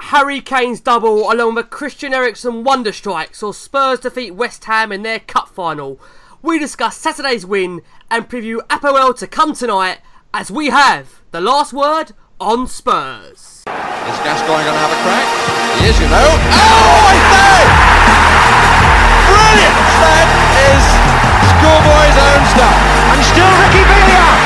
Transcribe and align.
Harry 0.00 0.40
Kane's 0.40 0.80
double 0.80 1.30
along 1.30 1.56
with 1.56 1.70
Christian 1.70 2.14
Eriksen 2.14 2.62
wonder 2.64 2.92
strikes 2.92 3.42
or 3.42 3.52
Spurs 3.52 4.00
defeat 4.00 4.30
West 4.30 4.64
Ham 4.64 4.92
in 4.92 5.02
their 5.02 5.18
cup 5.18 5.48
final. 5.48 6.00
We 6.40 6.58
discuss 6.58 6.96
Saturday's 6.96 7.44
win 7.44 7.82
and 8.10 8.28
preview 8.28 8.58
Apoel 8.68 9.16
to 9.18 9.26
come 9.26 9.54
tonight 9.54 9.98
as 10.32 10.50
we 10.50 10.70
have 10.70 11.20
the 11.32 11.40
last 11.40 11.72
word 11.72 12.12
on 12.40 12.68
Spurs. 12.68 13.64
Is 13.66 14.18
Gascoigne 14.22 14.64
going 14.64 14.78
to 14.78 14.84
have 14.86 14.94
a 14.94 15.00
crack? 15.02 15.26
He 15.82 15.88
is, 15.90 15.98
you 15.98 16.06
know. 16.06 16.30
Oh, 16.30 17.10
I 17.10 17.14
say! 17.34 17.58
Brilliant! 19.28 19.76
That 19.98 20.28
is 20.62 20.84
schoolboy's 21.58 22.18
own 22.22 22.42
stuff. 22.54 22.78
And 23.12 23.20
still 23.26 23.50
Ricky 23.58 23.82
Villa. 23.82 24.37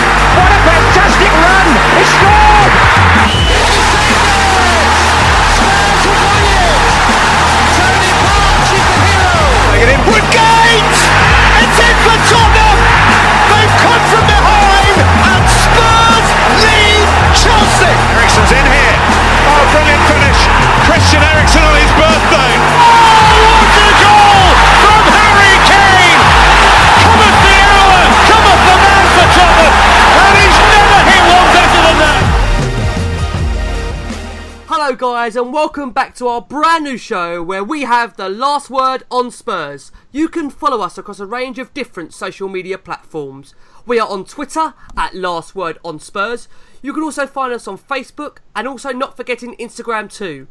Guys, 35.22 35.36
and 35.36 35.52
welcome 35.52 35.92
back 35.92 36.16
to 36.16 36.26
our 36.26 36.42
brand 36.42 36.82
new 36.82 36.98
show 36.98 37.44
where 37.44 37.62
we 37.62 37.82
have 37.82 38.16
the 38.16 38.28
last 38.28 38.68
word 38.68 39.04
on 39.08 39.30
Spurs. 39.30 39.92
You 40.10 40.28
can 40.28 40.50
follow 40.50 40.80
us 40.80 40.98
across 40.98 41.20
a 41.20 41.26
range 41.26 41.60
of 41.60 41.72
different 41.72 42.12
social 42.12 42.48
media 42.48 42.76
platforms. 42.76 43.54
We 43.86 44.00
are 44.00 44.08
on 44.08 44.24
Twitter 44.24 44.74
at 44.96 45.14
Last 45.14 45.54
Word 45.54 45.78
on 45.84 46.00
Spurs. 46.00 46.48
You 46.82 46.92
can 46.92 47.04
also 47.04 47.28
find 47.28 47.52
us 47.52 47.68
on 47.68 47.78
Facebook 47.78 48.38
and 48.56 48.66
also 48.66 48.90
not 48.90 49.16
forgetting 49.16 49.54
Instagram 49.60 50.12
too. 50.12 50.48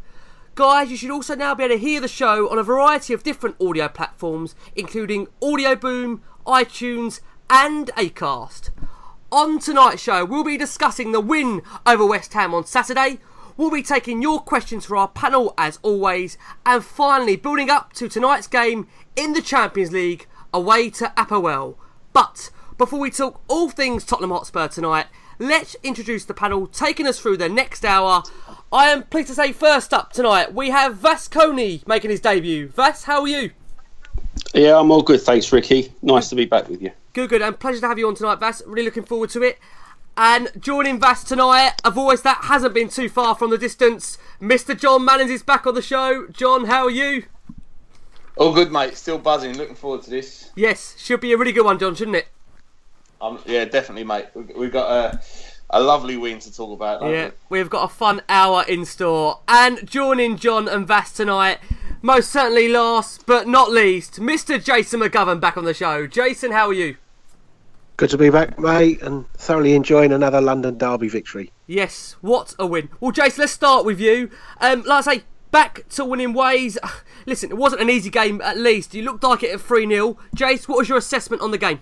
Guys, 0.56 0.90
you 0.90 0.96
should 0.96 1.12
also 1.12 1.36
now 1.36 1.54
be 1.54 1.66
able 1.66 1.76
to 1.76 1.81
hear 1.81 2.00
the 2.00 2.08
show 2.08 2.50
on 2.50 2.58
a 2.58 2.64
variety 2.64 3.14
of 3.14 3.24
different 3.24 3.58
audio 3.60 3.90
platforms, 3.90 4.56
including 4.74 5.28
Audio 5.42 5.76
Boom, 5.76 6.22
iTunes, 6.48 7.20
and 7.50 7.88
Acast. 7.98 8.70
On 9.34 9.60
tonight's 9.60 10.02
show, 10.02 10.24
we'll 10.24 10.46
be 10.46 10.56
discussing 10.56 11.12
the 11.12 11.20
win 11.20 11.62
over 11.86 12.06
West 12.06 12.31
Ham 12.36 12.54
on 12.54 12.66
Saturday. 12.66 13.20
We'll 13.57 13.72
be 13.72 13.84
taking 13.84 14.22
your 14.22 14.39
questions 14.39 14.85
for 14.85 14.97
our 14.97 15.07
panel 15.07 15.53
as 15.57 15.79
always, 15.81 16.38
and 16.66 16.84
finally 16.84 17.35
building 17.35 17.69
up 17.69 17.94
to 17.94 18.07
tonight's 18.07 18.47
game 18.47 18.88
in 19.16 19.34
the 19.34 19.41
Champions 19.41 19.91
League 19.91 20.28
away 20.53 20.89
to 20.91 21.13
Apoel. 21.17 21.75
But 22.13 22.50
before 22.78 23.00
we 23.00 23.12
talk 23.12 23.41
all 23.47 23.69
things 23.69 24.03
Tottenham 24.03 24.31
Hotspur 24.31 24.67
tonight, 24.67 25.07
let's 25.39 25.75
introduce 25.84 26.25
the 26.25 26.34
panel 26.34 26.67
taking 26.67 27.07
us 27.07 27.19
through 27.19 27.38
the 27.38 27.50
next 27.50 27.85
hour. 27.85 28.23
I 28.72 28.88
am 28.88 29.03
pleased 29.03 29.28
to 29.28 29.35
say 29.35 29.51
first 29.51 29.94
up 29.94 30.13
tonight 30.13 30.53
we 30.53 30.69
have 30.69 30.97
Vasconi 30.97 31.85
making 31.88 32.12
his 32.12 32.22
debut. 32.22 32.69
Vas, 32.69 33.03
how 33.03 33.22
are 33.22 33.28
you? 33.28 33.51
Yeah, 34.53 34.79
I'm 34.79 34.91
all 34.91 35.01
good, 35.01 35.22
thanks, 35.22 35.51
Ricky. 35.51 35.94
Nice 36.01 36.29
to 36.29 36.35
be 36.35 36.45
back 36.45 36.69
with 36.69 36.81
you. 36.81 36.91
Good, 37.13 37.29
good, 37.29 37.41
and 37.41 37.59
pleasure 37.59 37.81
to 37.81 37.88
have 37.88 38.00
you 38.00 38.07
on 38.07 38.16
tonight, 38.16 38.39
Vas. 38.39 38.63
Really 38.66 38.85
looking 38.85 39.03
forward 39.03 39.29
to 39.31 39.41
it. 39.44 39.59
And 40.24 40.52
joining 40.59 41.00
Vas 41.00 41.24
tonight, 41.24 41.82
a 41.84 41.90
voice 41.90 42.22
that 42.22 42.42
hasn't 42.44 42.76
been 42.76 42.90
too 42.90 43.09
far 43.09 43.34
from 43.34 43.50
the 43.50 43.58
distance, 43.58 44.20
Mr. 44.40 44.80
John 44.80 45.02
Mannins 45.02 45.32
is 45.32 45.42
back 45.42 45.66
on 45.66 45.74
the 45.74 45.82
show. 45.82 46.28
John, 46.28 46.66
how 46.66 46.84
are 46.84 46.92
you? 46.92 47.24
All 48.38 48.54
good, 48.54 48.72
mate. 48.72 48.96
Still 48.96 49.18
buzzing. 49.18 49.58
Looking 49.58 49.74
forward 49.74 50.04
to 50.04 50.12
this. 50.12 50.52
Yes, 50.56 50.94
should 51.00 51.22
be 51.22 51.34
a 51.34 51.38
really 51.40 51.52
good 51.52 51.66
one, 51.66 51.80
John, 51.80 51.96
shouldn't 51.96 52.18
it? 52.18 52.28
Um, 53.20 53.40
yeah, 53.48 53.66
definitely, 53.66 54.04
mate. 54.04 54.28
We- 54.36 54.44
We've 54.56 54.72
got 54.72 54.92
a, 54.92 55.22
a 55.72 55.81
lovely 55.81 56.18
win 56.18 56.38
to 56.38 56.54
talk 56.54 56.72
about. 56.72 57.02
Yeah, 57.02 57.31
we? 57.50 57.58
we've 57.58 57.72
got 57.72 57.86
a 57.86 57.92
fun 57.92 58.22
hour 58.30 58.64
in 58.68 58.86
store. 58.86 59.40
And 59.48 59.90
joining 59.90 60.38
John 60.38 60.68
and 60.68 60.86
Vas 60.88 61.12
tonight, 61.14 61.58
most 62.04 62.30
certainly 62.30 62.68
last 62.68 63.26
but 63.26 63.48
not 63.48 63.72
least, 63.72 64.20
Mr. 64.20 64.64
Jason 64.64 65.00
McGovern 65.00 65.42
back 65.42 65.58
on 65.58 65.66
the 65.66 65.74
show. 65.74 66.06
Jason, 66.06 66.52
how 66.52 66.68
are 66.68 66.74
you? 66.74 66.98
Good 68.01 68.09
to 68.09 68.17
be 68.17 68.31
back, 68.31 68.57
mate, 68.57 69.00
and 69.03 69.31
thoroughly 69.34 69.75
enjoying 69.75 70.12
another 70.12 70.41
London 70.41 70.75
Derby 70.75 71.07
victory. 71.07 71.51
Yes, 71.67 72.16
what 72.22 72.56
a 72.57 72.66
win. 72.66 72.89
Well, 73.00 73.12
Jason, 73.12 73.41
let's 73.41 73.51
start 73.53 73.85
with 73.85 74.00
you. 74.00 74.31
Um, 74.59 74.81
like 74.88 75.06
I 75.06 75.17
say, 75.17 75.23
back 75.51 75.88
to 75.89 76.03
winning 76.03 76.34
ways. 76.34 76.79
Listen, 77.28 77.51
it 77.51 77.57
wasn't 77.57 77.84
an 77.84 77.91
easy 77.91 78.09
game 78.09 78.41
at 78.41 78.57
least. 78.57 78.95
You 78.95 79.03
looked 79.03 79.23
like 79.23 79.44
it 79.44 79.53
at 79.53 79.62
3 79.62 79.88
0. 79.88 80.17
Jace, 80.35 80.67
what 80.67 80.79
was 80.79 80.89
your 80.89 80.97
assessment 80.97 81.44
on 81.44 81.51
the 81.51 81.59
game? 81.59 81.79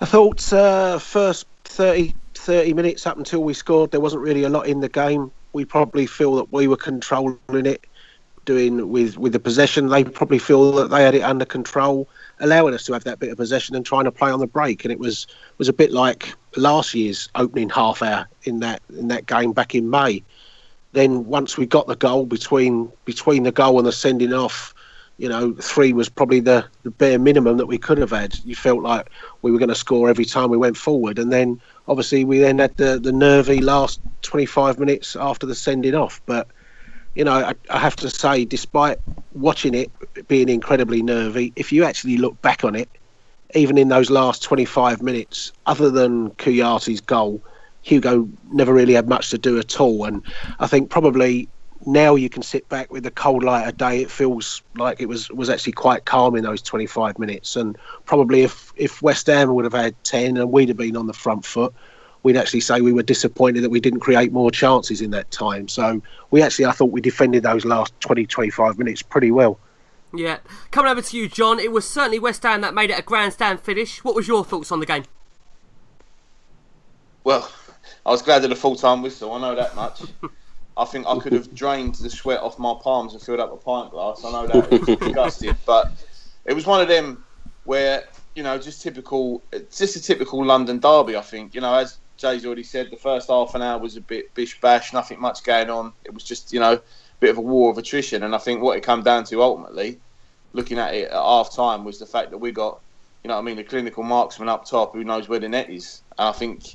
I 0.00 0.06
thought 0.06 0.52
uh, 0.52 0.98
first 0.98 1.46
30, 1.62 2.16
30 2.34 2.74
minutes 2.74 3.06
up 3.06 3.16
until 3.16 3.44
we 3.44 3.54
scored, 3.54 3.92
there 3.92 4.00
wasn't 4.00 4.24
really 4.24 4.42
a 4.42 4.48
lot 4.48 4.66
in 4.66 4.80
the 4.80 4.88
game. 4.88 5.30
We 5.52 5.66
probably 5.66 6.06
feel 6.06 6.34
that 6.34 6.52
we 6.52 6.66
were 6.66 6.76
controlling 6.76 7.38
it, 7.52 7.86
doing 8.44 8.90
with 8.90 9.18
with 9.18 9.34
the 9.34 9.38
possession. 9.38 9.86
They 9.86 10.02
probably 10.02 10.40
feel 10.40 10.72
that 10.72 10.90
they 10.90 11.04
had 11.04 11.14
it 11.14 11.22
under 11.22 11.44
control, 11.44 12.08
allowing 12.40 12.74
us 12.74 12.84
to 12.84 12.92
have 12.92 13.04
that 13.04 13.18
bit 13.18 13.30
of 13.30 13.36
possession 13.36 13.74
and 13.74 13.84
trying 13.84 14.04
to 14.04 14.12
play 14.12 14.30
on 14.30 14.40
the 14.40 14.46
break. 14.46 14.84
And 14.84 14.92
it 14.92 14.98
was 14.98 15.26
was 15.58 15.68
a 15.68 15.72
bit 15.72 15.92
like 15.92 16.34
last 16.56 16.94
year's 16.94 17.28
opening 17.34 17.68
half 17.68 18.02
hour 18.02 18.28
in 18.44 18.60
that 18.60 18.82
in 18.96 19.08
that 19.08 19.26
game 19.26 19.52
back 19.52 19.74
in 19.74 19.90
May. 19.90 20.22
Then 20.92 21.26
once 21.26 21.56
we 21.56 21.66
got 21.66 21.86
the 21.86 21.96
goal 21.96 22.26
between 22.26 22.90
between 23.04 23.42
the 23.42 23.52
goal 23.52 23.78
and 23.78 23.86
the 23.86 23.92
sending 23.92 24.32
off, 24.32 24.74
you 25.18 25.28
know, 25.28 25.52
three 25.52 25.92
was 25.92 26.08
probably 26.08 26.40
the, 26.40 26.64
the 26.84 26.90
bare 26.90 27.18
minimum 27.18 27.56
that 27.58 27.66
we 27.66 27.76
could 27.76 27.98
have 27.98 28.10
had. 28.10 28.38
You 28.44 28.54
felt 28.54 28.82
like 28.82 29.10
we 29.42 29.50
were 29.50 29.58
going 29.58 29.68
to 29.68 29.74
score 29.74 30.08
every 30.08 30.24
time 30.24 30.48
we 30.48 30.56
went 30.56 30.76
forward, 30.76 31.18
and 31.18 31.32
then 31.32 31.60
obviously 31.88 32.24
we 32.24 32.38
then 32.38 32.58
had 32.58 32.76
the 32.76 32.98
the 32.98 33.12
nervy 33.12 33.60
last 33.60 34.00
25 34.22 34.78
minutes 34.78 35.16
after 35.16 35.46
the 35.46 35.54
sending 35.54 35.94
off. 35.94 36.20
But 36.26 36.48
you 37.14 37.24
know, 37.24 37.32
I, 37.32 37.54
I 37.70 37.78
have 37.78 37.96
to 37.96 38.10
say, 38.10 38.44
despite 38.44 38.98
watching 39.32 39.74
it 39.74 39.90
being 40.28 40.48
incredibly 40.48 41.02
nervy, 41.02 41.52
if 41.56 41.72
you 41.72 41.84
actually 41.84 42.16
look 42.16 42.40
back 42.42 42.64
on 42.64 42.74
it, 42.74 42.88
even 43.54 43.78
in 43.78 43.88
those 43.88 44.10
last 44.10 44.42
25 44.42 45.02
minutes, 45.02 45.52
other 45.66 45.90
than 45.90 46.30
Kouyaté's 46.32 47.00
goal, 47.00 47.42
Hugo 47.82 48.28
never 48.52 48.72
really 48.74 48.92
had 48.92 49.08
much 49.08 49.30
to 49.30 49.38
do 49.38 49.58
at 49.58 49.80
all. 49.80 50.04
And 50.04 50.22
I 50.60 50.66
think 50.66 50.90
probably 50.90 51.48
now 51.86 52.14
you 52.14 52.28
can 52.28 52.42
sit 52.42 52.68
back 52.68 52.92
with 52.92 53.04
the 53.04 53.10
cold 53.10 53.42
light 53.42 53.66
of 53.66 53.76
day. 53.76 54.02
It 54.02 54.10
feels 54.10 54.62
like 54.76 55.00
it 55.00 55.06
was 55.06 55.30
was 55.30 55.48
actually 55.48 55.72
quite 55.72 56.04
calm 56.04 56.36
in 56.36 56.44
those 56.44 56.60
25 56.60 57.18
minutes. 57.18 57.56
And 57.56 57.76
probably 58.04 58.42
if 58.42 58.72
if 58.76 59.00
West 59.00 59.26
Ham 59.26 59.54
would 59.54 59.64
have 59.64 59.72
had 59.72 59.94
10 60.04 60.36
and 60.36 60.52
we'd 60.52 60.68
have 60.68 60.76
been 60.76 60.96
on 60.96 61.06
the 61.06 61.12
front 61.14 61.44
foot, 61.44 61.72
we'd 62.22 62.36
actually 62.36 62.60
say 62.60 62.80
we 62.80 62.92
were 62.92 63.02
disappointed 63.02 63.62
that 63.62 63.70
we 63.70 63.80
didn't 63.80 64.00
create 64.00 64.32
more 64.32 64.50
chances 64.50 65.00
in 65.00 65.10
that 65.12 65.30
time. 65.30 65.68
So 65.68 66.02
we 66.30 66.42
actually, 66.42 66.66
I 66.66 66.72
thought 66.72 66.90
we 66.90 67.00
defended 67.00 67.42
those 67.42 67.64
last 67.64 67.98
20, 68.00 68.26
25 68.26 68.78
minutes 68.78 69.02
pretty 69.02 69.30
well. 69.30 69.58
Yeah. 70.14 70.38
Coming 70.70 70.90
over 70.90 71.02
to 71.02 71.16
you, 71.16 71.28
John, 71.28 71.60
it 71.60 71.72
was 71.72 71.88
certainly 71.88 72.18
West 72.18 72.42
Ham 72.42 72.60
that 72.62 72.74
made 72.74 72.90
it 72.90 72.98
a 72.98 73.02
grandstand 73.02 73.60
finish. 73.60 74.02
What 74.02 74.14
was 74.14 74.26
your 74.26 74.44
thoughts 74.44 74.72
on 74.72 74.80
the 74.80 74.86
game? 74.86 75.04
Well, 77.24 77.50
I 78.06 78.10
was 78.10 78.22
glad 78.22 78.42
of 78.44 78.50
the 78.50 78.56
full 78.56 78.76
time 78.76 79.02
whistle, 79.02 79.32
I 79.32 79.40
know 79.40 79.54
that 79.54 79.74
much. 79.76 80.02
I 80.76 80.84
think 80.84 81.06
I 81.06 81.18
could 81.18 81.32
have 81.32 81.52
drained 81.54 81.96
the 81.96 82.08
sweat 82.08 82.40
off 82.40 82.58
my 82.58 82.72
palms 82.80 83.12
and 83.12 83.20
filled 83.20 83.40
up 83.40 83.52
a 83.52 83.56
pint 83.56 83.90
glass. 83.90 84.24
I 84.24 84.30
know 84.30 84.46
that 84.46 84.70
was 84.70 84.98
disgusting, 84.98 85.56
but 85.66 85.92
it 86.44 86.54
was 86.54 86.66
one 86.66 86.80
of 86.80 86.86
them 86.86 87.24
where 87.64 88.04
you 88.38 88.44
know, 88.44 88.56
just 88.56 88.80
typical, 88.80 89.42
just 89.68 89.96
a 89.96 90.00
typical 90.00 90.44
London 90.44 90.78
derby. 90.78 91.16
I 91.16 91.22
think 91.22 91.56
you 91.56 91.60
know, 91.60 91.74
as 91.74 91.98
Jay's 92.18 92.44
already 92.44 92.64
said, 92.64 92.90
the 92.90 92.96
first 92.96 93.28
half 93.28 93.54
an 93.54 93.62
hour 93.62 93.78
was 93.78 93.96
a 93.96 94.00
bit 94.00 94.34
bish 94.34 94.60
bash, 94.60 94.92
nothing 94.92 95.20
much 95.20 95.42
going 95.44 95.70
on. 95.70 95.92
It 96.04 96.12
was 96.12 96.24
just 96.24 96.52
you 96.52 96.60
know, 96.60 96.74
a 96.74 96.82
bit 97.20 97.30
of 97.30 97.38
a 97.38 97.40
war 97.40 97.70
of 97.70 97.78
attrition, 97.78 98.24
and 98.24 98.34
I 98.34 98.38
think 98.38 98.60
what 98.60 98.76
it 98.76 98.84
came 98.84 99.02
down 99.02 99.24
to 99.24 99.42
ultimately, 99.42 99.98
looking 100.52 100.78
at 100.78 100.94
it 100.94 101.08
at 101.08 101.12
half 101.12 101.54
time, 101.54 101.84
was 101.84 101.98
the 101.98 102.06
fact 102.06 102.30
that 102.32 102.38
we 102.38 102.50
got, 102.50 102.80
you 103.22 103.28
know, 103.28 103.38
I 103.38 103.40
mean, 103.40 103.56
the 103.56 103.64
clinical 103.64 104.02
marksman 104.02 104.48
up 104.48 104.66
top 104.66 104.94
who 104.94 105.04
knows 105.04 105.28
where 105.28 105.38
the 105.38 105.48
net 105.48 105.70
is, 105.70 106.02
and 106.18 106.28
I 106.28 106.32
think 106.32 106.74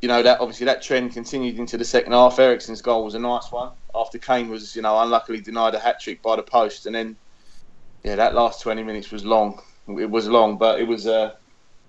you 0.00 0.08
know 0.08 0.22
that 0.22 0.40
obviously 0.40 0.66
that 0.66 0.82
trend 0.82 1.14
continued 1.14 1.58
into 1.58 1.78
the 1.78 1.84
second 1.84 2.12
half. 2.12 2.38
Eriksen's 2.38 2.82
goal 2.82 3.04
was 3.04 3.14
a 3.14 3.18
nice 3.18 3.50
one 3.50 3.70
after 3.94 4.18
Kane 4.18 4.48
was 4.48 4.74
you 4.76 4.82
know 4.82 4.98
unluckily 5.00 5.40
denied 5.40 5.74
a 5.74 5.78
hat 5.78 6.00
trick 6.00 6.22
by 6.22 6.36
the 6.36 6.42
post, 6.42 6.86
and 6.86 6.94
then 6.94 7.16
yeah, 8.02 8.16
that 8.16 8.34
last 8.34 8.62
twenty 8.62 8.82
minutes 8.82 9.10
was 9.10 9.24
long. 9.24 9.60
It 9.88 10.10
was 10.10 10.28
long, 10.28 10.56
but 10.56 10.80
it 10.80 10.84
was 10.84 11.06
uh, 11.06 11.34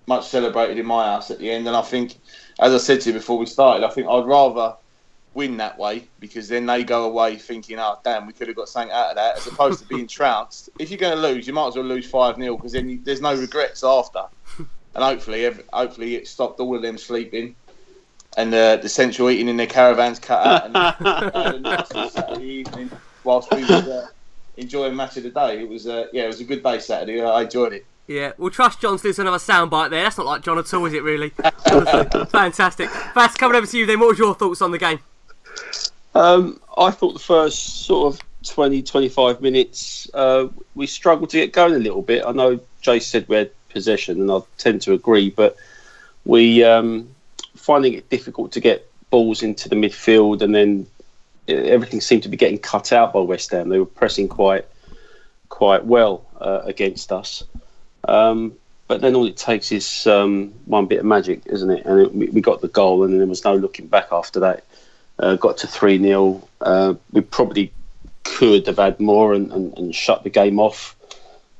much 0.07 0.27
celebrated 0.27 0.77
in 0.77 0.85
my 0.85 1.05
house 1.05 1.31
at 1.31 1.39
the 1.39 1.49
end. 1.49 1.67
And 1.67 1.75
I 1.75 1.81
think, 1.81 2.17
as 2.59 2.73
I 2.73 2.77
said 2.77 3.01
to 3.01 3.09
you 3.09 3.13
before 3.13 3.37
we 3.37 3.45
started, 3.45 3.85
I 3.85 3.89
think 3.89 4.07
I'd 4.07 4.25
rather 4.25 4.75
win 5.33 5.57
that 5.57 5.77
way 5.77 6.07
because 6.19 6.47
then 6.47 6.65
they 6.65 6.83
go 6.83 7.05
away 7.05 7.35
thinking, 7.35 7.77
oh 7.79 7.99
damn, 8.03 8.25
we 8.25 8.33
could 8.33 8.47
have 8.47 8.55
got 8.55 8.69
something 8.69 8.91
out 8.91 9.09
of 9.09 9.15
that, 9.15 9.37
as 9.37 9.47
opposed 9.47 9.79
to 9.81 9.87
being 9.87 10.07
trounced. 10.19 10.69
If 10.79 10.89
you're 10.89 10.97
going 10.97 11.15
to 11.15 11.21
lose, 11.21 11.45
you 11.45 11.53
might 11.53 11.67
as 11.67 11.75
well 11.75 11.85
lose 11.85 12.09
five 12.09 12.37
0 12.37 12.55
because 12.55 12.71
then 12.71 12.89
you, 12.89 12.99
there's 13.03 13.21
no 13.21 13.35
regrets 13.35 13.83
after. 13.83 14.23
And 14.57 15.03
hopefully, 15.03 15.45
every, 15.45 15.65
hopefully 15.73 16.15
it 16.15 16.25
stopped 16.25 16.59
all 16.61 16.73
of 16.73 16.81
them 16.81 16.97
sleeping 16.97 17.55
and 18.37 18.53
uh, 18.53 18.77
the 18.77 18.89
central 18.89 19.29
eating 19.29 19.47
in 19.47 19.57
their 19.57 19.67
caravans 19.67 20.19
cut 20.19 20.45
out 20.45 20.65
and 20.65 21.65
uh, 21.65 21.83
Saturday 22.09 22.45
evening 22.45 22.91
whilst 23.23 23.53
we 23.53 23.63
were 23.65 24.05
uh, 24.05 24.07
enjoying 24.57 24.95
match 24.95 25.17
of 25.17 25.23
the 25.23 25.29
day. 25.29 25.61
It 25.61 25.69
was 25.69 25.87
uh, 25.87 26.07
yeah, 26.13 26.23
it 26.23 26.27
was 26.27 26.41
a 26.41 26.45
good 26.45 26.63
day 26.63 26.79
Saturday. 26.79 27.21
I 27.21 27.43
enjoyed 27.43 27.73
it. 27.73 27.85
Yeah, 28.07 28.33
we'll 28.37 28.51
trust 28.51 28.81
John 28.81 28.97
to 28.97 29.13
do 29.13 29.21
another 29.21 29.37
soundbite 29.37 29.89
there. 29.89 30.03
That's 30.03 30.17
not 30.17 30.27
like 30.27 30.43
John 30.43 30.59
at 30.59 30.71
all, 30.73 30.85
is 30.85 30.93
it? 30.93 31.01
Really? 31.01 31.29
Fantastic. 32.29 32.89
Vas 33.15 33.35
coming 33.35 33.55
over 33.55 33.65
to 33.65 33.77
you 33.77 33.85
then. 33.85 33.99
What 33.99 34.09
was 34.09 34.19
your 34.19 34.35
thoughts 34.35 34.61
on 34.61 34.71
the 34.71 34.77
game? 34.77 34.99
Um, 36.13 36.59
I 36.77 36.91
thought 36.91 37.13
the 37.13 37.19
first 37.19 37.85
sort 37.85 38.13
of 38.13 38.21
20, 38.45 38.83
25 38.83 39.41
minutes 39.41 40.07
uh, 40.13 40.47
we 40.75 40.85
struggled 40.87 41.31
to 41.31 41.37
get 41.37 41.51
going 41.51 41.73
a 41.73 41.79
little 41.79 42.01
bit. 42.01 42.23
I 42.25 42.31
know 42.31 42.59
Jay 42.81 42.99
said 42.99 43.27
we 43.27 43.37
had 43.37 43.51
possession, 43.69 44.21
and 44.21 44.31
I 44.31 44.39
tend 44.57 44.81
to 44.83 44.93
agree, 44.93 45.31
but 45.31 45.57
we 46.25 46.63
um, 46.63 47.09
finding 47.55 47.93
it 47.93 48.09
difficult 48.09 48.51
to 48.53 48.59
get 48.59 48.89
balls 49.09 49.41
into 49.41 49.67
the 49.67 49.75
midfield, 49.75 50.41
and 50.41 50.53
then 50.53 50.85
everything 51.47 52.01
seemed 52.01 52.23
to 52.23 52.29
be 52.29 52.37
getting 52.37 52.59
cut 52.59 52.93
out 52.93 53.13
by 53.13 53.19
West 53.19 53.51
Ham. 53.51 53.69
They 53.69 53.79
were 53.79 53.85
pressing 53.85 54.27
quite 54.27 54.65
quite 55.49 55.85
well 55.85 56.25
uh, 56.39 56.61
against 56.65 57.11
us. 57.11 57.43
Um, 58.07 58.53
but 58.87 59.01
then 59.01 59.15
all 59.15 59.25
it 59.25 59.37
takes 59.37 59.71
is 59.71 60.05
um, 60.05 60.53
one 60.65 60.85
bit 60.85 60.99
of 60.99 61.05
magic, 61.05 61.41
isn't 61.47 61.71
it? 61.71 61.85
And 61.85 62.01
it, 62.01 62.33
we 62.33 62.41
got 62.41 62.61
the 62.61 62.67
goal, 62.67 63.03
and 63.03 63.19
there 63.19 63.27
was 63.27 63.43
no 63.43 63.55
looking 63.55 63.87
back 63.87 64.07
after 64.11 64.39
that. 64.41 64.63
Uh, 65.17 65.35
got 65.35 65.57
to 65.57 65.67
3 65.67 65.97
0. 65.97 66.47
Uh, 66.61 66.93
we 67.11 67.21
probably 67.21 67.71
could 68.23 68.67
have 68.67 68.77
had 68.77 68.99
more 68.99 69.33
and, 69.33 69.51
and, 69.51 69.77
and 69.77 69.95
shut 69.95 70.23
the 70.23 70.29
game 70.29 70.59
off. 70.59 70.95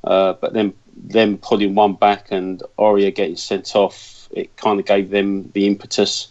Uh, 0.04 0.34
but 0.34 0.52
then, 0.52 0.72
them 0.96 1.38
pulling 1.38 1.74
one 1.74 1.94
back 1.94 2.28
and 2.30 2.62
Aurier 2.78 3.14
getting 3.14 3.36
sent 3.36 3.74
off, 3.74 4.28
it 4.30 4.56
kind 4.56 4.78
of 4.78 4.86
gave 4.86 5.10
them 5.10 5.50
the 5.52 5.66
impetus 5.66 6.28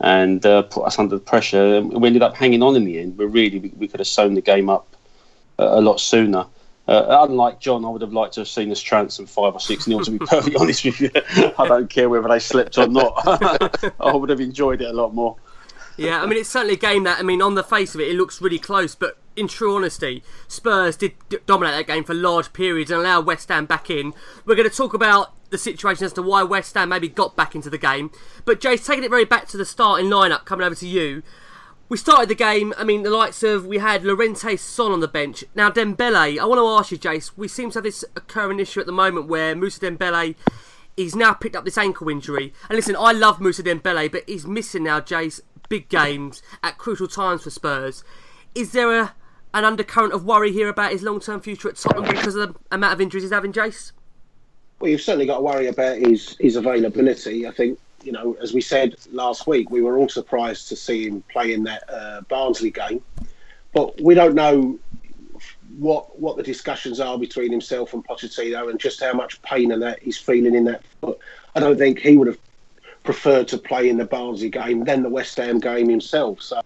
and 0.00 0.44
uh, 0.46 0.62
put 0.62 0.84
us 0.84 0.98
under 0.98 1.18
pressure. 1.18 1.80
We 1.82 2.06
ended 2.06 2.22
up 2.22 2.34
hanging 2.34 2.62
on 2.62 2.74
in 2.74 2.84
the 2.84 2.98
end. 2.98 3.18
We 3.18 3.26
really 3.26 3.58
we, 3.58 3.68
we 3.76 3.88
could 3.88 4.00
have 4.00 4.06
sewn 4.06 4.34
the 4.34 4.40
game 4.40 4.70
up 4.70 4.88
a 5.58 5.80
lot 5.80 6.00
sooner. 6.00 6.46
Uh, 6.92 7.26
unlike 7.26 7.58
John, 7.58 7.86
I 7.86 7.88
would 7.88 8.02
have 8.02 8.12
liked 8.12 8.34
to 8.34 8.40
have 8.40 8.48
seen 8.48 8.70
us 8.70 8.78
trounce 8.78 9.16
them 9.16 9.24
five 9.24 9.54
or 9.54 9.60
six 9.60 9.86
nil. 9.86 10.00
To 10.00 10.10
be 10.10 10.18
perfectly 10.26 10.56
honest 10.56 10.84
with 10.84 11.00
you, 11.00 11.10
I 11.14 11.66
don't 11.66 11.88
care 11.88 12.10
whether 12.10 12.28
they 12.28 12.38
slept 12.38 12.76
or 12.76 12.86
not. 12.86 13.14
I 13.98 14.14
would 14.14 14.28
have 14.28 14.40
enjoyed 14.40 14.82
it 14.82 14.90
a 14.90 14.92
lot 14.92 15.14
more. 15.14 15.36
Yeah, 15.96 16.22
I 16.22 16.26
mean 16.26 16.38
it's 16.38 16.50
certainly 16.50 16.74
a 16.74 16.78
game 16.78 17.04
that 17.04 17.18
I 17.18 17.22
mean 17.22 17.40
on 17.40 17.54
the 17.54 17.64
face 17.64 17.94
of 17.94 18.02
it, 18.02 18.08
it 18.08 18.14
looks 18.14 18.42
really 18.42 18.58
close, 18.58 18.94
but 18.94 19.16
in 19.36 19.48
true 19.48 19.74
honesty, 19.74 20.22
Spurs 20.48 20.98
did 20.98 21.14
dominate 21.46 21.74
that 21.74 21.86
game 21.90 22.04
for 22.04 22.12
large 22.12 22.52
periods 22.52 22.90
and 22.90 23.00
allow 23.00 23.22
West 23.22 23.48
Ham 23.48 23.64
back 23.64 23.88
in. 23.88 24.12
We're 24.44 24.54
going 24.54 24.68
to 24.68 24.76
talk 24.76 24.92
about 24.92 25.32
the 25.48 25.56
situation 25.56 26.04
as 26.04 26.12
to 26.14 26.22
why 26.22 26.42
West 26.42 26.74
Ham 26.74 26.90
maybe 26.90 27.08
got 27.08 27.36
back 27.36 27.54
into 27.54 27.70
the 27.70 27.78
game, 27.78 28.10
but 28.44 28.60
Jay's 28.60 28.86
taking 28.86 29.04
it 29.04 29.10
very 29.10 29.24
back 29.24 29.48
to 29.48 29.56
the 29.56 29.64
starting 29.64 30.10
lineup. 30.10 30.44
Coming 30.44 30.66
over 30.66 30.74
to 30.74 30.86
you, 30.86 31.22
we 31.88 31.96
started 31.96 32.28
the 32.28 32.34
game. 32.34 32.72
I 32.76 32.84
mean, 32.84 33.02
the 33.02 33.10
likes 33.10 33.42
of 33.42 33.66
we 33.66 33.78
had 33.78 34.04
Llorente 34.04 34.56
Son 34.56 34.92
on 34.92 35.00
the 35.00 35.08
bench. 35.08 35.44
Now 35.54 35.70
Dembele, 35.70 36.38
I 36.38 36.44
want 36.44 36.58
to 36.58 36.66
ask 36.66 36.90
you, 36.90 36.98
Jace. 36.98 37.32
We 37.36 37.48
seem 37.48 37.70
to 37.70 37.78
have 37.78 37.84
this 37.84 38.04
occurring 38.16 38.60
issue 38.60 38.80
at 38.80 38.86
the 38.86 38.92
moment 38.92 39.28
where 39.28 39.54
Moussa 39.54 39.80
Dembele. 39.80 40.34
He's 40.96 41.16
now 41.16 41.32
picked 41.32 41.56
up 41.56 41.64
this 41.64 41.78
ankle 41.78 42.10
injury. 42.10 42.52
And 42.68 42.76
listen, 42.76 42.96
I 42.96 43.12
love 43.12 43.40
Moussa 43.40 43.62
Dembele, 43.62 44.12
but 44.12 44.28
he's 44.28 44.46
missing 44.46 44.84
now, 44.84 45.00
Jace, 45.00 45.40
big 45.70 45.88
games 45.88 46.42
at 46.62 46.76
crucial 46.76 47.08
times 47.08 47.42
for 47.42 47.50
Spurs. 47.50 48.04
Is 48.54 48.72
there 48.72 49.00
a 49.00 49.14
an 49.54 49.64
undercurrent 49.64 50.12
of 50.12 50.24
worry 50.24 50.52
here 50.52 50.68
about 50.68 50.92
his 50.92 51.02
long 51.02 51.20
term 51.20 51.40
future 51.40 51.68
at 51.68 51.76
Tottenham 51.76 52.10
because 52.14 52.34
of 52.36 52.52
the 52.52 52.58
amount 52.70 52.94
of 52.94 53.00
injuries 53.00 53.24
he's 53.24 53.32
having, 53.32 53.52
Jace? 53.52 53.92
Well, 54.80 54.90
you've 54.90 55.00
certainly 55.00 55.26
got 55.26 55.36
to 55.36 55.42
worry 55.42 55.68
about 55.68 55.98
his, 55.98 56.36
his 56.40 56.56
availability. 56.56 57.46
I 57.46 57.52
think, 57.52 57.78
you 58.04 58.12
know, 58.12 58.36
as 58.40 58.52
we 58.52 58.60
said 58.60 58.96
last 59.12 59.46
week, 59.46 59.70
we 59.70 59.82
were 59.82 59.96
all 59.96 60.08
surprised 60.08 60.68
to 60.68 60.76
see 60.76 61.08
him 61.08 61.22
play 61.30 61.52
in 61.52 61.64
that 61.64 61.84
uh, 61.88 62.20
Barnsley 62.22 62.70
game. 62.70 63.02
But 63.72 64.00
we 64.00 64.14
don't 64.14 64.34
know 64.34 64.78
what 65.78 66.18
what 66.20 66.36
the 66.36 66.42
discussions 66.42 67.00
are 67.00 67.18
between 67.18 67.50
himself 67.50 67.94
and 67.94 68.06
Pochettino 68.06 68.70
and 68.70 68.78
just 68.78 69.00
how 69.02 69.12
much 69.12 69.40
pain 69.42 69.72
and 69.72 69.82
that 69.82 70.02
he's 70.02 70.18
feeling 70.18 70.54
in 70.54 70.64
that 70.64 70.82
foot. 71.00 71.18
I 71.54 71.60
don't 71.60 71.78
think 71.78 71.98
he 71.98 72.16
would 72.16 72.26
have 72.26 72.38
preferred 73.02 73.48
to 73.48 73.58
play 73.58 73.88
in 73.88 73.96
the 73.96 74.04
Barnsley 74.04 74.50
game 74.50 74.84
than 74.84 75.02
the 75.02 75.08
West 75.08 75.36
Ham 75.38 75.58
game 75.58 75.88
himself. 75.88 76.42
So 76.42 76.60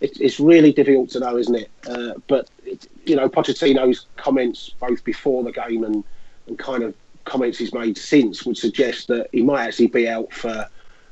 it, 0.00 0.20
it's 0.20 0.38
really 0.38 0.72
difficult 0.72 1.10
to 1.10 1.20
know, 1.20 1.36
isn't 1.36 1.54
it? 1.54 1.70
Uh, 1.88 2.14
but 2.26 2.50
it, 2.64 2.86
you 3.06 3.16
know, 3.16 3.28
Pochettino's 3.28 4.06
comments 4.16 4.70
both 4.80 5.02
before 5.04 5.42
the 5.42 5.52
game 5.52 5.84
and, 5.84 6.04
and 6.46 6.58
kind 6.58 6.82
of 6.82 6.94
comments 7.24 7.58
he's 7.58 7.72
made 7.72 7.96
since 7.96 8.44
would 8.44 8.56
suggest 8.56 9.08
that 9.08 9.28
he 9.32 9.42
might 9.42 9.66
actually 9.66 9.88
be 9.88 10.08
out 10.08 10.32
for 10.32 10.68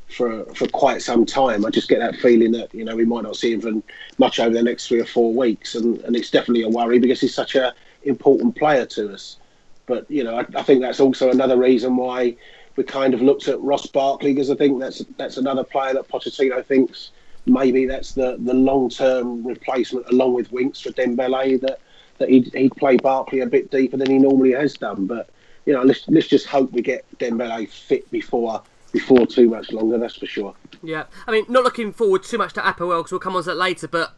for 0.09 0.45
for 0.55 0.67
quite 0.69 1.03
some 1.03 1.25
time. 1.25 1.65
I 1.65 1.71
just 1.71 1.89
get 1.89 2.01
that 2.01 2.17
feeling 2.17 2.53
that 2.53 2.75
you 2.75 2.85
know 2.85 2.95
we 2.95 3.05
might 3.05 3.23
not 3.23 3.37
see 3.37 3.53
him 3.53 3.61
for 3.61 3.73
much 4.19 4.39
over 4.39 4.55
the 4.55 4.63
next 4.63 4.89
three 4.89 5.01
or 5.01 5.07
four 5.07 5.33
weeks, 5.33 5.75
and, 5.75 6.01
and 6.01 6.15
it's 6.15 6.31
definitely 6.31 6.65
a 6.65 6.69
worry 6.69 6.99
because 6.99 7.21
he's 7.21 7.35
such 7.35 7.55
a 7.55 7.75
important 8.05 8.57
player 8.57 8.87
to 8.87 9.13
us. 9.13 9.39
But 9.87 10.11
you 10.11 10.25
know, 10.25 10.37
I, 10.37 10.47
I 10.55 10.63
think 10.63 10.83
that's 10.83 11.01
also 11.01 11.31
another 11.31 11.57
reason 11.57 11.97
why 11.97 12.37
we 12.77 12.85
kind 12.85 13.15
of 13.15 13.23
looked 13.23 13.49
at 13.49 13.61
Ross 13.61 13.87
Barkley 13.87 14.33
because 14.33 14.51
I 14.51 14.55
think 14.55 14.81
that's 14.81 15.03
that's 15.17 15.37
another 15.37 15.65
player 15.65 15.95
that 15.95 16.09
Pochettino 16.09 16.65
thinks 16.65 17.11
maybe 17.47 17.87
that's 17.87 18.13
the, 18.13 18.37
the 18.41 18.55
long 18.55 18.89
term 18.89 19.45
replacement 19.47 20.09
along 20.11 20.35
with 20.35 20.53
Winks 20.53 20.81
for 20.81 20.91
Dembele 20.91 21.61
that 21.61 21.81
that 22.19 22.29
he'd, 22.29 22.53
he'd 22.55 22.77
play 22.77 22.97
Barkley 22.97 23.41
a 23.41 23.47
bit 23.47 23.71
deeper 23.71 23.97
than 23.97 24.11
he 24.11 24.19
normally 24.19 24.53
has 24.53 24.75
done. 24.75 25.07
But 25.07 25.31
you 25.67 25.73
know, 25.73 25.83
let's 25.83 26.09
let's 26.09 26.29
just 26.29 26.47
hope 26.47 26.73
we 26.73 26.83
get 26.83 27.05
Dembele 27.19 27.69
fit 27.69 28.11
before 28.11 28.63
before 28.93 29.27
too 29.27 29.49
much 29.49 29.73
longer. 29.73 29.99
That's 29.99 30.17
for 30.17 30.27
sure. 30.27 30.55
Yeah, 30.83 31.05
I 31.27 31.33
mean, 31.33 31.47
not 31.49 31.65
looking 31.65 31.93
forward 31.93 32.25
too 32.25 32.39
much 32.39 32.53
to 32.55 32.61
Apoel 32.61 33.01
because 33.01 33.13
we'll 33.13 33.21
come 33.21 33.37
on 33.37 33.43
to 33.43 33.51
that 33.51 33.57
later, 33.57 33.89
but. 33.89 34.15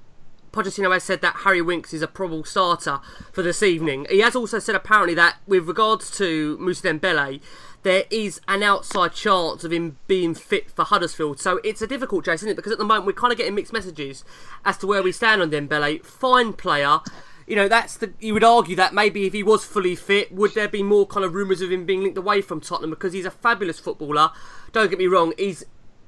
Pochettino 0.52 0.92
has 0.92 1.02
said 1.02 1.20
that 1.20 1.38
Harry 1.38 1.60
Winks 1.60 1.92
is 1.92 2.00
a 2.00 2.06
probable 2.06 2.44
starter 2.44 3.00
for 3.32 3.42
this 3.42 3.60
evening. 3.60 4.06
He 4.08 4.20
has 4.20 4.36
also 4.36 4.60
said 4.60 4.76
apparently 4.76 5.12
that 5.14 5.38
with 5.48 5.66
regards 5.66 6.16
to 6.18 6.56
Moussa 6.58 6.86
Dembele, 6.86 7.40
there 7.82 8.04
is 8.08 8.40
an 8.46 8.62
outside 8.62 9.14
chance 9.14 9.64
of 9.64 9.72
him 9.72 9.98
being 10.06 10.32
fit 10.32 10.70
for 10.70 10.84
Huddersfield. 10.84 11.40
So 11.40 11.60
it's 11.64 11.82
a 11.82 11.88
difficult 11.88 12.24
chase, 12.24 12.40
isn't 12.40 12.50
it? 12.50 12.54
Because 12.56 12.70
at 12.70 12.78
the 12.78 12.84
moment 12.84 13.06
we're 13.06 13.12
kind 13.12 13.32
of 13.32 13.36
getting 13.36 13.54
mixed 13.54 13.72
messages 13.72 14.24
as 14.64 14.78
to 14.78 14.86
where 14.86 15.02
we 15.02 15.10
stand 15.10 15.42
on 15.42 15.50
Dembele. 15.50 16.04
Fine 16.04 16.52
player. 16.52 17.00
You 17.46 17.56
know, 17.56 17.68
that's 17.68 17.96
the. 17.96 18.12
You 18.20 18.34
would 18.34 18.44
argue 18.44 18.76
that 18.76 18.94
maybe 18.94 19.26
if 19.26 19.32
he 19.32 19.42
was 19.42 19.64
fully 19.64 19.94
fit, 19.94 20.32
would 20.32 20.54
there 20.54 20.68
be 20.68 20.82
more 20.82 21.06
kind 21.06 21.24
of 21.24 21.34
rumours 21.34 21.60
of 21.60 21.70
him 21.70 21.84
being 21.84 22.02
linked 22.02 22.18
away 22.18 22.40
from 22.40 22.60
Tottenham 22.60 22.90
because 22.90 23.12
he's 23.12 23.26
a 23.26 23.30
fabulous 23.30 23.78
footballer. 23.78 24.30
Don't 24.72 24.88
get 24.88 24.98
me 24.98 25.06
wrong, 25.06 25.32
he's 25.36 25.64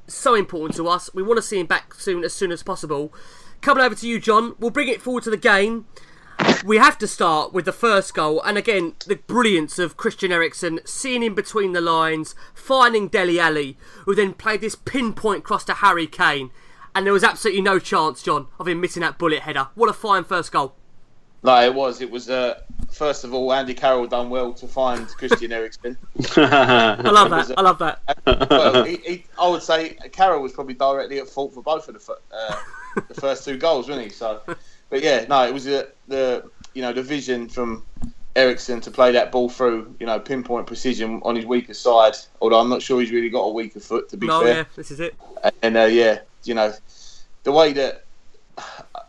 so 0.07 0.35
important 0.35 0.77
to 0.77 0.89
us. 0.89 1.11
We 1.15 1.23
want 1.23 1.39
to 1.39 1.43
see 1.43 1.61
him 1.61 1.67
back 1.67 1.95
soon, 1.95 2.25
as 2.25 2.33
soon 2.33 2.53
as 2.53 2.63
possible. 2.63 3.13
Coming 3.61 3.85
over 3.85 3.95
to 3.95 4.09
you, 4.09 4.21
John. 4.21 4.55
We'll 4.59 4.71
bring 4.71 4.89
it 4.89 5.03
forward 5.03 5.25
to 5.25 5.31
the 5.31 5.37
game. 5.37 5.87
We 6.65 6.77
have 6.77 6.99
to 6.99 7.07
start 7.07 7.53
with 7.53 7.65
the 7.65 7.73
first 7.73 8.15
goal, 8.15 8.43
and 8.43 8.59
again, 8.59 8.95
the 9.07 9.17
brilliance 9.17 9.79
of 9.79 9.97
Christian 9.97 10.31
Eriksen, 10.31 10.81
seeing 10.85 11.23
him 11.23 11.35
between 11.35 11.73
the 11.73 11.81
lines, 11.81 12.35
finding 12.55 13.09
Dele 13.09 13.41
Alli, 13.41 13.79
who 14.05 14.15
then 14.15 14.35
played 14.35 14.61
this 14.61 14.75
pinpoint 14.75 15.45
cross 15.45 15.65
to 15.65 15.75
Harry 15.75 16.07
Kane, 16.07 16.51
and 16.95 17.07
there 17.07 17.13
was 17.13 17.25
absolutely 17.25 17.63
no 17.63 17.79
chance, 17.79 18.23
John, 18.23 18.49
of 18.61 18.69
him 18.69 18.81
missing 18.81 19.01
that 19.01 19.19
bullet 19.19 19.43
header. 19.43 19.69
What 19.75 19.89
a 19.89 19.95
fine 19.95 20.25
first 20.25 20.53
goal! 20.53 20.75
No, 21.43 21.63
it 21.63 21.75
was. 21.75 22.01
It 22.01 22.11
was. 22.11 22.29
Uh, 22.29 22.61
first 22.91 23.25
of 23.25 23.35
all, 23.35 23.53
Andy 23.53 23.75
Carroll 23.75 24.07
done 24.07 24.31
well 24.31 24.53
to 24.55 24.67
find 24.67 25.07
Christian 25.09 25.53
Eriksen. 25.53 25.97
I 26.37 26.97
love 27.03 27.31
that. 27.31 27.55
I 27.57 27.61
love 27.61 27.79
that. 27.79 28.51
well, 28.51 28.85
he, 28.85 28.97
he, 28.97 29.25
I 29.41 29.49
would 29.49 29.63
say 29.63 29.97
Carroll 30.13 30.43
was 30.43 30.53
probably 30.53 30.75
directly 30.75 31.19
at 31.19 31.29
fault 31.29 31.55
for 31.55 31.63
both 31.63 31.89
of 31.89 31.95
the, 31.95 32.17
uh, 32.33 32.57
the 33.09 33.15
first 33.15 33.45
two 33.45 33.59
goals, 33.59 33.89
wasn't 33.89 34.07
he? 34.07 34.11
So, 34.11 34.41
but 34.91 35.03
yeah, 35.03 35.27
no, 35.29 35.47
it 35.47 35.53
was 35.55 35.65
the, 35.65 35.91
the 36.09 36.51
you 36.75 36.83
know 36.83 36.93
the 36.93 37.03
vision 37.03 37.49
from 37.49 37.85
Eriksen 38.37 38.81
to 38.83 38.91
play 38.91 39.13
that 39.13 39.33
ball 39.33 39.49
through, 39.49 39.95
you 39.99 40.07
know, 40.07 40.21
pinpoint 40.21 40.67
precision 40.67 41.21
on 41.25 41.37
his 41.37 41.47
weaker 41.47 41.75
side. 41.75 42.15
Although 42.41 42.61
I'm 42.61 42.69
not 42.69 42.83
sure 42.83 43.01
he's 43.01 43.11
really 43.11 43.31
got 43.31 43.43
a 43.43 43.53
weaker 43.53 43.81
foot, 43.81 44.09
to 44.11 44.17
be 44.17 44.27
no, 44.27 44.43
fair. 44.43 44.55
yeah, 44.55 44.65
this 44.75 44.91
is 44.91 45.01
it. 45.01 45.15
And 45.63 45.77
uh, 45.77 45.85
yeah, 45.85 46.21
you 46.45 46.55
know, 46.55 46.73
the 47.45 47.53
way 47.53 47.73
that 47.73 48.05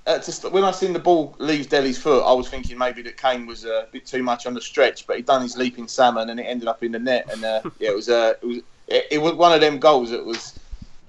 uh, 0.07 0.17
just, 0.19 0.49
when 0.51 0.63
I 0.63 0.71
seen 0.71 0.93
the 0.93 0.99
ball 0.99 1.35
leave 1.37 1.67
Dele's 1.67 1.97
foot, 1.97 2.23
I 2.23 2.31
was 2.31 2.47
thinking 2.47 2.77
maybe 2.77 3.01
that 3.01 3.17
Kane 3.17 3.45
was 3.45 3.65
a 3.65 3.87
bit 3.91 4.05
too 4.05 4.23
much 4.23 4.45
on 4.45 4.53
the 4.53 4.61
stretch, 4.61 5.05
but 5.05 5.17
he 5.17 5.21
done 5.21 5.41
his 5.41 5.57
leaping 5.57 5.87
salmon 5.87 6.29
and 6.29 6.39
it 6.39 6.43
ended 6.43 6.69
up 6.69 6.81
in 6.81 6.93
the 6.93 6.99
net. 6.99 7.29
And 7.31 7.43
uh, 7.43 7.61
yeah, 7.79 7.89
it 7.89 7.95
was 7.95 8.09
uh, 8.09 8.33
it 8.41 8.45
was 8.45 8.57
it, 8.87 9.07
it, 9.11 9.17
was 9.17 9.33
one 9.33 9.51
of 9.51 9.59
them 9.59 9.79
goals 9.79 10.11
that 10.11 10.25
was 10.25 10.57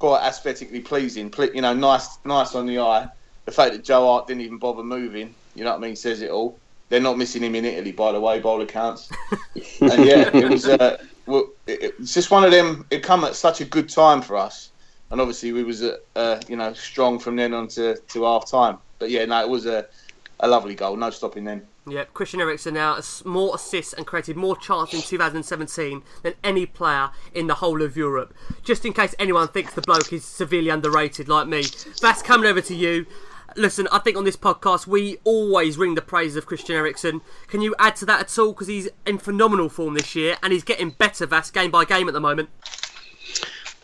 quite 0.00 0.26
aesthetically 0.26 0.80
pleasing. 0.80 1.32
You 1.54 1.62
know, 1.62 1.72
nice 1.72 2.18
nice 2.24 2.56
on 2.56 2.66
the 2.66 2.80
eye. 2.80 3.08
The 3.44 3.52
fact 3.52 3.72
that 3.72 3.84
Joe 3.84 4.04
Hart 4.06 4.26
didn't 4.26 4.42
even 4.42 4.58
bother 4.58 4.82
moving, 4.82 5.32
you 5.54 5.62
know 5.62 5.70
what 5.70 5.78
I 5.78 5.80
mean, 5.80 5.96
says 5.96 6.20
it 6.20 6.30
all. 6.30 6.58
They're 6.88 7.00
not 7.00 7.18
missing 7.18 7.42
him 7.42 7.54
in 7.54 7.64
Italy, 7.64 7.92
by 7.92 8.12
the 8.12 8.20
way, 8.20 8.40
bowler 8.40 8.66
counts. 8.66 9.10
and 9.80 10.04
yeah, 10.04 10.36
it 10.36 10.50
was. 10.50 10.66
Uh, 10.66 10.98
it's 11.66 12.14
just 12.14 12.30
one 12.30 12.42
of 12.42 12.50
them. 12.50 12.84
It 12.90 13.02
come 13.04 13.22
at 13.24 13.36
such 13.36 13.60
a 13.60 13.64
good 13.64 13.88
time 13.88 14.22
for 14.22 14.36
us, 14.36 14.70
and 15.10 15.20
obviously 15.20 15.52
we 15.52 15.62
was, 15.62 15.82
uh, 15.82 16.40
you 16.48 16.56
know, 16.56 16.72
strong 16.72 17.18
from 17.18 17.36
then 17.36 17.54
on 17.54 17.68
to, 17.68 17.96
to 17.96 18.24
half 18.24 18.50
time. 18.50 18.78
But 18.98 19.10
yeah, 19.10 19.24
no, 19.24 19.40
it 19.40 19.48
was 19.48 19.66
a, 19.66 19.86
a 20.40 20.48
lovely 20.48 20.74
goal. 20.74 20.96
No 20.96 21.10
stopping 21.10 21.44
them. 21.44 21.66
Yeah, 21.86 22.04
Christian 22.12 22.40
Eriksen 22.40 22.74
now 22.74 22.96
has 22.96 23.24
more 23.24 23.54
assists 23.54 23.94
and 23.94 24.06
created 24.06 24.36
more 24.36 24.56
chances 24.56 25.00
in 25.00 25.06
2017 25.06 26.02
than 26.22 26.34
any 26.44 26.66
player 26.66 27.10
in 27.32 27.46
the 27.46 27.54
whole 27.54 27.80
of 27.82 27.96
Europe. 27.96 28.34
Just 28.62 28.84
in 28.84 28.92
case 28.92 29.14
anyone 29.18 29.48
thinks 29.48 29.72
the 29.72 29.80
bloke 29.80 30.12
is 30.12 30.24
severely 30.24 30.68
underrated 30.68 31.28
like 31.28 31.48
me, 31.48 31.64
that's 32.02 32.20
coming 32.20 32.48
over 32.48 32.60
to 32.60 32.74
you. 32.74 33.06
Listen, 33.56 33.88
I 33.90 34.00
think 34.00 34.16
on 34.16 34.24
this 34.24 34.36
podcast 34.36 34.86
we 34.86 35.16
always 35.24 35.78
ring 35.78 35.94
the 35.94 36.02
praises 36.02 36.36
of 36.36 36.44
Christian 36.44 36.76
Eriksen. 36.76 37.22
Can 37.46 37.62
you 37.62 37.74
add 37.78 37.96
to 37.96 38.06
that 38.06 38.20
at 38.20 38.38
all? 38.38 38.52
Because 38.52 38.66
he's 38.66 38.88
in 39.06 39.16
phenomenal 39.16 39.70
form 39.70 39.94
this 39.94 40.14
year 40.14 40.36
and 40.42 40.52
he's 40.52 40.64
getting 40.64 40.90
better, 40.90 41.24
Vas, 41.24 41.50
game 41.50 41.70
by 41.70 41.86
game 41.86 42.06
at 42.06 42.14
the 42.14 42.20
moment. 42.20 42.50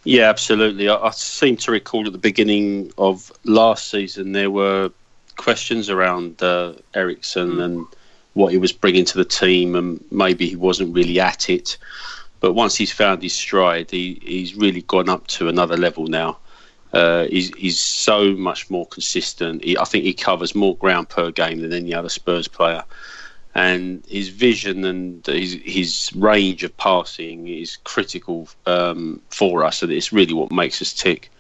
Yeah, 0.05 0.29
absolutely. 0.29 0.91
I, 0.91 0.97
I 0.97 1.11
seem 1.11 1.57
to 1.57 1.73
recall 1.73 2.07
at 2.07 2.13
the 2.13 2.19
beginning 2.19 2.93
of 2.99 3.33
last 3.45 3.91
season 3.91 4.33
there 4.33 4.51
were 4.51 4.91
questions 5.37 5.91
around 5.91 6.43
uh, 6.43 6.75
Eriksen 6.95 7.53
mm. 7.53 7.65
and 7.65 7.87
what 8.35 8.53
he 8.53 8.59
was 8.59 8.73
bringing 8.73 9.05
to 9.05 9.19
the 9.19 9.25
team, 9.25 9.75
and 9.75 10.05
maybe 10.11 10.49
he 10.49 10.57
wasn't 10.57 10.95
really 10.95 11.21
at 11.21 11.49
it. 11.49 11.79
But 12.41 12.53
once 12.53 12.77
he's 12.77 12.93
found 12.93 13.23
his 13.23 13.33
stride, 13.33 13.91
he, 13.91 14.21
he's 14.23 14.55
really 14.55 14.83
gone 14.83 15.09
up 15.09 15.27
to 15.29 15.49
another 15.49 15.77
level 15.77 16.07
now. 16.09 16.39
Uh, 16.93 17.27
he's, 17.27 17.55
he's 17.57 17.81
so 17.81 18.35
much 18.35 18.71
more 18.71 18.87
consistent. 18.87 19.65
He, 19.65 19.79
I 19.79 19.85
think 19.85 20.05
he 20.05 20.13
covers 20.15 20.55
more 20.55 20.77
ground 20.77 21.09
per 21.09 21.31
game 21.31 21.61
than 21.61 21.73
any 21.73 21.95
other 21.95 22.09
Spurs 22.09 22.47
player. 22.47 22.85
And 23.55 24.05
his 24.09 24.29
vision 24.29 24.85
and 24.85 25.25
his, 25.27 25.55
his 25.65 26.11
range 26.15 26.65
of 26.65 26.77
passing 26.77 27.47
is 27.47 27.77
critical 27.85 28.49
um, 28.67 29.21
for 29.31 29.65
us, 29.65 29.83
and 29.83 29.93
it's 29.93 30.13
really 30.13 30.35
what 30.35 30.51
makes 30.51 30.83
us 30.83 30.93
tick. 30.93 31.31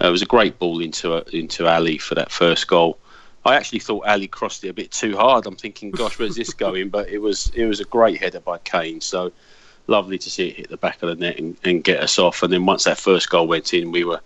Uh, 0.00 0.08
it 0.08 0.10
was 0.10 0.22
a 0.22 0.26
great 0.26 0.58
ball 0.58 0.80
into 0.80 1.16
into 1.36 1.66
Alli 1.66 1.98
for 1.98 2.14
that 2.14 2.30
first 2.30 2.68
goal. 2.68 2.98
I 3.48 3.56
actually 3.56 3.78
thought 3.78 4.06
Alli 4.06 4.28
crossed 4.28 4.62
it 4.64 4.68
a 4.68 4.74
bit 4.74 4.90
too 4.90 5.16
hard. 5.16 5.46
I'm 5.46 5.56
thinking, 5.56 5.90
gosh, 5.90 6.18
where's 6.18 6.36
this 6.36 6.52
going? 6.66 6.90
But 6.90 7.08
it 7.08 7.18
was 7.18 7.50
it 7.54 7.64
was 7.64 7.80
a 7.80 7.84
great 7.84 8.20
header 8.20 8.40
by 8.40 8.58
Kane. 8.58 9.00
So 9.00 9.32
lovely 9.86 10.18
to 10.18 10.30
see 10.30 10.48
it 10.48 10.56
hit 10.56 10.68
the 10.68 10.76
back 10.76 11.02
of 11.02 11.08
the 11.08 11.14
net 11.14 11.38
and, 11.38 11.56
and 11.64 11.82
get 11.82 12.00
us 12.00 12.18
off. 12.18 12.42
And 12.42 12.52
then 12.52 12.66
once 12.66 12.84
that 12.84 12.98
first 12.98 13.30
goal 13.30 13.46
went 13.48 13.72
in, 13.72 13.90
we 13.90 14.04
were 14.04 14.20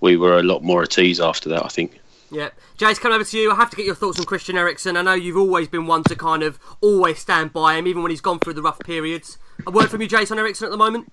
we 0.00 0.18
were 0.18 0.38
a 0.38 0.42
lot 0.42 0.62
more 0.62 0.82
at 0.82 0.98
ease 0.98 1.20
after 1.20 1.48
that. 1.48 1.64
I 1.64 1.68
think. 1.68 2.00
Yeah, 2.30 2.50
Jace, 2.78 3.00
come 3.00 3.12
over 3.12 3.24
to 3.24 3.38
you. 3.38 3.50
I 3.50 3.56
have 3.56 3.70
to 3.70 3.76
get 3.76 3.86
your 3.86 3.96
thoughts 3.96 4.20
on 4.20 4.24
Christian 4.24 4.56
Eriksen. 4.56 4.96
I 4.96 5.02
know 5.02 5.14
you've 5.14 5.36
always 5.36 5.66
been 5.66 5.86
one 5.86 6.04
to 6.04 6.14
kind 6.14 6.44
of 6.44 6.60
always 6.80 7.18
stand 7.18 7.52
by 7.52 7.76
him, 7.76 7.88
even 7.88 8.02
when 8.02 8.10
he's 8.10 8.20
gone 8.20 8.38
through 8.38 8.54
the 8.54 8.62
rough 8.62 8.78
periods. 8.80 9.36
A 9.66 9.70
word 9.70 9.90
from 9.90 10.00
you, 10.00 10.06
Jason 10.06 10.38
Eriksen, 10.38 10.66
at 10.66 10.70
the 10.70 10.76
moment. 10.76 11.10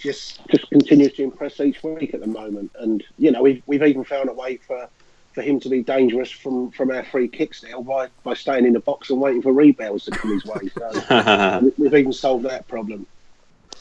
just 0.00 0.46
just 0.48 0.68
continues 0.70 1.12
to 1.14 1.22
impress 1.22 1.60
each 1.60 1.82
week 1.82 2.12
at 2.14 2.20
the 2.20 2.26
moment, 2.26 2.72
and 2.80 3.04
you 3.16 3.30
know 3.30 3.42
we've 3.42 3.62
we've 3.66 3.82
even 3.82 4.02
found 4.04 4.28
a 4.28 4.34
way 4.34 4.56
for 4.58 4.88
for 5.34 5.42
him 5.42 5.58
to 5.60 5.68
be 5.68 5.82
dangerous 5.82 6.30
from, 6.30 6.70
from 6.70 6.90
our 6.90 7.04
free 7.04 7.28
kicks 7.28 7.62
now 7.62 7.80
by, 7.82 8.08
by 8.22 8.34
staying 8.34 8.66
in 8.66 8.72
the 8.72 8.80
box 8.80 9.10
and 9.10 9.20
waiting 9.20 9.42
for 9.42 9.52
rebounds 9.52 10.04
to 10.04 10.10
come 10.10 10.32
his 10.32 10.44
way. 10.44 10.70
So 10.76 11.72
we've 11.78 11.94
even 11.94 12.12
solved 12.12 12.44
that 12.44 12.68
problem. 12.68 13.06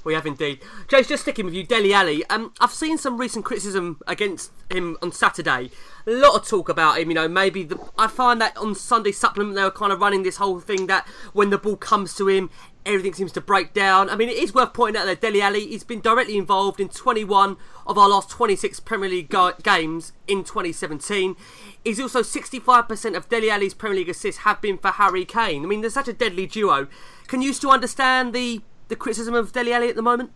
We 0.03 0.15
have 0.15 0.25
indeed. 0.25 0.61
Jace, 0.87 1.09
just 1.09 1.23
sticking 1.23 1.45
with 1.45 1.53
you, 1.53 1.63
Dele 1.63 1.93
Alli. 1.93 2.25
Um, 2.25 2.53
I've 2.59 2.71
seen 2.71 2.97
some 2.97 3.17
recent 3.17 3.45
criticism 3.45 3.99
against 4.07 4.51
him 4.71 4.97
on 5.01 5.11
Saturday. 5.11 5.69
A 6.07 6.11
lot 6.11 6.35
of 6.35 6.47
talk 6.47 6.69
about 6.69 6.97
him. 6.97 7.09
You 7.09 7.15
know, 7.15 7.27
maybe 7.27 7.63
the, 7.63 7.79
I 7.99 8.07
find 8.07 8.41
that 8.41 8.57
on 8.57 8.73
Sunday 8.73 9.11
supplement 9.11 9.55
they 9.55 9.63
were 9.63 9.69
kind 9.69 9.91
of 9.91 9.99
running 9.99 10.23
this 10.23 10.37
whole 10.37 10.59
thing 10.59 10.87
that 10.87 11.07
when 11.33 11.51
the 11.51 11.59
ball 11.59 11.75
comes 11.75 12.15
to 12.15 12.27
him, 12.27 12.49
everything 12.85 13.13
seems 13.13 13.31
to 13.33 13.41
break 13.41 13.73
down. 13.73 14.09
I 14.09 14.15
mean, 14.15 14.29
it 14.29 14.37
is 14.37 14.53
worth 14.53 14.73
pointing 14.73 15.01
out 15.01 15.05
that 15.05 15.21
Dele 15.21 15.41
Alli 15.41 15.67
he's 15.67 15.83
been 15.83 16.01
directly 16.01 16.37
involved 16.37 16.79
in 16.79 16.89
21 16.89 17.57
of 17.85 17.97
our 17.97 18.09
last 18.09 18.29
26 18.29 18.79
Premier 18.81 19.09
League 19.09 19.33
games 19.63 20.13
in 20.27 20.43
2017. 20.43 21.35
He's 21.83 21.99
also 21.99 22.21
65% 22.21 23.15
of 23.15 23.29
Dele 23.29 23.49
Alli's 23.49 23.73
Premier 23.73 23.99
League 23.99 24.09
assists 24.09 24.41
have 24.41 24.61
been 24.61 24.77
for 24.77 24.91
Harry 24.91 25.25
Kane. 25.25 25.63
I 25.63 25.67
mean, 25.67 25.81
there's 25.81 25.93
such 25.93 26.07
a 26.07 26.13
deadly 26.13 26.45
duo. 26.45 26.87
Can 27.27 27.41
you 27.41 27.53
still 27.53 27.71
understand 27.71 28.33
the, 28.33 28.61
the 28.87 28.95
criticism 28.95 29.33
of 29.33 29.51
Dele 29.51 29.73
Alli 29.73 29.89
at 29.89 29.95
the 29.95 30.01
moment? 30.01 30.31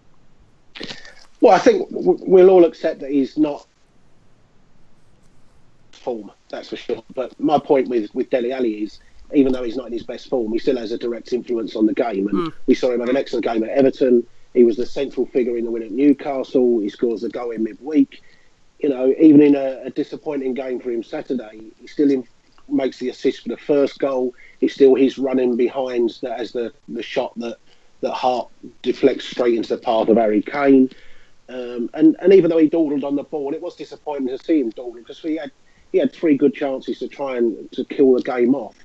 Well, 1.42 1.54
I 1.54 1.60
think 1.60 1.88
we'll 1.92 2.50
all 2.50 2.66
accept 2.66 3.00
that 3.02 3.12
he's 3.12 3.38
not 3.38 3.68
form, 5.92 6.32
that's 6.50 6.70
for 6.70 6.76
sure. 6.76 7.04
But 7.14 7.38
my 7.40 7.60
point 7.60 7.88
with, 7.88 8.14
with 8.14 8.30
Dele 8.30 8.52
Alli 8.52 8.84
is 8.84 9.00
even 9.34 9.54
though 9.54 9.64
he's 9.64 9.76
not 9.76 9.88
in 9.88 9.94
his 9.94 10.04
best 10.04 10.30
form, 10.30 10.52
he 10.52 10.60
still 10.60 10.78
has 10.78 10.92
a 10.92 10.98
direct 10.98 11.34
influence 11.34 11.76
on 11.76 11.86
the 11.86 11.94
game. 11.94 12.28
And 12.28 12.38
mm. 12.38 12.54
we 12.68 12.76
saw 12.76 12.92
him 12.92 13.00
have 13.00 13.10
an 13.10 13.18
excellent 13.18 13.46
game 13.46 13.64
at 13.64 13.70
Everton. 13.70 14.26
He 14.54 14.64
was 14.64 14.78
the 14.78 14.86
central 14.86 15.26
figure 15.26 15.58
in 15.58 15.66
the 15.66 15.72
win 15.72 15.84
at 15.84 15.92
Newcastle. 15.92 16.80
He 16.80 16.90
scores 16.90 17.24
a 17.24 17.30
goal 17.30 17.52
in 17.52 17.64
midweek. 17.64 18.22
You 18.80 18.90
know, 18.90 19.14
even 19.20 19.42
in 19.42 19.56
a, 19.56 19.82
a 19.86 19.90
disappointing 19.90 20.54
game 20.54 20.80
for 20.80 20.92
him 20.92 21.04
Saturday, 21.04 21.72
he 21.80 21.88
still 21.88 22.12
in, 22.12 22.28
makes 22.70 23.00
the 23.00 23.10
assist 23.10 23.44
for 23.44 23.50
the 23.50 23.58
first 23.58 24.00
goal. 24.00 24.34
It's 24.62 24.74
still 24.74 24.96
his 24.96 25.18
running 25.18 25.56
behind 25.58 26.18
that 26.22 26.40
as 26.40 26.52
the, 26.52 26.74
the 26.88 27.04
shot 27.04 27.34
that, 27.40 27.58
that 28.02 28.14
Hart 28.14 28.50
deflects 28.82 29.26
straight 29.26 29.56
into 29.56 29.76
the 29.76 29.82
path 29.82 30.08
of 30.08 30.18
Harry 30.18 30.42
Kane. 30.42 30.90
Um, 31.48 31.90
and, 31.94 32.16
and 32.20 32.34
even 32.34 32.50
though 32.50 32.58
he 32.58 32.70
dawdled 32.70 33.04
on 33.04 33.16
the 33.16 33.24
ball, 33.24 33.54
it 33.54 33.62
was 33.62 33.76
disappointing 33.76 34.28
to 34.28 34.44
see 34.44 34.60
him 34.60 34.70
dawdle 34.72 34.94
because 34.94 35.20
he 35.20 35.36
had 35.36 35.52
he 35.92 36.00
had 36.00 36.12
three 36.12 36.36
good 36.36 36.54
chances 36.54 37.00
to 37.00 37.08
try 37.08 37.38
and 37.38 37.72
to 37.72 37.86
kill 37.86 38.14
the 38.14 38.22
game 38.22 38.54
off 38.56 38.76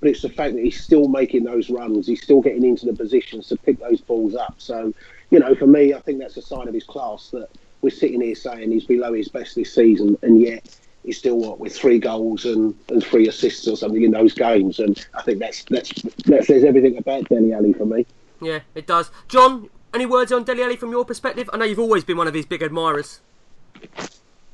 but 0.00 0.08
it's 0.08 0.22
the 0.22 0.28
fact 0.28 0.54
that 0.54 0.64
he's 0.64 0.82
still 0.82 1.08
making 1.08 1.44
those 1.44 1.70
runs. 1.70 2.06
He's 2.06 2.22
still 2.22 2.40
getting 2.40 2.64
into 2.64 2.86
the 2.86 2.94
positions 2.94 3.48
to 3.48 3.56
pick 3.56 3.78
those 3.78 4.00
balls 4.00 4.34
up. 4.34 4.54
So, 4.58 4.92
you 5.30 5.38
know, 5.38 5.54
for 5.54 5.66
me, 5.66 5.94
I 5.94 6.00
think 6.00 6.18
that's 6.18 6.36
a 6.36 6.42
sign 6.42 6.68
of 6.68 6.74
his 6.74 6.84
class 6.84 7.28
that 7.30 7.48
we're 7.82 7.90
sitting 7.90 8.20
here 8.20 8.34
saying 8.34 8.70
he's 8.70 8.84
below 8.84 9.12
his 9.12 9.28
best 9.28 9.54
this 9.54 9.74
season, 9.74 10.16
and 10.22 10.40
yet 10.40 10.76
he's 11.04 11.18
still 11.18 11.36
what 11.36 11.60
with 11.60 11.74
three 11.74 11.98
goals 11.98 12.44
and, 12.44 12.74
and 12.88 13.04
three 13.04 13.28
assists 13.28 13.66
or 13.68 13.76
something 13.76 14.02
in 14.02 14.10
those 14.10 14.34
games. 14.34 14.78
And 14.78 15.06
I 15.14 15.22
think 15.22 15.38
that's 15.38 15.64
that's 15.64 15.90
that 16.02 16.44
says 16.44 16.64
everything 16.64 16.96
about 16.96 17.28
Dele 17.28 17.52
Alli 17.52 17.72
for 17.72 17.86
me. 17.86 18.06
Yeah, 18.40 18.60
it 18.74 18.86
does. 18.86 19.10
John, 19.28 19.68
any 19.92 20.06
words 20.06 20.32
on 20.32 20.44
Dele 20.44 20.62
Alli 20.62 20.76
from 20.76 20.90
your 20.90 21.04
perspective? 21.04 21.48
I 21.52 21.58
know 21.58 21.64
you've 21.64 21.78
always 21.78 22.04
been 22.04 22.16
one 22.16 22.28
of 22.28 22.34
his 22.34 22.46
big 22.46 22.62
admirers. 22.62 23.20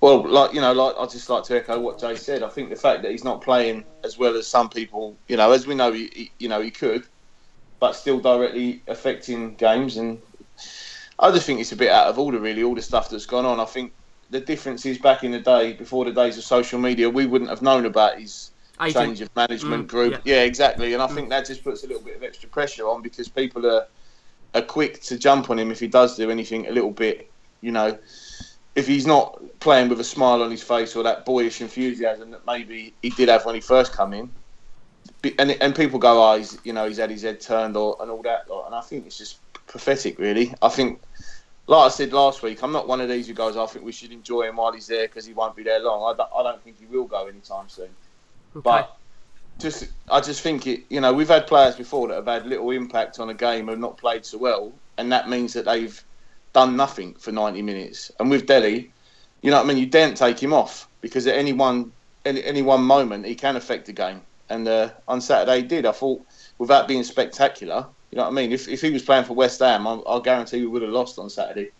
Well, 0.07 0.25
like 0.25 0.55
you 0.55 0.61
know, 0.61 0.73
like 0.73 0.95
I 0.97 1.07
just 1.07 1.29
like 1.29 1.43
to 1.47 1.57
echo 1.57 1.81
what 1.81 1.99
Jay 1.99 2.15
said. 2.15 2.45
I 2.45 2.49
think 2.49 2.71
the 2.71 2.77
fact 2.77 3.03
that 3.03 3.11
he's 3.11 3.25
not 3.25 3.41
playing 3.41 3.83
as 4.05 4.17
well 4.17 4.37
as 4.37 4.47
some 4.47 4.69
people, 4.69 5.17
you 5.27 5.37
know, 5.37 5.51
as 5.51 5.67
we 5.67 5.75
know, 5.75 5.91
he, 5.91 6.09
he 6.15 6.31
you 6.39 6.49
know, 6.49 6.61
he 6.61 6.71
could, 6.71 7.05
but 7.81 7.95
still 7.95 8.21
directly 8.21 8.83
affecting 8.87 9.57
games, 9.57 9.97
and 9.97 10.23
I 11.19 11.33
just 11.33 11.45
think 11.45 11.59
it's 11.59 11.73
a 11.73 11.77
bit 11.77 11.91
out 11.91 12.07
of 12.07 12.21
order, 12.21 12.39
really. 12.39 12.63
All 12.63 12.77
the 12.77 12.83
stuff 12.83 13.11
that's 13.11 13.27
gone 13.27 13.45
on. 13.45 13.59
I 13.59 13.65
think 13.65 13.93
the 14.31 14.39
difference 14.39 14.87
is 14.87 14.97
back 14.97 15.25
in 15.25 15.33
the 15.33 15.41
day, 15.41 15.73
before 15.73 16.05
the 16.05 16.13
days 16.13 16.39
of 16.39 16.45
social 16.45 16.79
media, 16.79 17.11
we 17.11 17.27
wouldn't 17.27 17.51
have 17.51 17.63
known 17.63 17.85
about 17.85 18.21
his 18.21 18.53
change 18.93 19.21
of 19.23 19.35
management 19.35 19.87
mm, 19.87 19.91
group. 19.91 20.13
Yeah. 20.25 20.37
yeah. 20.37 20.43
exactly. 20.43 20.95
And 20.95 21.03
I 21.03 21.09
mm. 21.09 21.17
think 21.17 21.31
that 21.31 21.47
just 21.47 21.65
puts 21.65 21.83
a 21.83 21.89
little 21.89 22.05
bit 22.05 22.15
of 22.15 22.23
extra 22.23 22.49
pressure 22.49 22.87
on 22.87 23.03
because 23.03 23.27
people 23.29 23.67
are 23.67 23.89
are 24.55 24.63
quick 24.63 25.03
to 25.03 25.19
jump 25.19 25.51
on 25.51 25.59
him 25.59 25.73
if 25.73 25.81
he 25.81 25.89
does 25.89 26.17
do 26.17 26.31
anything 26.31 26.69
a 26.69 26.71
little 26.71 26.93
bit, 26.93 27.29
you 27.61 27.73
know 27.73 27.99
if 28.77 28.87
he's 28.87 29.07
not 29.07 29.43
playing 29.59 29.89
with 29.89 29.99
a 29.99 30.05
smile 30.05 30.43
on 30.43 30.51
his 30.51 30.63
face 30.63 30.95
or 30.95 31.03
that 31.03 31.25
boyish 31.25 31.61
enthusiasm 31.61 32.31
that 32.31 32.47
maybe 32.47 32.95
he 33.03 33.11
did 33.11 33.29
have 33.29 33.45
when 33.45 33.55
he 33.55 33.61
first 33.61 33.93
come 33.93 34.13
in, 34.13 34.31
and 35.39 35.51
and 35.51 35.75
people 35.75 35.99
go, 35.99 36.23
oh, 36.23 36.37
he's 36.37 36.59
you 36.63 36.73
know 36.73 36.87
he's 36.87 36.99
had 36.99 37.11
his 37.11 37.23
head 37.23 37.41
turned 37.41 37.77
or 37.77 37.97
and 38.01 38.11
all 38.11 38.23
that, 38.23 38.47
and 38.67 38.75
I 38.75 38.83
think 38.83 39.07
it's 39.07 39.19
just 39.19 39.39
pathetic, 39.67 40.19
really. 40.19 40.55
I 40.63 40.69
think, 40.69 41.01
like 41.67 41.87
I 41.87 41.89
said 41.89 42.13
last 42.13 42.43
week, 42.43 42.63
I'm 42.63 42.73
not 42.73 42.87
one 42.87 43.01
of 43.01 43.09
these 43.09 43.27
who 43.27 43.35
goes, 43.35 43.57
I 43.57 43.67
think 43.67 43.85
we 43.85 43.93
should 43.93 44.13
enjoy 44.13 44.43
him 44.43 44.57
while 44.57 44.73
he's 44.73 44.87
there 44.87 45.09
because 45.09 45.27
he 45.27 45.33
won't 45.33 45.57
be 45.57 45.63
there 45.63 45.81
long. 45.81 46.15
I 46.15 46.17
don't, 46.17 46.31
I 46.37 46.43
don't 46.43 46.63
think 46.63 46.79
he 46.79 46.87
will 46.87 47.07
go 47.07 47.27
anytime 47.27 47.69
soon. 47.69 47.89
Okay. 48.55 48.63
But 48.63 48.97
just 49.59 49.89
I 50.11 50.21
just 50.21 50.43
think 50.43 50.67
it. 50.67 50.85
You 50.91 51.01
know, 51.01 51.15
we've 51.15 51.29
had 51.29 51.47
players 51.47 51.77
before 51.77 52.09
that 52.09 52.15
have 52.15 52.27
had 52.27 52.47
little 52.47 52.71
impact 52.71 53.19
on 53.21 53.31
a 53.31 53.35
game 53.35 53.71
and 53.71 53.81
not 53.81 53.97
played 53.97 54.27
so 54.27 54.37
well, 54.37 54.73
and 54.99 55.11
that 55.13 55.31
means 55.31 55.55
that 55.55 55.65
they've 55.65 56.05
done 56.57 56.75
nothing 56.75 57.13
for 57.17 57.33
90 57.33 57.61
minutes. 57.61 58.11
And 58.19 58.31
with 58.31 58.47
Dele, 58.47 58.91
you 59.43 59.51
know 59.51 59.59
what 59.59 59.65
I 59.65 59.69
mean. 59.69 59.77
You 59.77 59.85
daren't 59.85 60.17
take 60.17 60.43
him 60.43 60.55
off 60.55 60.89
because 61.03 61.27
at 61.27 61.37
any 61.37 61.53
one 61.53 61.93
any, 62.25 62.43
any 62.45 62.63
one 62.63 62.83
moment 62.83 63.27
he 63.27 63.35
can 63.35 63.57
affect 63.57 63.85
the 63.85 63.93
game. 63.93 64.23
And 64.49 64.67
uh, 64.67 64.89
on 65.07 65.21
Saturday 65.21 65.61
he 65.61 65.67
did. 65.67 65.85
I 65.85 65.93
thought 65.93 66.25
without 66.57 66.89
being 66.89 67.05
spectacular, 67.05 67.87
you 68.11 68.17
know 68.17 68.23
what 68.23 68.31
I 68.31 68.33
mean. 68.33 68.53
If 68.53 68.69
if 68.69 68.81
he 68.81 68.91
was 68.91 69.03
playing 69.03 69.25
for 69.25 69.35
West 69.35 69.61
Ham, 69.61 69.87
I, 69.87 70.01
I'll 70.07 70.23
guarantee 70.23 70.61
we 70.61 70.67
would 70.69 70.81
have 70.81 70.93
lost 70.93 71.19
on 71.19 71.29
Saturday. 71.29 71.73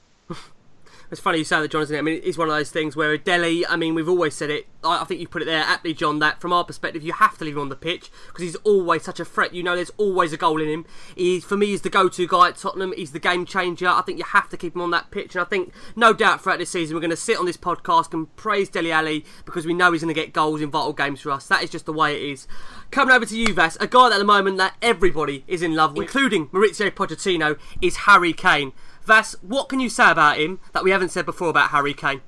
It's 1.11 1.21
funny 1.21 1.39
you 1.39 1.45
say 1.45 1.61
that, 1.61 1.71
John, 1.71 1.83
isn't 1.83 1.95
it? 1.95 1.99
I 1.99 2.03
mean, 2.03 2.21
it's 2.25 2.37
one 2.37 2.49
of 2.49 2.55
those 2.55 2.71
things 2.71 2.97
where 2.97 3.17
Dele, 3.17 3.65
I 3.67 3.77
mean, 3.77 3.95
we've 3.95 4.09
always 4.09 4.35
said 4.35 4.51
it. 4.51 4.67
I, 4.83 5.05
think 5.05 5.21
you 5.21 5.29
put 5.29 5.43
it 5.43 5.47
there 5.47 5.63
aptly, 5.63 5.95
John, 5.95 6.19
that 6.21 6.41
from 6.41 6.53
our 6.53 6.65
perspective, 6.65 7.03
you 7.03 7.13
have 7.13 7.39
to 7.39 7.45
leave 7.45 7.57
him 7.57 7.63
on 7.63 7.69
the 7.69 7.77
pitch 7.77 8.11
because 8.27 8.43
he's 8.43 8.57
always 8.57 9.03
such 9.03 9.21
a 9.21 9.25
threat. 9.25 9.55
You 9.55 9.63
know, 9.63 9.75
there's 9.75 9.91
always 9.97 10.33
a 10.33 10.37
goal 10.37 10.61
in 10.61 10.69
him. 10.69 10.87
He's, 11.15 11.45
for 11.45 11.57
me, 11.57 11.67
he's 11.67 11.83
the 11.83 11.91
go 11.91 12.09
to 12.09 12.27
guy 12.27 12.49
at 12.49 12.57
Tottenham. 12.57 12.93
He's 12.97 13.13
the 13.13 13.19
game 13.19 13.45
changer. 13.45 13.89
I 13.89 14.03
think 14.03 14.19
you 14.19 14.25
have 14.25 14.49
to 14.51 14.57
keep 14.57 14.75
him 14.75 14.81
on 14.81 14.91
that 14.91 15.11
pitch. 15.11 15.35
And 15.35 15.43
I 15.43 15.45
think, 15.45 15.73
no 15.95 16.13
doubt, 16.13 16.43
throughout 16.43 16.59
this 16.59 16.71
season, 16.71 16.95
we're 16.95 17.01
going 17.01 17.11
to 17.11 17.17
sit 17.17 17.39
on 17.39 17.47
this 17.47 17.57
podcast 17.57 18.13
and 18.13 18.35
praise 18.37 18.69
Dele 18.69 18.93
Alli 18.93 19.25
because 19.45 19.67
we 19.67 19.75
know 19.75 19.93
he's 19.93 20.03
going 20.03 20.15
to 20.15 20.21
get 20.21 20.33
goals 20.33 20.61
in 20.61 20.71
vital 20.71 20.93
games 20.93 21.21
for 21.21 21.31
us. 21.31 21.47
That 21.47 21.63
is 21.63 21.71
just 21.71 21.87
the 21.87 21.93
way 21.93 22.17
it 22.17 22.31
is. 22.31 22.49
Coming 22.91 23.15
over 23.15 23.27
to 23.27 23.39
you, 23.39 23.53
Vass, 23.53 23.77
a 23.81 23.87
guy 23.87 24.13
at 24.13 24.19
the 24.19 24.25
moment 24.25 24.59
that 24.59 24.77
everybody 24.81 25.45
is 25.47 25.63
in 25.63 25.75
love 25.75 25.97
with, 25.97 26.07
including 26.07 26.49
Mauricio 26.49 26.91
Pochettino, 26.91 27.59
is 27.81 27.97
Harry 27.97 28.33
Kane. 28.33 28.73
Vass, 29.07 29.37
what 29.41 29.69
can 29.69 29.79
you 29.79 29.89
say 29.89 30.11
about 30.11 30.37
him 30.37 30.59
that 30.73 30.83
we 30.83 30.91
haven't 30.91 31.11
said 31.11 31.25
before 31.25 31.49
about 31.49 31.71
Harry 31.71 31.95
Kane? 31.95 32.21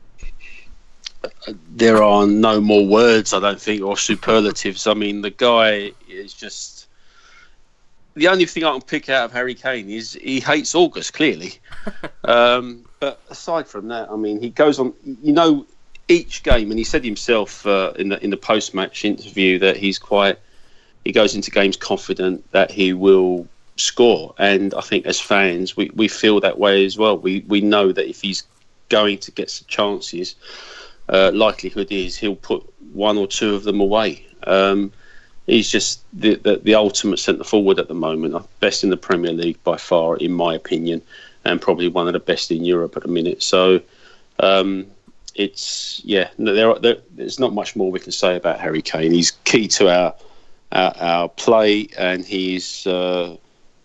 There 1.69 2.03
are 2.03 2.27
no 2.27 2.61
more 2.61 2.87
words, 2.87 3.35
I 3.35 3.41
don't 3.41 3.61
think, 3.61 3.83
or 3.83 3.97
superlatives. 3.97 4.87
I 4.87 4.95
mean, 4.95 5.21
the 5.21 5.31
guy 5.31 5.91
is 6.09 6.33
just. 6.33 6.87
The 8.15 8.29
only 8.29 8.47
thing 8.47 8.65
I 8.65 8.73
can 8.73 8.83
pick 8.83 9.09
out 9.09 9.27
of 9.27 9.33
Harry 9.33 9.55
Kane 9.55 9.91
is 9.91 10.13
he 10.13 10.39
hates 10.41 10.75
August, 10.75 11.13
clearly. 11.15 11.59
um, 12.25 12.85
but 13.01 13.21
aside 13.29 13.67
from 13.67 13.89
that, 13.89 14.09
I 14.11 14.17
mean, 14.17 14.41
he 14.41 14.51
goes 14.51 14.79
on. 14.79 14.95
You 15.03 15.33
know, 15.33 15.67
each 16.07 16.45
game, 16.45 16.71
and 16.71 16.79
he 16.79 16.85
said 16.85 17.05
himself 17.05 17.67
uh, 17.67 17.93
in 17.99 18.11
the 18.11 18.23
in 18.23 18.31
the 18.31 18.37
post 18.37 18.73
match 18.73 19.05
interview 19.05 19.59
that 19.59 19.77
he's 19.77 19.99
quite. 19.99 20.39
He 21.05 21.11
goes 21.11 21.35
into 21.35 21.51
games 21.51 21.77
confident 21.77 22.49
that 22.53 22.71
he 22.71 22.93
will 22.93 23.49
score. 23.79 24.35
And 24.39 24.75
I 24.75 24.81
think 24.81 25.07
as 25.07 25.21
fans, 25.21 25.77
we, 25.77 25.91
we 25.95 26.09
feel 26.09 26.41
that 26.41 26.59
way 26.59 26.85
as 26.85 26.99
well. 26.99 27.19
We 27.19 27.45
we 27.49 27.61
know 27.61 27.93
that 27.93 28.09
if 28.09 28.21
he's 28.21 28.43
going 28.89 29.19
to 29.19 29.31
get 29.33 29.51
some 29.51 29.67
chances, 29.69 30.35
uh, 31.09 31.31
likelihood 31.35 31.91
is 31.91 32.17
he'll 32.17 32.37
put 32.37 32.63
one 32.93 33.19
or 33.19 33.27
two 33.27 33.55
of 33.55 33.65
them 33.65 33.81
away. 33.81 34.27
Um, 34.45 34.93
he's 35.47 35.71
just 35.71 36.03
the, 36.13 36.37
the, 36.37 36.57
the 36.57 36.75
ultimate 36.75 37.19
centre 37.19 37.45
forward 37.45 37.79
at 37.79 37.89
the 37.89 37.95
moment, 37.95 38.35
uh, 38.35 38.43
best 38.61 38.85
in 38.85 38.91
the 38.91 38.97
Premier 38.97 39.33
League 39.33 39.63
by 39.65 39.77
far, 39.77 40.17
in 40.17 40.33
my 40.33 40.55
opinion, 40.55 41.03
and 41.45 41.61
probably 41.61 41.89
one 41.89 42.07
of 42.07 42.13
the 42.13 42.21
best 42.21 42.51
in 42.51 42.65
Europe 42.65 42.97
at 42.97 43.03
the 43.03 43.09
minute. 43.09 43.43
So. 43.43 43.81
Um, 44.41 44.87
it's 45.35 46.03
yeah. 46.05 46.29
There, 46.39 46.75
there, 46.81 46.97
there's 47.13 47.39
not 47.39 47.55
much 47.55 47.77
more 47.77 47.91
we 47.91 48.01
can 48.01 48.13
say 48.13 48.37
about 48.37 48.61
Harry 48.61 48.83
Kane. 48.83 49.13
He's 49.13 49.31
key 49.31 49.69
to 49.69 49.89
our 49.89 50.15
our, 50.73 50.95
our 50.97 51.29
play, 51.29 51.89
and 51.97 52.25
he's 52.25 52.87
uh, 52.87 53.37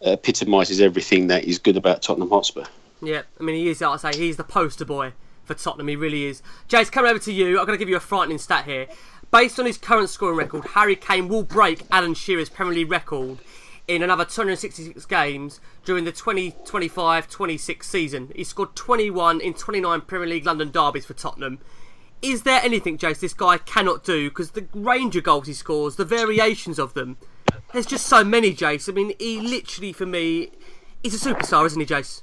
epitomises 0.03 0.81
everything 0.81 1.27
that 1.27 1.45
is 1.45 1.59
good 1.59 1.77
about 1.77 2.01
Tottenham 2.01 2.29
Hotspur. 2.29 2.65
Yeah, 3.01 3.23
I 3.39 3.43
mean, 3.43 3.55
he 3.55 3.69
is, 3.69 3.81
like 3.81 4.03
I 4.03 4.11
say, 4.11 4.17
he's 4.17 4.37
the 4.37 4.43
poster 4.43 4.85
boy 4.85 5.13
for 5.43 5.53
Tottenham. 5.53 5.87
He 5.87 5.95
really 5.95 6.25
is. 6.25 6.41
Jace, 6.69 6.91
coming 6.91 7.11
over 7.11 7.19
to 7.19 7.33
you, 7.33 7.59
I'm 7.59 7.65
going 7.65 7.77
to 7.77 7.79
give 7.79 7.89
you 7.89 7.97
a 7.97 8.01
frightening 8.01 8.37
stat 8.37 8.65
here. 8.65 8.87
Based 9.31 9.59
on 9.59 9.65
his 9.65 9.77
current 9.77 10.09
scoring 10.09 10.37
record, 10.37 10.63
Harry 10.67 10.95
Kane 10.95 11.27
will 11.27 11.43
break 11.43 11.83
Alan 11.91 12.13
Shearer's 12.13 12.49
Premier 12.49 12.75
League 12.75 12.91
record 12.91 13.39
in 13.87 14.01
another 14.01 14.23
266 14.23 15.05
games 15.05 15.59
during 15.83 16.05
the 16.05 16.11
2025-26 16.11 17.83
season. 17.83 18.31
He 18.35 18.43
scored 18.43 18.75
21 18.75 19.41
in 19.41 19.53
29 19.53 20.01
Premier 20.01 20.27
League 20.27 20.45
London 20.45 20.71
derbies 20.71 21.05
for 21.05 21.13
Tottenham. 21.13 21.59
Is 22.21 22.43
there 22.43 22.61
anything, 22.63 22.97
Jace, 22.97 23.19
this 23.19 23.33
guy 23.33 23.57
cannot 23.57 24.05
do? 24.05 24.29
Because 24.29 24.51
the 24.51 24.67
range 24.73 25.17
of 25.17 25.25
goals 25.25 25.47
he 25.47 25.53
scores, 25.53 25.97
the 25.97 26.05
variations 26.05 26.79
of 26.79 26.93
them, 26.93 27.17
there's 27.71 27.85
just 27.85 28.07
so 28.07 28.23
many, 28.23 28.53
Jace. 28.53 28.89
I 28.89 28.93
mean, 28.93 29.13
he 29.19 29.39
literally, 29.39 29.93
for 29.93 30.05
me, 30.05 30.49
he's 31.01 31.25
a 31.25 31.33
superstar, 31.33 31.65
isn't 31.65 31.79
he, 31.79 31.85
Jace? 31.85 32.21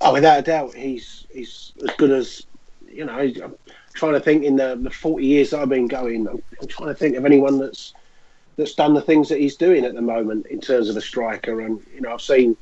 Oh, 0.00 0.12
without 0.12 0.38
a 0.38 0.42
doubt, 0.42 0.74
he's 0.74 1.26
he's 1.32 1.72
as 1.82 1.94
good 1.96 2.10
as 2.10 2.46
you 2.90 3.04
know. 3.04 3.18
I'm 3.18 3.56
trying 3.94 4.12
to 4.12 4.20
think 4.20 4.44
in 4.44 4.56
the, 4.56 4.76
the 4.76 4.90
40 4.90 5.24
years 5.24 5.54
I've 5.54 5.68
been 5.68 5.88
going. 5.88 6.28
I'm, 6.28 6.42
I'm, 6.60 6.68
trying 6.68 6.88
to 6.88 6.94
think 6.94 7.16
of 7.16 7.24
anyone 7.24 7.58
that's 7.58 7.94
that's 8.56 8.74
done 8.74 8.94
the 8.94 9.02
things 9.02 9.28
that 9.28 9.38
he's 9.38 9.56
doing 9.56 9.84
at 9.84 9.94
the 9.94 10.02
moment 10.02 10.46
in 10.46 10.60
terms 10.60 10.88
of 10.88 10.96
a 10.96 11.00
striker. 11.00 11.60
And 11.60 11.80
you 11.94 12.02
know, 12.02 12.12
I've 12.12 12.22
seen 12.22 12.56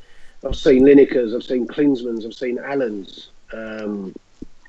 I've 0.45 0.57
seen 0.57 0.85
Lineker's, 0.85 1.35
I've 1.35 1.43
seen 1.43 1.67
Klinsmann's, 1.67 2.27
I've 2.27 2.35
seen 2.35 2.59
Allen's, 2.59 3.31
um, 3.53 4.15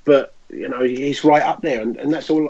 but 0.05 0.33
you 0.49 0.69
know, 0.69 0.81
he's 0.83 1.23
right 1.23 1.41
up 1.41 1.61
there, 1.61 1.81
and, 1.81 1.97
and 1.97 2.13
that's 2.13 2.29
all. 2.29 2.49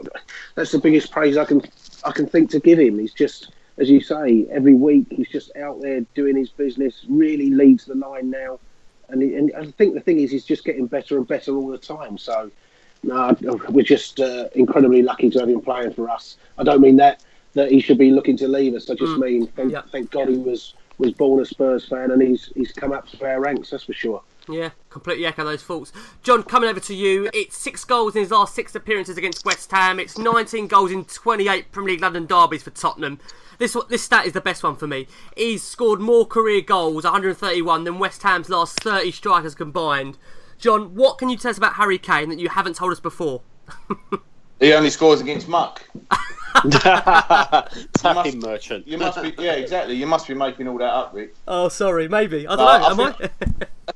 That's 0.56 0.72
the 0.72 0.80
biggest 0.80 1.12
praise 1.12 1.38
I 1.38 1.46
can 1.46 1.62
I 2.04 2.12
can 2.12 2.28
think 2.28 2.52
to 2.52 2.60
give 2.60 2.80
him. 2.80 3.00
He's 3.00 3.14
just 3.14 3.52
as 3.78 3.90
you 3.90 4.02
say, 4.02 4.46
every 4.50 4.74
week 4.74 5.08
he's 5.12 5.30
just 5.30 5.56
out 5.58 5.82
there 5.82 6.02
doing 6.14 6.36
his 6.36 6.50
business. 6.50 7.06
Really 7.10 7.50
leads 7.50 7.86
the 7.86 7.96
line 7.96 8.30
now, 8.30 8.60
and, 9.10 9.22
he, 9.22 9.36
and 9.36 9.52
I 9.56 9.66
think 9.72 9.94
the 9.94 10.00
thing 10.00 10.20
is, 10.20 10.32
he's 10.32 10.46
just 10.46 10.64
getting 10.64 10.88
better 10.88 11.18
and 11.18 11.28
better 11.28 11.56
all 11.56 11.68
the 11.68 11.78
time. 11.78 12.18
So, 12.18 12.52
no, 13.04 13.36
we're 13.70 13.84
just 13.84 14.20
uh, 14.20 14.48
incredibly 14.56 15.02
lucky 15.02 15.30
to 15.30 15.40
have 15.40 15.50
him 15.50 15.62
playing 15.62 15.94
for 15.94 16.10
us. 16.10 16.38
I 16.58 16.64
don't 16.64 16.82
mean 16.82 16.96
that 16.98 17.24
that 17.54 17.72
he 17.72 17.80
should 17.80 17.98
be 17.98 18.12
looking 18.12 18.38
to 18.38 18.48
leave 18.48 18.76
us. 18.76 18.90
I 18.90 18.96
just 18.96 19.14
mm. 19.14 19.20
mean 19.20 19.48
thank, 19.48 19.72
yeah. 19.72 19.82
thank 19.92 20.12
God 20.12 20.30
he 20.30 20.38
was 20.38 20.74
was 20.98 21.14
born 21.14 21.42
a 21.42 21.46
Spurs 21.46 21.88
fan 21.88 22.12
and 22.12 22.22
he's 22.22 22.52
he's 22.56 22.72
come 22.72 22.92
up 22.92 23.08
to 23.10 23.26
our 23.26 23.40
ranks. 23.40 23.70
That's 23.72 23.84
for 23.84 23.94
sure. 23.94 24.22
Yeah, 24.48 24.72
completely 24.90 25.26
echo 25.26 25.44
those 25.44 25.64
thoughts. 25.64 25.92
John, 26.22 26.44
coming 26.44 26.70
over 26.70 26.80
to 26.80 26.96
you. 26.96 27.30
It's 27.34 27.58
six 27.58 27.84
goals 27.84 28.16
in 28.16 28.22
his 28.22 28.32
last 28.32 28.54
six 28.54 28.76
appearances 28.76 29.18
against 29.18 29.46
West 29.46 29.72
Ham. 29.72 30.00
It's 30.00 30.18
19 30.18 30.68
goals 30.68 30.92
in 30.92 31.06
28 31.06 31.72
Premier 31.72 31.94
League 31.94 32.02
London 32.02 32.26
derbies 32.26 32.64
for 32.64 32.70
Tottenham. 32.70 33.20
This 33.58 33.76
this 33.90 34.04
stat 34.04 34.26
is 34.26 34.34
the 34.34 34.42
best 34.42 34.64
one 34.64 34.76
for 34.76 34.88
me. 34.88 35.08
He's 35.36 35.64
scored 35.64 36.00
more 36.00 36.26
career 36.26 36.62
goals, 36.62 37.06
131, 37.06 37.86
than 37.86 38.00
West 38.00 38.22
Ham's 38.24 38.50
last 38.50 38.80
30 38.82 39.12
strikers 39.12 39.56
combined. 39.56 40.18
John, 40.58 40.96
what 40.96 41.18
can 41.18 41.30
you 41.30 41.38
tell 41.38 41.52
us 41.52 41.58
about 41.58 41.74
Harry 41.74 41.98
Kane 41.98 42.30
that 42.30 42.40
you 42.40 42.50
haven't 42.50 42.76
told 42.76 42.92
us 42.92 43.00
before? 43.00 43.42
he 44.60 44.74
only 44.74 44.90
scores 44.90 45.22
against 45.22 45.48
muck. 45.48 45.84
Tapping 47.94 48.40
merchant. 48.40 48.88
You 48.88 48.98
must 48.98 49.22
be, 49.22 49.34
yeah, 49.38 49.54
exactly. 49.54 49.96
You 49.96 50.08
must 50.08 50.28
be 50.28 50.34
making 50.34 50.68
all 50.68 50.78
that 50.78 50.94
up, 50.94 51.14
Rick. 51.14 51.36
Oh, 51.48 51.70
sorry, 51.70 52.08
maybe. 52.08 52.48
I 52.48 52.56
don't 52.56 52.68
uh, 52.68 52.78
know. 52.78 52.86
I 52.86 53.08
am 53.08 53.14
think... 53.14 53.32
I? 53.90 53.94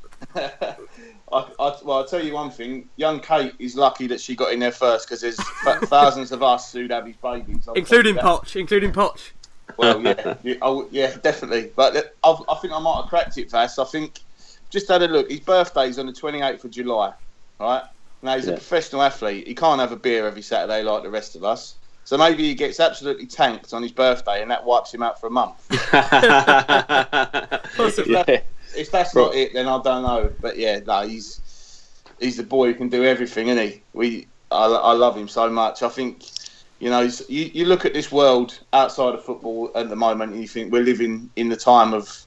I, 1.31 1.45
I, 1.59 1.77
well, 1.83 1.97
I'll 1.97 2.05
tell 2.05 2.23
you 2.23 2.33
one 2.33 2.49
thing. 2.49 2.89
Young 2.95 3.19
Kate 3.19 3.53
is 3.59 3.75
lucky 3.75 4.07
that 4.07 4.19
she 4.19 4.35
got 4.35 4.51
in 4.51 4.59
there 4.59 4.71
first 4.71 5.07
because 5.07 5.21
there's 5.21 5.35
thousands 5.87 6.31
of 6.31 6.41
us 6.41 6.71
who'd 6.73 6.91
have 6.91 7.05
his 7.05 7.15
babies. 7.17 7.67
I'll 7.67 7.75
including 7.75 8.15
Poch, 8.15 8.55
including 8.55 8.91
Poch. 8.91 9.31
Well, 9.77 10.01
yeah, 10.03 10.35
yeah, 10.43 10.55
oh, 10.61 10.87
yeah, 10.91 11.15
definitely. 11.17 11.71
But 11.75 12.13
I, 12.23 12.35
I, 12.49 12.55
think 12.55 12.73
I 12.73 12.79
might 12.79 13.01
have 13.01 13.09
cracked 13.09 13.37
it, 13.37 13.51
Vass. 13.51 13.77
I 13.77 13.85
think 13.85 14.19
just 14.69 14.87
had 14.87 15.01
a 15.03 15.07
look. 15.07 15.29
His 15.29 15.39
birthday's 15.39 15.99
on 15.99 16.07
the 16.07 16.13
28th 16.13 16.63
of 16.63 16.71
July, 16.71 17.13
right? 17.59 17.83
Now 18.21 18.35
he's 18.35 18.47
yeah. 18.47 18.53
a 18.53 18.55
professional 18.55 19.01
athlete. 19.03 19.47
He 19.47 19.55
can't 19.55 19.79
have 19.79 19.91
a 19.91 19.95
beer 19.95 20.27
every 20.27 20.41
Saturday 20.41 20.83
like 20.83 21.03
the 21.03 21.09
rest 21.09 21.35
of 21.35 21.43
us. 21.43 21.75
So 22.03 22.17
maybe 22.17 22.43
he 22.43 22.55
gets 22.55 22.79
absolutely 22.79 23.27
tanked 23.27 23.71
on 23.71 23.83
his 23.83 23.91
birthday, 23.91 24.41
and 24.41 24.49
that 24.49 24.65
wipes 24.65 24.91
him 24.91 25.03
out 25.03 25.21
for 25.21 25.27
a 25.27 25.29
month. 25.29 25.63
Possibly. 27.77 28.15
If, 28.15 28.25
that, 28.25 28.45
if 28.75 28.91
that's 28.91 29.15
not 29.15 29.35
it, 29.35 29.53
then 29.53 29.67
I 29.67 29.81
don't 29.81 30.03
know. 30.03 30.31
But 30.41 30.57
yeah, 30.57 30.79
no, 30.85 31.07
he's 31.07 32.01
he's 32.19 32.37
the 32.37 32.43
boy 32.43 32.67
who 32.67 32.73
can 32.75 32.89
do 32.89 33.03
everything, 33.03 33.47
isn't 33.47 33.63
he? 33.63 33.83
We, 33.93 34.27
I, 34.51 34.65
I 34.65 34.93
love 34.93 35.15
him 35.17 35.27
so 35.27 35.49
much. 35.49 35.83
I 35.83 35.89
think 35.89 36.23
you 36.79 36.89
know, 36.89 37.01
you, 37.01 37.51
you 37.53 37.65
look 37.65 37.85
at 37.85 37.93
this 37.93 38.11
world 38.11 38.57
outside 38.71 39.13
of 39.13 39.23
football 39.23 39.71
at 39.75 39.89
the 39.89 39.95
moment, 39.95 40.33
and 40.33 40.41
you 40.41 40.47
think 40.47 40.71
we're 40.71 40.83
living 40.83 41.29
in 41.35 41.49
the 41.49 41.57
time 41.57 41.93
of 41.93 42.25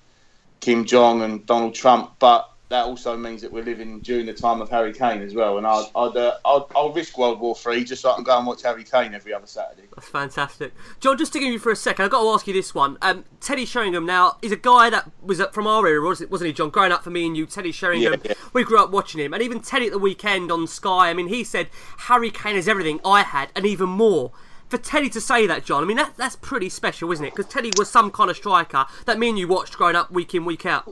Kim 0.61 0.85
Jong 0.85 1.23
and 1.23 1.45
Donald 1.47 1.75
Trump. 1.75 2.13
But 2.19 2.52
that 2.73 2.87
also 2.87 3.17
means 3.19 3.43
that 3.43 3.53
we're 3.53 3.63
living 3.63 4.01
during 4.01 4.25
the 4.25 4.33
time 4.33 4.63
of 4.63 4.71
Harry 4.71 4.95
Kane 4.95 5.21
as 5.21 5.35
well. 5.35 5.59
And 5.59 5.67
I'd, 5.67 5.85
I'd, 5.95 6.17
uh, 6.17 6.39
I'd, 6.45 6.63
I'll 6.75 6.91
risk 6.93 7.19
World 7.19 7.39
War 7.39 7.55
Three 7.55 7.85
just 7.85 8.01
so 8.01 8.11
I 8.11 8.15
can 8.15 8.25
go 8.25 8.37
and 8.37 8.47
watch 8.47 8.63
Harry 8.63 8.83
Kane 8.83 9.15
every 9.15 9.35
other 9.35 9.47
Saturday. 9.47 9.89
That's 9.95 10.09
fantastic. 10.09 10.73
John, 10.99 11.19
just 11.19 11.35
to 11.35 11.39
give 11.39 11.53
you 11.53 11.59
for 11.59 11.71
a 11.71 11.77
second, 11.77 12.07
I've 12.07 12.11
got 12.11 12.23
to 12.23 12.29
ask 12.31 12.47
you 12.47 12.55
this 12.55 12.75
one. 12.75 12.97
Um, 13.03 13.25
Teddy 13.41 13.67
Sheringham 13.67 14.07
now 14.07 14.39
is 14.41 14.53
a 14.53 14.57
guy 14.57 14.89
that 14.89 15.11
was 15.23 15.43
from 15.53 15.67
our 15.67 15.87
era, 15.87 16.03
wasn't 16.03 16.47
he, 16.47 16.53
John? 16.53 16.71
Growing 16.71 16.93
up 16.93 17.05
for 17.05 17.11
me 17.11 17.27
and 17.27 17.37
you, 17.37 17.45
Teddy 17.45 17.73
Sheringham, 17.73 18.15
Yeah, 18.15 18.31
yeah. 18.31 18.35
we 18.55 18.65
grew 18.65 18.83
up 18.83 18.91
watching 18.91 19.21
him. 19.21 19.35
And 19.35 19.43
even 19.43 19.61
Teddy 19.61 19.87
at 19.87 19.93
the 19.93 19.99
weekend 19.99 20.51
on 20.51 20.67
Sky, 20.67 21.11
I 21.11 21.15
mean, 21.15 21.29
he 21.29 21.45
said, 21.45 21.69
Harry 21.99 22.31
Kane 22.31 22.57
is 22.57 22.69
everything 22.69 23.01
I 23.05 23.23
had 23.23 23.51
and 23.55 23.67
even 23.67 23.91
more. 23.91 24.33
For 24.71 24.79
Teddy 24.79 25.11
to 25.11 25.21
say 25.21 25.47
that, 25.47 25.67
John, 25.67 25.83
I 25.83 25.87
mean, 25.87 25.99
that, 25.99 26.17
that's 26.17 26.37
pretty 26.37 26.71
special, 26.71 27.13
isn't 27.13 27.23
it? 27.23 27.35
Because 27.37 27.53
Teddy 27.53 27.71
was 27.77 27.91
some 27.91 28.11
kind 28.11 28.31
of 28.31 28.37
striker 28.39 28.87
that 29.05 29.19
me 29.19 29.29
and 29.29 29.39
you 29.39 29.47
watched 29.47 29.77
growing 29.77 29.97
up 29.97 30.11
week 30.11 30.35
in, 30.35 30.47
week 30.47 30.65
out. 30.65 30.91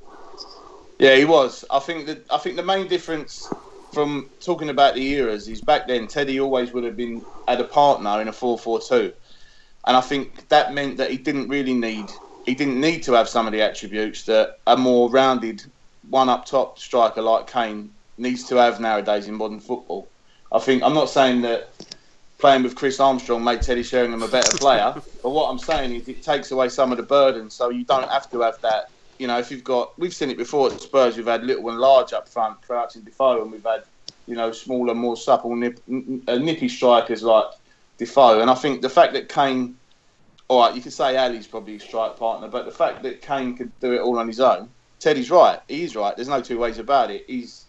Yeah, 1.01 1.17
he 1.17 1.27
was. 1.27 1.65
I 1.71 1.81
think 1.81 2.07
that 2.09 2.27
I 2.31 2.39
think 2.39 2.57
the 2.57 2.65
main 2.65 2.89
difference 2.89 3.55
from 3.95 4.33
talking 4.45 4.71
about 4.71 4.97
the 4.97 5.09
eras 5.15 5.49
is 5.49 5.63
back 5.63 5.89
then 5.89 6.09
Teddy 6.09 6.41
always 6.41 6.73
would 6.75 6.85
have 6.85 6.97
been 6.97 7.27
had 7.49 7.61
a 7.61 7.67
partner 7.67 8.23
in 8.23 8.29
a 8.29 8.35
four 8.35 8.59
four 8.59 8.81
two, 8.81 9.15
and 9.87 9.97
I 9.97 10.03
think 10.03 10.49
that 10.51 10.75
meant 10.75 10.99
that 10.99 11.13
he 11.13 11.19
didn't 11.19 11.49
really 11.49 11.75
need 11.75 12.11
he 12.45 12.55
didn't 12.55 12.81
need 12.81 13.05
to 13.05 13.15
have 13.15 13.31
some 13.31 13.47
of 13.47 13.55
the 13.55 13.63
attributes 13.63 14.25
that 14.27 14.51
a 14.69 14.77
more 14.77 15.11
rounded 15.11 15.63
one 16.11 16.31
up 16.31 16.47
top 16.47 16.79
striker 16.79 17.23
like 17.23 17.49
Kane 17.49 17.93
needs 18.19 18.47
to 18.49 18.57
have 18.57 18.81
nowadays 18.81 19.29
in 19.29 19.37
modern 19.37 19.61
football. 19.61 20.13
I 20.53 20.61
think 20.61 20.83
I'm 20.83 20.95
not 20.95 21.11
saying 21.11 21.43
that 21.43 21.75
playing 22.41 22.65
with 22.65 22.77
Chris 22.77 23.01
Armstrong 23.01 23.45
made 23.45 23.63
Teddy 23.63 23.85
Sheringham 23.85 24.23
a 24.25 24.29
better 24.29 24.59
player, 24.59 24.95
but 25.23 25.31
what 25.31 25.51
I'm 25.51 25.61
saying 25.61 25.95
is 25.95 26.09
it 26.09 26.23
takes 26.25 26.53
away 26.53 26.71
some 26.71 26.93
of 26.93 26.99
the 26.99 27.05
burden, 27.05 27.51
so 27.51 27.71
you 27.71 27.87
don't 27.87 28.11
have 28.11 28.31
to 28.31 28.43
have 28.43 28.57
that 28.63 28.85
you 29.21 29.27
know, 29.27 29.39
if 29.39 29.51
you've 29.51 29.63
got, 29.63 29.97
we've 29.99 30.15
seen 30.15 30.31
it 30.31 30.39
before 30.39 30.73
at 30.73 30.81
Spurs, 30.81 31.17
we've 31.19 31.27
had 31.27 31.45
little 31.45 31.69
and 31.69 31.79
large 31.79 32.15
up 32.15 32.27
front, 32.27 32.63
Crouch 32.63 32.95
Defoe, 32.95 33.43
and 33.43 33.53
we've 33.53 33.63
had, 33.63 33.85
you 34.27 34.35
know, 34.35 34.51
smaller, 34.51 34.95
more 34.95 35.15
supple, 35.15 35.55
nip, 35.55 35.79
uh, 36.27 36.37
nippy 36.37 36.71
strikers 36.71 37.23
like 37.23 37.45
Defoe. 37.99 38.41
And 38.41 38.51
I 38.51 38.55
think 38.55 38.81
the 38.81 38.89
fact 38.89 39.13
that 39.13 39.29
Kane, 39.29 39.77
all 40.49 40.61
right, 40.63 40.75
you 40.75 40.81
could 40.81 40.95
say 40.95 41.17
Alli's 41.17 41.47
probably 41.47 41.77
a 41.77 41.81
strike 41.81 42.17
partner, 42.17 42.49
but 42.49 42.65
the 42.65 42.73
fact 42.73 43.03
that 43.03 43.21
Kane 43.21 43.55
could 43.59 43.79
do 43.81 43.93
it 43.93 44.01
all 44.01 44.19
on 44.19 44.27
his 44.27 44.41
own, 44.41 44.71
Teddy's 45.01 45.31
right. 45.31 45.61
He's 45.69 45.95
right. 45.95 46.17
There's 46.17 46.29
no 46.29 46.41
two 46.41 46.59
ways 46.59 46.79
about 46.79 47.11
it. 47.11 47.25
He's. 47.27 47.67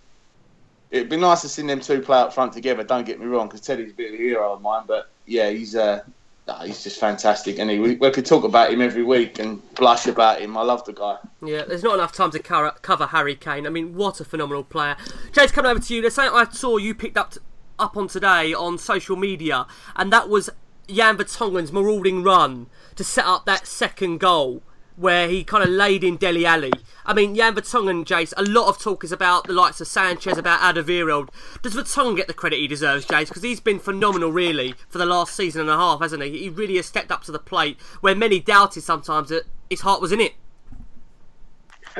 It'd 0.90 1.10
be 1.10 1.18
nice 1.18 1.42
to 1.42 1.50
see 1.50 1.66
them 1.66 1.80
two 1.80 2.02
play 2.02 2.18
up 2.18 2.34
front 2.34 2.52
together. 2.52 2.84
Don't 2.84 3.06
get 3.06 3.20
me 3.20 3.26
wrong, 3.26 3.48
because 3.48 3.62
Teddy's 3.62 3.92
a 3.92 3.94
bit 3.94 4.14
of 4.14 4.20
a 4.20 4.24
hero 4.24 4.54
of 4.54 4.62
mine. 4.62 4.84
But 4.88 5.10
yeah, 5.26 5.50
he's 5.50 5.76
uh, 5.76 6.04
nah, 6.52 6.66
he's 6.66 6.84
just 6.84 7.00
fantastic, 7.00 7.60
and 7.60 7.70
we, 7.70 7.96
we 7.96 8.12
could 8.12 8.26
talk 8.26 8.44
about 8.44 8.72
him 8.72 8.82
every 8.82 9.04
week 9.04 9.40
and 9.40 9.62
blush 9.76 10.08
about 10.08 10.42
him. 10.42 10.58
I 10.58 10.64
love 10.64 10.86
the 10.86 10.94
guy. 10.94 11.18
Yeah, 11.44 11.64
there's 11.64 11.84
not 11.84 11.96
enough 11.96 12.14
time 12.14 12.32
to 12.32 12.40
cover, 12.40 12.72
cover 12.82 13.08
Harry 13.08 13.36
Kane. 13.36 13.66
I 13.66 13.70
mean, 13.70 13.96
what 13.96 14.20
a 14.20 14.26
phenomenal 14.26 14.64
player. 14.64 14.96
James, 15.32 15.52
coming 15.52 15.72
over 15.72 15.80
to 15.80 15.96
you. 15.96 16.02
There's 16.02 16.16
something 16.16 16.36
I 16.36 16.52
saw 16.52 16.78
you 16.78 16.94
picked 16.94 17.18
up 17.18 17.32
t- 17.32 17.40
up 17.80 17.98
on 17.98 18.08
today 18.08 18.54
on 18.54 18.78
social 18.78 19.16
media, 19.16 19.66
and 19.96 20.12
that 20.14 20.30
was 20.30 20.50
Jan 20.88 21.18
Vertonghen's 21.18 21.72
marauding 21.72 22.24
run 22.24 22.68
to 22.96 23.04
set 23.04 23.26
up 23.26 23.46
that 23.46 23.66
second 23.66 24.20
goal 24.20 24.62
where 25.02 25.28
he 25.28 25.44
kind 25.44 25.64
of 25.64 25.70
laid 25.70 26.04
in 26.04 26.16
Dele 26.16 26.46
Alli. 26.46 26.72
I 27.06 27.14
mean, 27.14 27.36
Jan 27.36 27.56
Vertonghen, 27.56 28.06
Jace, 28.06 28.34
a 28.38 28.44
lot 28.44 28.70
of 28.70 28.78
talk 28.80 29.04
is 29.04 29.12
about 29.12 29.48
the 29.48 29.54
likes 29.54 29.82
of 29.82 29.88
Sanchez, 29.88 30.38
about 30.38 30.60
Alderweireld. 30.60 31.30
Does 31.64 31.74
Vertonghen 31.74 32.16
get 32.16 32.28
the 32.28 32.34
credit 32.34 32.60
he 32.60 32.68
deserves, 32.68 33.06
Jace? 33.08 33.28
Because 33.28 33.42
he's 33.42 33.60
been 33.60 33.80
phenomenal, 33.80 34.32
really, 34.32 34.76
for 34.88 35.00
the 35.00 35.06
last 35.08 35.36
season 35.36 35.62
and 35.62 35.70
a 35.72 35.76
half, 35.76 36.02
hasn't 36.02 36.22
he? 36.24 36.38
He 36.38 36.50
really 36.50 36.76
has 36.76 36.86
stepped 36.86 37.12
up 37.12 37.24
to 37.24 37.32
the 37.32 37.40
plate, 37.40 37.82
where 38.02 38.16
many 38.16 38.40
doubted 38.40 38.84
sometimes 38.84 39.30
that 39.30 39.46
his 39.70 39.82
heart 39.82 40.02
was 40.02 40.12
in 40.12 40.22
it. 40.22 40.36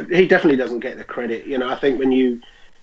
he 0.10 0.28
definitely 0.28 0.58
doesn't 0.58 0.80
get 0.80 0.98
the 0.98 1.04
credit. 1.04 1.48
You 1.48 1.58
know, 1.58 1.70
I 1.70 1.80
think 1.80 1.98
when 1.98 2.12
you 2.12 2.40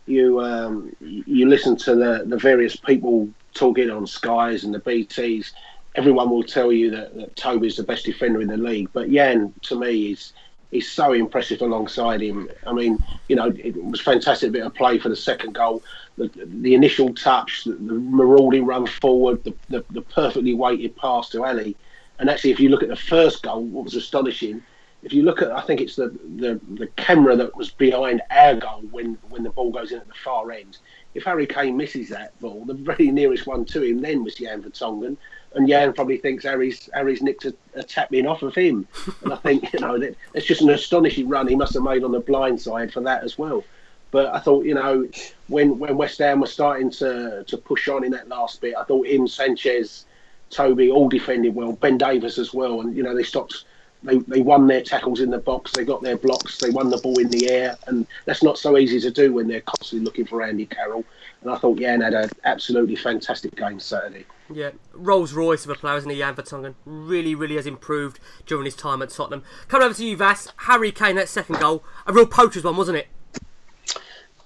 you 0.06 0.40
um, 0.40 0.94
you 1.00 1.48
listen 1.48 1.76
to 1.76 1.94
the, 1.94 2.24
the 2.26 2.38
various 2.38 2.74
people 2.74 3.28
talking 3.54 3.88
on 3.90 4.06
Skies 4.06 4.64
and 4.64 4.74
the 4.74 4.80
BTs, 4.80 5.52
everyone 5.98 6.30
will 6.30 6.44
tell 6.44 6.70
you 6.72 6.90
that, 6.92 7.14
that 7.16 7.34
Toby's 7.34 7.76
the 7.76 7.82
best 7.82 8.04
defender 8.04 8.40
in 8.40 8.46
the 8.48 8.56
league. 8.56 8.88
But 8.92 9.10
Jan, 9.10 9.52
to 9.62 9.78
me, 9.78 10.12
is 10.12 10.32
is 10.70 10.90
so 10.90 11.12
impressive 11.14 11.62
alongside 11.62 12.20
him. 12.20 12.48
I 12.66 12.72
mean, 12.74 13.02
you 13.28 13.36
know, 13.36 13.50
it 13.56 13.82
was 13.82 14.00
fantastic 14.02 14.52
bit 14.52 14.66
of 14.66 14.74
play 14.74 14.98
for 14.98 15.08
the 15.08 15.16
second 15.16 15.54
goal. 15.54 15.82
The, 16.18 16.30
the 16.44 16.74
initial 16.74 17.14
touch, 17.14 17.64
the, 17.64 17.72
the 17.72 17.94
marauding 17.94 18.66
run 18.66 18.86
forward, 18.86 19.42
the, 19.44 19.54
the, 19.70 19.82
the 19.90 20.02
perfectly 20.02 20.52
weighted 20.52 20.94
pass 20.96 21.30
to 21.30 21.46
Alli. 21.46 21.74
And 22.18 22.28
actually, 22.28 22.50
if 22.50 22.60
you 22.60 22.68
look 22.68 22.82
at 22.82 22.90
the 22.90 22.96
first 22.96 23.42
goal, 23.42 23.64
what 23.64 23.84
was 23.84 23.94
astonishing, 23.94 24.62
if 25.02 25.12
you 25.14 25.22
look 25.22 25.40
at, 25.40 25.50
I 25.52 25.62
think 25.62 25.80
it's 25.80 25.96
the, 25.96 26.08
the, 26.36 26.60
the 26.74 26.88
camera 26.96 27.34
that 27.36 27.56
was 27.56 27.70
behind 27.70 28.20
our 28.30 28.56
goal 28.56 28.82
when, 28.90 29.16
when 29.30 29.44
the 29.44 29.50
ball 29.50 29.70
goes 29.70 29.90
in 29.90 29.98
at 29.98 30.08
the 30.08 30.14
far 30.22 30.50
end. 30.52 30.76
If 31.14 31.24
Harry 31.24 31.46
Kane 31.46 31.78
misses 31.78 32.10
that 32.10 32.38
ball, 32.40 32.66
the 32.66 32.74
very 32.74 33.10
nearest 33.10 33.46
one 33.46 33.64
to 33.66 33.82
him 33.82 34.02
then 34.02 34.22
was 34.22 34.34
Jan 34.34 34.62
Vertonghen, 34.62 35.16
and 35.54 35.68
Jan 35.68 35.92
probably 35.92 36.18
thinks 36.18 36.44
Harry's 36.44 36.88
Harry's 36.92 37.22
nicked 37.22 37.44
a, 37.44 37.54
a 37.74 37.82
tap 37.82 38.12
in 38.12 38.26
off 38.26 38.42
of 38.42 38.54
him. 38.54 38.86
And 39.22 39.32
I 39.32 39.36
think 39.44 39.72
you 39.72 39.80
know 39.80 39.98
that, 39.98 40.16
it's 40.34 40.46
just 40.46 40.62
an 40.62 40.70
astonishing 40.70 41.28
run 41.28 41.48
he 41.48 41.56
must 41.56 41.74
have 41.74 41.82
made 41.82 42.04
on 42.04 42.12
the 42.12 42.20
blind 42.20 42.60
side 42.60 42.92
for 42.92 43.00
that 43.00 43.24
as 43.24 43.38
well. 43.38 43.64
But 44.10 44.34
I 44.34 44.38
thought, 44.38 44.64
you 44.64 44.74
know, 44.74 45.06
when 45.48 45.78
when 45.78 45.96
West 45.96 46.18
Ham 46.18 46.40
were 46.40 46.46
starting 46.46 46.90
to 46.92 47.44
to 47.44 47.56
push 47.56 47.88
on 47.88 48.04
in 48.04 48.12
that 48.12 48.28
last 48.28 48.60
bit, 48.60 48.74
I 48.76 48.84
thought 48.84 49.06
him, 49.06 49.26
Sanchez, 49.26 50.06
Toby 50.50 50.90
all 50.90 51.08
defended 51.08 51.54
well, 51.54 51.72
Ben 51.72 51.98
Davies 51.98 52.38
as 52.38 52.54
well, 52.54 52.80
and 52.80 52.96
you 52.96 53.02
know 53.02 53.14
they 53.14 53.22
stopped. 53.22 53.64
They, 54.04 54.18
they 54.18 54.42
won 54.42 54.68
their 54.68 54.80
tackles 54.80 55.18
in 55.18 55.30
the 55.30 55.38
box, 55.38 55.72
they 55.72 55.84
got 55.84 56.02
their 56.02 56.16
blocks, 56.16 56.58
they 56.58 56.70
won 56.70 56.88
the 56.88 56.98
ball 56.98 57.18
in 57.18 57.30
the 57.30 57.50
air, 57.50 57.76
and 57.88 58.06
that's 58.26 58.44
not 58.44 58.56
so 58.56 58.78
easy 58.78 59.00
to 59.00 59.10
do 59.10 59.32
when 59.32 59.48
they're 59.48 59.60
constantly 59.62 60.04
looking 60.04 60.24
for 60.24 60.40
Andy 60.40 60.66
Carroll. 60.66 61.04
And 61.42 61.50
I 61.52 61.56
thought 61.56 61.78
Jan 61.78 62.00
had 62.00 62.14
an 62.14 62.30
absolutely 62.44 62.96
fantastic 62.96 63.54
game 63.54 63.78
Saturday. 63.78 64.24
Yeah, 64.52 64.70
Rolls 64.92 65.32
Royce 65.32 65.64
of 65.64 65.70
a 65.70 65.74
player, 65.74 65.96
isn't 65.98 66.10
he, 66.10 66.18
Jan 66.18 66.34
Vertonghen? 66.34 66.74
Really, 66.84 67.34
really 67.34 67.56
has 67.56 67.66
improved 67.66 68.18
during 68.46 68.64
his 68.64 68.74
time 68.74 69.02
at 69.02 69.10
Tottenham. 69.10 69.42
Coming 69.68 69.84
over 69.84 69.94
to 69.94 70.04
you, 70.04 70.16
Vass. 70.16 70.48
Harry 70.56 70.90
Kane, 70.90 71.16
that 71.16 71.28
second 71.28 71.60
goal, 71.60 71.84
a 72.06 72.12
real 72.12 72.26
poacher's 72.26 72.64
one, 72.64 72.76
wasn't 72.76 72.98
it? 72.98 73.08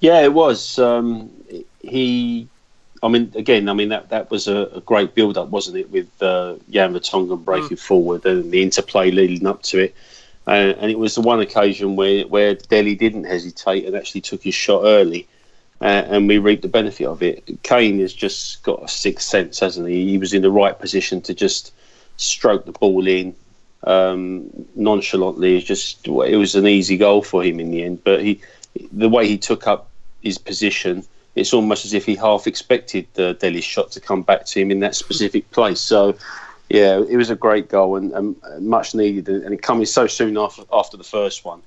Yeah, 0.00 0.20
it 0.20 0.35
was. 0.35 0.78
Um, 0.81 1.31
he, 1.81 2.48
I 3.02 3.09
mean, 3.09 3.33
again, 3.37 3.68
I 3.68 3.72
mean 3.72 3.88
that 3.90 4.09
that 4.11 4.31
was 4.31 4.48
a, 4.48 4.66
a 4.74 4.81
great 4.81 5.14
build-up, 5.14 5.48
wasn't 5.48 5.76
it, 5.76 5.90
with 5.90 6.11
uh, 6.20 6.57
Jan 6.68 6.92
Vertonghen 6.92 7.44
breaking 7.44 7.76
forward 7.76 8.26
and 8.26 8.50
the 8.50 8.62
interplay 8.62 9.12
leading 9.12 9.46
up 9.46 9.62
to 9.62 9.78
it. 9.78 9.94
Uh, 10.46 10.74
and 10.78 10.90
it 10.90 10.98
was 10.98 11.14
the 11.14 11.20
one 11.20 11.40
occasion 11.40 11.94
where 11.94 12.26
where 12.26 12.55
Dele 12.55 12.96
didn't 12.96 13.24
hesitate 13.24 13.87
and 13.87 13.94
actually 13.94 14.22
took 14.22 14.42
his 14.42 14.55
shot 14.55 14.83
early, 14.85 15.28
uh, 15.83 16.07
and 16.11 16.29
we 16.29 16.38
reap 16.38 16.62
the 16.62 16.68
benefit 16.68 17.07
of 17.07 17.23
it. 17.23 17.42
Kane 17.64 17.99
has 17.99 18.14
just 18.14 18.62
got 18.62 18.85
a 18.85 18.88
sixth 18.88 19.27
sense, 19.29 19.59
hasn't 19.59 19.88
he? 19.88 20.11
He 20.11 20.18
was 20.18 20.33
in 20.33 20.42
the 20.42 20.51
right 20.51 20.79
position 20.79 21.21
to 21.23 21.35
just 21.35 21.73
stroke 22.18 22.66
the 22.66 22.73
ball 22.73 23.09
in 23.09 23.35
um, 23.83 24.49
nonchalantly. 24.77 25.57
It's 25.57 25.66
just 25.66 26.07
it 26.07 26.37
was 26.37 26.55
an 26.55 26.68
easy 26.68 26.97
goal 26.97 27.21
for 27.23 27.42
him 27.42 27.59
in 27.59 27.73
the 27.73 27.83
end. 27.83 28.05
But 28.05 28.23
he, 28.23 28.40
the 28.92 29.09
way 29.09 29.27
he 29.27 29.37
took 29.37 29.66
up 29.66 29.88
his 30.23 30.38
position, 30.38 31.05
it's 31.35 31.53
almost 31.53 31.85
as 31.85 31.95
if 31.95 32.07
he 32.07 32.14
half 32.14 32.47
expected 32.47 33.09
uh, 33.18 33.33
Dele's 33.33 33.64
shot 33.64 33.90
to 33.92 34.01
come 34.01 34.23
back 34.23 34.47
to 34.47 34.61
him 34.61 34.71
in 34.71 34.81
that 34.81 34.95
specific 34.95 35.51
place. 35.51 35.81
So. 35.81 36.16
Yeah, 36.68 37.03
it 37.07 37.18
was 37.18 37.29
a 37.29 37.37
great 37.37 37.68
goal 37.68 37.97
and, 37.97 38.12
and 38.12 38.37
much 38.61 38.95
needed, 38.95 39.29
and 39.29 39.53
it 39.53 39.61
coming 39.61 39.85
so 39.85 40.07
soon 40.07 40.38
after 40.38 40.62
after 40.73 40.97
the 40.97 41.05
first 41.05 41.45
one, 41.45 41.61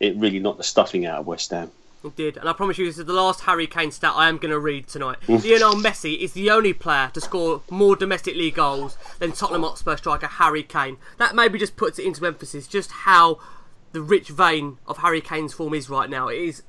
it 0.00 0.16
really 0.16 0.40
knocked 0.40 0.58
the 0.58 0.64
stuffing 0.64 1.06
out 1.06 1.20
of 1.20 1.28
West 1.28 1.50
Ham. 1.50 1.70
Did, 2.10 2.36
and 2.36 2.48
I 2.48 2.52
promise 2.52 2.78
you, 2.78 2.86
this 2.86 2.98
is 2.98 3.04
the 3.04 3.12
last 3.12 3.42
Harry 3.42 3.66
Kane 3.66 3.90
stat 3.90 4.12
I 4.14 4.28
am 4.28 4.38
going 4.38 4.50
to 4.50 4.58
read 4.58 4.86
tonight. 4.86 5.18
Mm. 5.26 5.44
Lionel 5.44 5.74
Messi 5.74 6.18
is 6.18 6.32
the 6.32 6.50
only 6.50 6.72
player 6.72 7.10
to 7.14 7.20
score 7.20 7.62
more 7.70 7.96
domestic 7.96 8.36
league 8.36 8.54
goals 8.54 8.96
than 9.18 9.32
Tottenham 9.32 9.62
Hotspur 9.62 9.96
striker 9.96 10.26
Harry 10.26 10.62
Kane. 10.62 10.96
That 11.18 11.34
maybe 11.34 11.58
just 11.58 11.76
puts 11.76 11.98
it 11.98 12.04
into 12.04 12.26
emphasis 12.26 12.66
just 12.66 12.90
how 12.90 13.38
the 13.92 14.02
rich 14.02 14.28
vein 14.28 14.78
of 14.86 14.98
Harry 14.98 15.20
Kane's 15.20 15.52
form 15.52 15.74
is 15.74 15.88
right 15.88 16.10
now. 16.10 16.28
It 16.28 16.38
is 16.38 16.62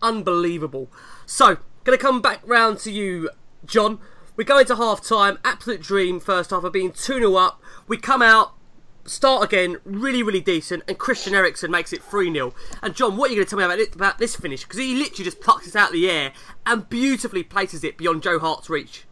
unbelievable. 0.00 0.90
So, 1.26 1.58
going 1.84 1.98
to 1.98 2.02
come 2.02 2.20
back 2.20 2.40
round 2.44 2.78
to 2.80 2.90
you, 2.90 3.30
John. 3.64 3.98
We 4.34 4.44
go 4.44 4.58
into 4.58 4.76
half 4.76 5.04
time, 5.04 5.38
absolute 5.44 5.82
dream 5.82 6.18
first 6.18 6.50
half 6.50 6.64
of 6.64 6.72
being 6.72 6.90
2 6.90 7.18
0 7.18 7.34
up. 7.34 7.60
We 7.86 7.98
come 7.98 8.22
out, 8.22 8.54
start 9.04 9.44
again, 9.44 9.78
really, 9.84 10.22
really 10.22 10.40
decent, 10.40 10.82
and 10.88 10.98
Christian 10.98 11.34
Eriksen 11.34 11.70
makes 11.70 11.92
it 11.92 12.02
3 12.02 12.32
0. 12.32 12.54
And 12.82 12.94
John, 12.94 13.16
what 13.16 13.30
are 13.30 13.34
you 13.34 13.38
going 13.38 13.46
to 13.46 13.50
tell 13.50 13.58
me 13.58 13.64
about, 13.64 13.78
it, 13.78 13.94
about 13.94 14.18
this 14.18 14.36
finish? 14.36 14.62
Because 14.62 14.78
he 14.78 14.94
literally 14.94 15.24
just 15.24 15.40
plucks 15.40 15.66
it 15.66 15.76
out 15.76 15.88
of 15.88 15.94
the 15.94 16.10
air 16.10 16.32
and 16.66 16.88
beautifully 16.88 17.42
places 17.42 17.84
it 17.84 17.96
beyond 17.96 18.22
Joe 18.22 18.38
Hart's 18.38 18.70
reach. 18.70 19.04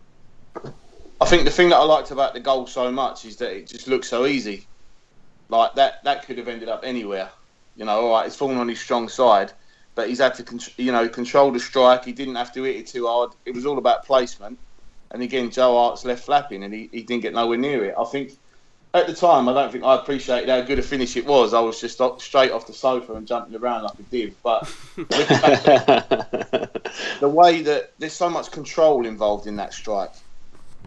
I 1.20 1.26
think 1.26 1.44
the 1.44 1.50
thing 1.50 1.68
that 1.68 1.76
I 1.76 1.84
liked 1.84 2.10
about 2.10 2.32
the 2.32 2.40
goal 2.40 2.66
so 2.66 2.90
much 2.90 3.24
is 3.24 3.36
that 3.36 3.54
it 3.54 3.66
just 3.66 3.88
looks 3.88 4.08
so 4.08 4.26
easy. 4.26 4.66
Like 5.48 5.74
that, 5.74 6.02
that 6.04 6.24
could 6.24 6.38
have 6.38 6.48
ended 6.48 6.68
up 6.68 6.82
anywhere. 6.84 7.28
You 7.76 7.84
know, 7.84 8.00
all 8.00 8.12
right, 8.12 8.26
it's 8.26 8.36
fallen 8.36 8.56
on 8.56 8.68
his 8.68 8.80
strong 8.80 9.08
side, 9.08 9.52
but 9.94 10.08
he's 10.08 10.18
had 10.18 10.34
to, 10.34 10.72
you 10.76 10.92
know, 10.92 11.08
control 11.08 11.50
the 11.50 11.60
strike. 11.60 12.04
He 12.04 12.12
didn't 12.12 12.36
have 12.36 12.52
to 12.54 12.62
hit 12.62 12.76
it 12.76 12.86
too 12.86 13.06
hard. 13.06 13.32
It 13.44 13.54
was 13.54 13.66
all 13.66 13.78
about 13.78 14.04
placement. 14.04 14.58
And 15.10 15.22
again, 15.22 15.50
Joe 15.50 15.74
Hart's 15.76 16.04
left 16.04 16.24
flapping, 16.24 16.62
and 16.62 16.72
he, 16.72 16.88
he 16.92 17.02
didn't 17.02 17.22
get 17.22 17.34
nowhere 17.34 17.58
near 17.58 17.84
it. 17.84 17.94
I 17.98 18.04
think 18.04 18.32
at 18.92 19.06
the 19.06 19.14
time, 19.14 19.48
I 19.48 19.52
don't 19.52 19.70
think 19.70 19.84
I 19.84 19.94
appreciated 19.94 20.48
how 20.48 20.60
good 20.62 20.78
a 20.78 20.82
finish 20.82 21.16
it 21.16 21.24
was. 21.24 21.54
I 21.54 21.60
was 21.60 21.80
just 21.80 22.00
straight 22.18 22.50
off 22.50 22.66
the 22.66 22.72
sofa 22.72 23.14
and 23.14 23.26
jumping 23.26 23.54
around 23.54 23.84
like 23.84 23.94
a 23.98 24.02
div. 24.02 24.34
But 24.42 24.62
the 27.20 27.28
way 27.28 27.62
that 27.62 27.92
there's 27.98 28.12
so 28.12 28.28
much 28.28 28.50
control 28.50 29.06
involved 29.06 29.46
in 29.46 29.54
that 29.56 29.72
strike, 29.74 30.10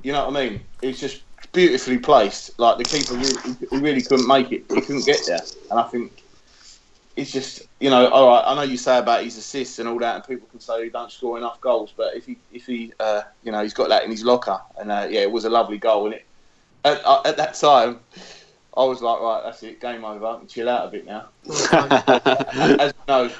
you 0.01 0.11
know 0.11 0.27
what 0.27 0.35
I 0.35 0.49
mean? 0.49 0.61
It's 0.81 0.99
just 0.99 1.21
beautifully 1.53 1.97
placed. 1.97 2.59
Like 2.59 2.77
the 2.77 2.83
keeper, 2.83 3.13
really, 3.13 3.55
he 3.69 3.77
really 3.77 4.01
couldn't 4.01 4.27
make 4.27 4.51
it. 4.51 4.65
He 4.69 4.81
couldn't 4.81 5.05
get 5.05 5.21
there, 5.25 5.39
and 5.71 5.79
I 5.79 5.83
think 5.83 6.23
it's 7.15 7.31
just 7.31 7.61
you 7.79 7.89
know, 7.89 8.09
all 8.09 8.27
right. 8.27 8.43
I 8.45 8.53
know 8.55 8.63
you 8.63 8.75
say 8.75 8.97
about 8.97 9.23
his 9.23 9.37
assists 9.37 9.79
and 9.79 9.87
all 9.87 9.99
that, 9.99 10.15
and 10.15 10.23
people 10.25 10.49
can 10.49 10.59
say 10.59 10.83
he 10.83 10.89
don't 10.89 11.09
score 11.09 11.37
enough 11.37 11.61
goals, 11.61 11.93
but 11.95 12.15
if 12.15 12.25
he 12.25 12.37
if 12.51 12.65
he 12.65 12.91
uh, 12.99 13.21
you 13.43 13.53
know 13.53 13.63
he's 13.63 13.73
got 13.73 13.87
that 13.87 14.03
in 14.03 14.11
his 14.11 14.25
locker, 14.25 14.59
and 14.77 14.91
uh, 14.91 15.07
yeah, 15.09 15.21
it 15.21 15.31
was 15.31 15.45
a 15.45 15.49
lovely 15.49 15.77
goal, 15.77 16.07
and 16.07 16.15
it 16.15 16.25
at, 16.85 17.01
uh, 17.05 17.21
at 17.25 17.37
that 17.37 17.55
time. 17.55 17.99
I 18.75 18.83
was 18.85 19.01
like, 19.01 19.21
right, 19.21 19.41
that's 19.43 19.61
it, 19.63 19.79
game 19.79 20.03
over. 20.03 20.25
I 20.25 20.37
can 20.39 20.47
chill 20.47 20.67
out 20.67 20.87
a 20.87 20.91
bit 20.91 21.05
now. 21.05 21.29
As 21.71 22.91
you 22.91 23.03
know, 23.07 23.31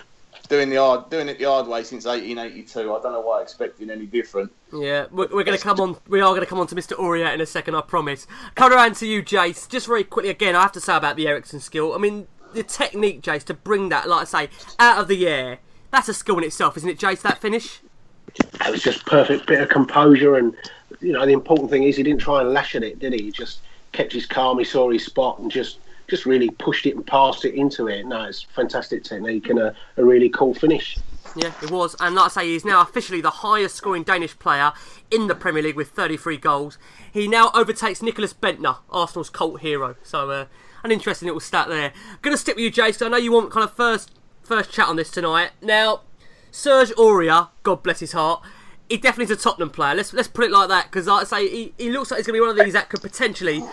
doing 0.47 0.69
the 0.69 0.75
hard, 0.75 1.09
doing 1.09 1.27
it 1.27 1.39
the 1.39 1.45
hard 1.45 1.67
way 1.67 1.83
since 1.83 2.05
1882. 2.05 2.81
I 2.81 2.83
don't 3.01 3.13
know 3.13 3.21
why 3.21 3.39
I 3.39 3.41
expected 3.41 3.89
any 3.89 4.05
different. 4.05 4.51
Yeah, 4.71 5.07
we're, 5.11 5.27
we're 5.29 5.43
going 5.43 5.57
to 5.57 5.63
come 5.63 5.79
on. 5.79 5.97
We 6.07 6.21
are 6.21 6.29
going 6.29 6.41
to 6.41 6.45
come 6.45 6.59
on 6.59 6.67
to 6.67 6.75
Mr. 6.75 6.95
Aurier 6.97 7.33
in 7.33 7.41
a 7.41 7.45
second, 7.47 7.73
I 7.73 7.81
promise. 7.81 8.27
Coming 8.53 8.77
around 8.77 8.95
to 8.97 9.07
you, 9.07 9.23
Jace. 9.23 9.67
Just 9.67 9.87
very 9.87 10.03
quickly 10.03 10.29
again, 10.29 10.55
I 10.55 10.61
have 10.61 10.71
to 10.73 10.81
say 10.81 10.95
about 10.95 11.15
the 11.15 11.27
Eriksen 11.27 11.59
skill. 11.59 11.93
I 11.93 11.97
mean, 11.97 12.27
the 12.53 12.63
technique, 12.63 13.21
Jace, 13.21 13.43
to 13.45 13.55
bring 13.55 13.89
that, 13.89 14.07
like 14.07 14.21
I 14.21 14.25
say, 14.25 14.49
out 14.77 14.99
of 14.99 15.07
the 15.07 15.27
air. 15.27 15.59
That's 15.91 16.09
a 16.09 16.13
skill 16.13 16.37
in 16.37 16.43
itself, 16.43 16.77
isn't 16.77 16.89
it, 16.89 16.99
Jace? 16.99 17.21
That 17.21 17.39
finish. 17.39 17.81
It 18.35 18.71
was 18.71 18.81
just 18.81 19.05
perfect 19.05 19.47
bit 19.47 19.61
of 19.61 19.69
composure, 19.69 20.37
and 20.37 20.55
you 21.03 21.11
know 21.11 21.25
the 21.25 21.33
important 21.33 21.69
thing 21.69 21.83
is 21.83 21.97
he 21.97 22.03
didn't 22.03 22.21
try 22.21 22.41
and 22.41 22.51
lash 22.51 22.75
at 22.75 22.83
it, 22.83 22.99
did 22.99 23.13
he? 23.13 23.23
He 23.23 23.31
just 23.31 23.61
kept 23.91 24.13
his 24.13 24.25
calm. 24.25 24.57
He 24.57 24.65
saw 24.65 24.89
his 24.89 25.05
spot 25.05 25.39
and 25.39 25.51
just 25.51 25.79
just 26.07 26.25
really 26.25 26.49
pushed 26.49 26.85
it 26.85 26.95
and 26.95 27.05
passed 27.05 27.45
it 27.45 27.55
into 27.55 27.87
it. 27.87 28.05
No, 28.05 28.23
it's 28.23 28.41
fantastic 28.41 29.03
technique 29.03 29.49
and 29.49 29.59
a, 29.59 29.75
a 29.97 30.03
really 30.03 30.29
cool 30.29 30.53
finish. 30.53 30.97
Yeah, 31.35 31.51
it 31.61 31.71
was. 31.71 31.95
And 31.99 32.15
like 32.15 32.25
I 32.25 32.41
say, 32.41 32.47
he's 32.47 32.65
now 32.65 32.81
officially 32.81 33.21
the 33.21 33.29
highest 33.29 33.75
scoring 33.75 34.03
Danish 34.03 34.37
player 34.37 34.71
in 35.09 35.27
the 35.27 35.35
Premier 35.35 35.63
League 35.63 35.75
with 35.75 35.89
33 35.89 36.37
goals. 36.37 36.77
He 37.11 37.27
now 37.27 37.51
overtakes 37.53 38.01
Nicklas 38.01 38.33
Bendtner, 38.33 38.77
Arsenal's 38.89 39.29
cult 39.29 39.61
hero. 39.61 39.95
So, 40.03 40.29
uh, 40.29 40.45
an 40.83 40.91
interesting 40.91 41.27
little 41.27 41.39
stat 41.39 41.69
there. 41.69 41.93
Going 42.21 42.33
to 42.33 42.37
stick 42.37 42.55
with 42.55 42.63
you, 42.63 42.71
Jason. 42.71 43.07
I 43.07 43.11
know 43.11 43.17
you 43.17 43.31
want 43.31 43.51
kind 43.51 43.63
of 43.63 43.73
first 43.73 44.11
first 44.43 44.71
chat 44.71 44.87
on 44.87 44.97
this 44.97 45.09
tonight. 45.09 45.51
Now, 45.61 46.01
Serge 46.51 46.91
Aurier, 46.91 47.49
God 47.63 47.81
bless 47.81 47.99
his 47.99 48.11
heart, 48.11 48.43
he 48.93 48.97
definitely 48.97 49.33
is 49.33 49.39
a 49.39 49.41
Tottenham 49.41 49.71
player. 49.71 49.95
Let's 49.95 50.13
let's 50.13 50.27
put 50.27 50.45
it 50.45 50.51
like 50.51 50.69
that 50.69 50.85
because, 50.85 51.07
like 51.07 51.23
I 51.23 51.25
say, 51.25 51.49
he, 51.49 51.73
he 51.79 51.89
looks 51.89 52.11
like 52.11 52.19
he's 52.19 52.27
going 52.27 52.37
to 52.37 52.43
be 52.43 52.47
one 52.47 52.59
of 52.59 52.63
these 52.63 52.73
that 52.73 52.89
could 52.89 53.01
potentially 53.01 53.63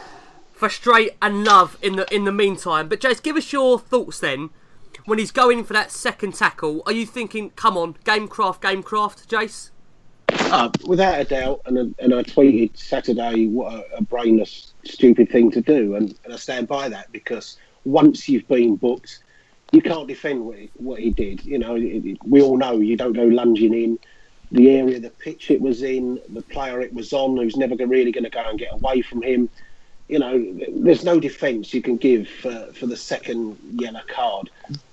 frustrate 0.54 1.14
and 1.20 1.44
love 1.44 1.76
in 1.82 1.96
the 1.96 2.14
in 2.14 2.24
the 2.24 2.32
meantime. 2.32 2.88
But 2.88 3.02
Jace, 3.02 3.22
give 3.22 3.36
us 3.36 3.52
your 3.52 3.78
thoughts 3.78 4.18
then. 4.18 4.48
When 5.04 5.18
he's 5.18 5.30
going 5.30 5.64
for 5.64 5.74
that 5.74 5.90
second 5.90 6.36
tackle, 6.36 6.82
are 6.86 6.92
you 6.92 7.04
thinking, 7.04 7.50
"Come 7.50 7.76
on, 7.76 7.96
game 8.02 8.28
craft, 8.28 8.62
game 8.62 8.82
craft," 8.82 9.28
Jace? 9.28 9.72
Uh, 10.30 10.70
without 10.86 11.20
a 11.20 11.24
doubt, 11.24 11.60
and, 11.66 11.94
and 11.98 12.14
I 12.14 12.22
tweeted 12.22 12.74
Saturday 12.74 13.46
what 13.46 13.74
a, 13.74 13.96
a 13.98 14.02
brainless, 14.02 14.72
stupid 14.84 15.28
thing 15.28 15.50
to 15.50 15.60
do, 15.60 15.96
and, 15.96 16.18
and, 16.24 16.32
I 16.32 16.36
stand 16.36 16.66
by 16.66 16.88
that 16.88 17.12
because 17.12 17.58
once 17.84 18.26
you've 18.26 18.48
been 18.48 18.76
booked, 18.76 19.22
you 19.72 19.82
can't 19.82 20.08
defend 20.08 20.46
what 20.46 20.58
he, 20.58 20.70
what 20.74 20.98
he 20.98 21.10
did. 21.10 21.44
You 21.44 21.58
know, 21.58 21.74
it, 21.74 21.82
it, 21.82 22.18
we 22.24 22.40
all 22.40 22.56
know 22.56 22.80
you 22.80 22.96
don't 22.96 23.12
go 23.12 23.24
lunging 23.24 23.74
in 23.74 23.98
the 24.52 24.70
area, 24.70 24.98
the 25.00 25.10
pitch 25.10 25.50
it 25.50 25.60
was 25.60 25.82
in, 25.82 26.20
the 26.28 26.42
player 26.42 26.80
it 26.80 26.92
was 26.92 27.12
on, 27.12 27.36
who's 27.36 27.56
never 27.56 27.74
really 27.86 28.12
going 28.12 28.24
to 28.24 28.30
go 28.30 28.42
and 28.48 28.58
get 28.58 28.72
away 28.72 29.02
from 29.02 29.22
him 29.22 29.48
you 30.10 30.18
know, 30.18 30.44
there's 30.72 31.04
no 31.04 31.20
defence 31.20 31.72
you 31.72 31.80
can 31.80 31.96
give 31.96 32.28
for, 32.28 32.68
for 32.74 32.86
the 32.86 32.96
second 32.96 33.56
yellow 33.78 34.02
card. 34.08 34.50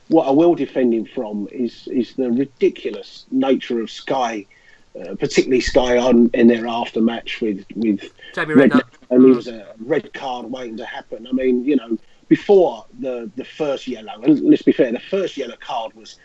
What 0.10 0.28
I 0.28 0.32
will 0.32 0.54
defend 0.54 0.94
him 0.94 1.06
from 1.06 1.50
is 1.52 1.88
is 1.88 2.14
the 2.14 2.32
ridiculous 2.32 3.26
nature 3.32 3.82
of 3.82 3.90
Sky, 3.90 4.46
uh, 4.96 5.16
particularly 5.16 5.60
Sky 5.60 5.98
on 5.98 6.30
in 6.36 6.48
their 6.48 6.64
aftermatch 6.64 7.42
with 7.42 7.66
with 7.76 8.12
Jamie 8.36 8.54
Redknapp, 8.54 8.94
and 9.10 9.26
there 9.26 9.34
was 9.34 9.48
a 9.48 9.74
red 9.80 10.14
card 10.14 10.52
waiting 10.52 10.78
to 10.78 10.86
happen. 10.86 11.26
I 11.28 11.32
mean, 11.32 11.66
you 11.66 11.76
know, 11.76 11.98
before 12.28 12.86
the 13.00 13.30
the 13.36 13.44
first 13.44 13.88
yellow, 13.88 14.22
and 14.22 14.40
let's 14.42 14.62
be 14.62 14.72
fair, 14.72 14.92
the 14.92 15.00
first 15.00 15.36
yellow 15.36 15.58
card 15.60 15.94
was 15.96 16.18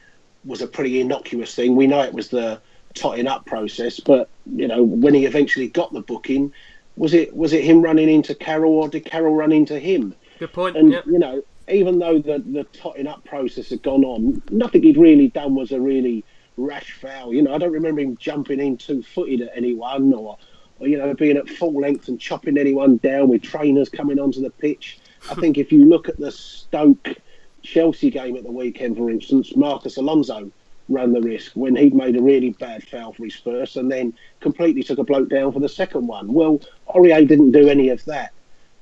was 0.45 0.61
a 0.61 0.67
pretty 0.67 1.01
innocuous 1.01 1.55
thing. 1.55 1.77
We 1.77 1.87
know 1.87 2.03
it 2.03 2.13
was 2.13 2.29
the 2.29 2.61
totting 2.95 3.27
up 3.27 3.47
process, 3.47 4.01
but 4.01 4.29
you 4.55 4.69
know, 4.69 4.83
when 4.83 5.15
he 5.15 5.27
eventually 5.27 5.69
got 5.69 5.93
the 5.93 6.01
booking 6.01 6.53
was 6.97 7.15
it 7.15 7.35
was 7.35 7.53
it 7.53 7.65
him 7.65 7.83
running 7.83 8.09
into 8.09 8.35
Carroll 8.35 8.73
or 8.73 8.89
did 8.89 9.05
Carroll 9.05 9.35
run 9.35 9.53
into 9.53 9.79
him? 9.79 10.15
Good 10.39 10.53
point. 10.53 10.77
And 10.77 10.93
yep. 10.93 11.07
you 11.07 11.19
know, 11.19 11.43
even 11.69 11.99
though 11.99 12.19
the 12.19 12.43
the 12.45 12.65
totting 12.73 13.07
up 13.07 13.25
process 13.25 13.71
had 13.71 13.83
gone 13.83 14.05
on, 14.05 14.43
nothing 14.51 14.83
he'd 14.83 14.97
really 14.97 15.29
done 15.29 15.55
was 15.55 15.73
a 15.73 15.81
really 15.81 16.25
rash 16.57 16.93
foul. 16.93 17.33
You 17.33 17.43
know, 17.43 17.55
I 17.55 17.59
don't 17.59 17.73
remember 17.73 18.01
him 18.01 18.17
jumping 18.17 18.61
in 18.61 18.77
two 18.77 19.03
footed 19.03 19.41
at 19.43 19.57
anyone 19.57 20.13
or, 20.13 20.39
or 20.81 20.89
you 20.89 20.99
know 20.99 21.15
being 21.15 21.37
at 21.37 21.49
full 21.49 21.81
length 21.81 22.09
and 22.09 22.21
chopping 22.21 22.59
anyone 22.59 22.99
down 22.99 23.29
with 23.29 23.43
trainers 23.43 23.89
coming 23.89 24.19
onto 24.19 24.41
the 24.41 24.51
pitch. 24.51 24.99
I 25.31 25.35
think 25.35 25.57
if 25.57 25.71
you 25.73 25.85
look 25.85 26.09
at 26.09 26.19
the 26.19 26.33
Stoke 26.33 27.15
Chelsea 27.63 28.11
game 28.11 28.37
at 28.37 28.43
the 28.43 28.51
weekend, 28.51 28.97
for 28.97 29.09
instance, 29.09 29.55
Marcos 29.57 29.97
Alonso 29.97 30.51
ran 30.89 31.13
the 31.13 31.21
risk 31.21 31.53
when 31.55 31.77
he'd 31.77 31.95
made 31.95 32.17
a 32.17 32.23
really 32.23 32.51
bad 32.51 32.87
foul 32.87 33.13
for 33.13 33.25
his 33.25 33.37
first 33.37 33.77
and 33.77 33.91
then 33.91 34.13
completely 34.41 34.83
took 34.83 34.99
a 34.99 35.05
bloke 35.05 35.29
down 35.29 35.53
for 35.53 35.61
the 35.61 35.69
second 35.69 36.07
one. 36.07 36.33
Well, 36.33 36.61
Aurier 36.89 37.27
didn't 37.27 37.53
do 37.53 37.69
any 37.69 37.89
of 37.89 38.05
that. 38.07 38.33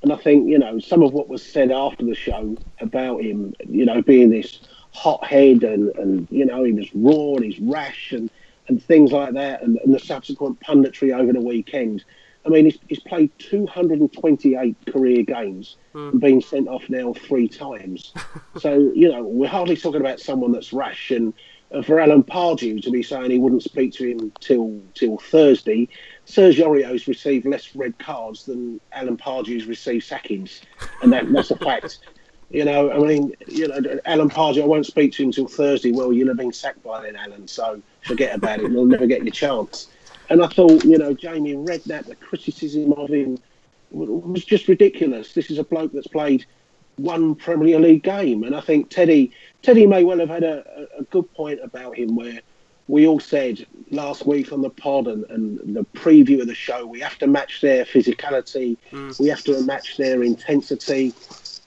And 0.01 0.11
I 0.11 0.15
think, 0.15 0.49
you 0.49 0.57
know, 0.57 0.79
some 0.79 1.03
of 1.03 1.13
what 1.13 1.29
was 1.29 1.43
said 1.43 1.71
after 1.71 2.03
the 2.05 2.15
show 2.15 2.57
about 2.79 3.21
him, 3.21 3.53
you 3.67 3.85
know, 3.85 4.01
being 4.01 4.31
this 4.31 4.61
hothead 4.93 5.63
and, 5.63 5.95
and 5.95 6.27
you 6.31 6.45
know, 6.45 6.63
he 6.63 6.71
was 6.71 6.93
raw 6.95 7.35
and 7.35 7.45
he's 7.45 7.59
rash 7.59 8.11
and, 8.11 8.29
and 8.67 8.83
things 8.83 9.11
like 9.11 9.33
that 9.33 9.61
and, 9.61 9.77
and 9.83 9.93
the 9.93 9.99
subsequent 9.99 10.59
punditry 10.59 11.17
over 11.17 11.31
the 11.31 11.39
weekend. 11.39 12.03
I 12.45 12.49
mean, 12.49 12.65
he's, 12.65 12.79
he's 12.87 12.99
played 12.99 13.31
228 13.37 14.75
career 14.87 15.21
games 15.21 15.77
mm. 15.93 16.11
and 16.11 16.19
been 16.19 16.41
sent 16.41 16.67
off 16.67 16.89
now 16.89 17.13
three 17.13 17.47
times. 17.47 18.11
so, 18.57 18.91
you 18.95 19.11
know, 19.11 19.23
we're 19.23 19.47
hardly 19.47 19.77
talking 19.77 20.01
about 20.01 20.19
someone 20.19 20.51
that's 20.51 20.73
rash 20.73 21.11
and, 21.11 21.33
Uh, 21.73 21.81
for 21.81 21.99
Alan 21.99 22.23
Pardew 22.23 22.81
to 22.83 22.91
be 22.91 23.01
saying 23.01 23.31
he 23.31 23.39
wouldn't 23.39 23.63
speak 23.63 23.93
to 23.93 24.05
him 24.05 24.31
till 24.39 24.81
till 24.93 25.17
Thursday, 25.17 25.87
Serge 26.25 26.59
Aurier's 26.59 27.07
received 27.07 27.45
less 27.45 27.75
red 27.75 27.97
cards 27.97 28.45
than 28.45 28.81
Alan 28.91 29.17
Pardew's 29.17 29.65
received 29.65 30.05
sackings, 30.05 30.61
and 31.01 31.13
that, 31.13 31.31
that's 31.31 31.51
a 31.51 31.57
fact. 31.57 31.99
You 32.53 32.65
know, 32.65 32.91
I 32.91 32.97
mean, 32.97 33.33
you 33.47 33.69
know, 33.69 33.99
Alan 34.03 34.29
Pardew, 34.29 34.63
I 34.63 34.65
won't 34.65 34.85
speak 34.85 35.13
to 35.13 35.23
him 35.23 35.29
until 35.29 35.47
Thursday. 35.47 35.93
Well, 35.93 36.11
you'll 36.11 36.27
have 36.27 36.35
been 36.35 36.51
sacked 36.51 36.83
by 36.83 37.01
then, 37.01 37.15
Alan. 37.15 37.47
So 37.47 37.81
forget 38.01 38.35
about 38.35 38.59
it. 38.59 38.69
You'll 38.69 38.85
never 38.85 39.07
get 39.07 39.23
your 39.23 39.31
chance. 39.31 39.87
And 40.29 40.43
I 40.43 40.47
thought, 40.47 40.83
you 40.83 40.97
know, 40.97 41.13
Jamie 41.13 41.55
Redknapp, 41.55 42.07
the 42.07 42.15
criticism 42.15 42.91
of 42.91 43.09
him 43.09 43.37
was 43.91 44.43
just 44.43 44.67
ridiculous. 44.67 45.33
This 45.33 45.49
is 45.49 45.59
a 45.59 45.63
bloke 45.63 45.93
that's 45.93 46.07
played 46.07 46.45
one 46.97 47.35
Premier 47.35 47.79
League 47.79 48.03
game, 48.03 48.43
and 48.43 48.55
I 48.55 48.61
think 48.61 48.89
Teddy 48.89 49.31
Teddy 49.61 49.85
may 49.85 50.03
well 50.03 50.19
have 50.19 50.29
had 50.29 50.43
a, 50.43 50.87
a 50.97 51.03
good 51.03 51.31
point 51.33 51.59
about 51.61 51.95
him 51.95 52.15
where 52.15 52.41
we 52.87 53.07
all 53.07 53.19
said 53.19 53.65
last 53.89 54.25
week 54.25 54.51
on 54.51 54.61
the 54.61 54.69
pod 54.69 55.07
and, 55.07 55.23
and 55.29 55.75
the 55.75 55.85
preview 55.93 56.41
of 56.41 56.47
the 56.47 56.55
show, 56.55 56.85
we 56.85 56.99
have 56.99 57.17
to 57.19 57.27
match 57.27 57.61
their 57.61 57.85
physicality, 57.85 58.77
mm. 58.91 59.19
we 59.19 59.27
have 59.29 59.43
to 59.43 59.61
match 59.63 59.97
their 59.97 60.23
intensity. 60.23 61.13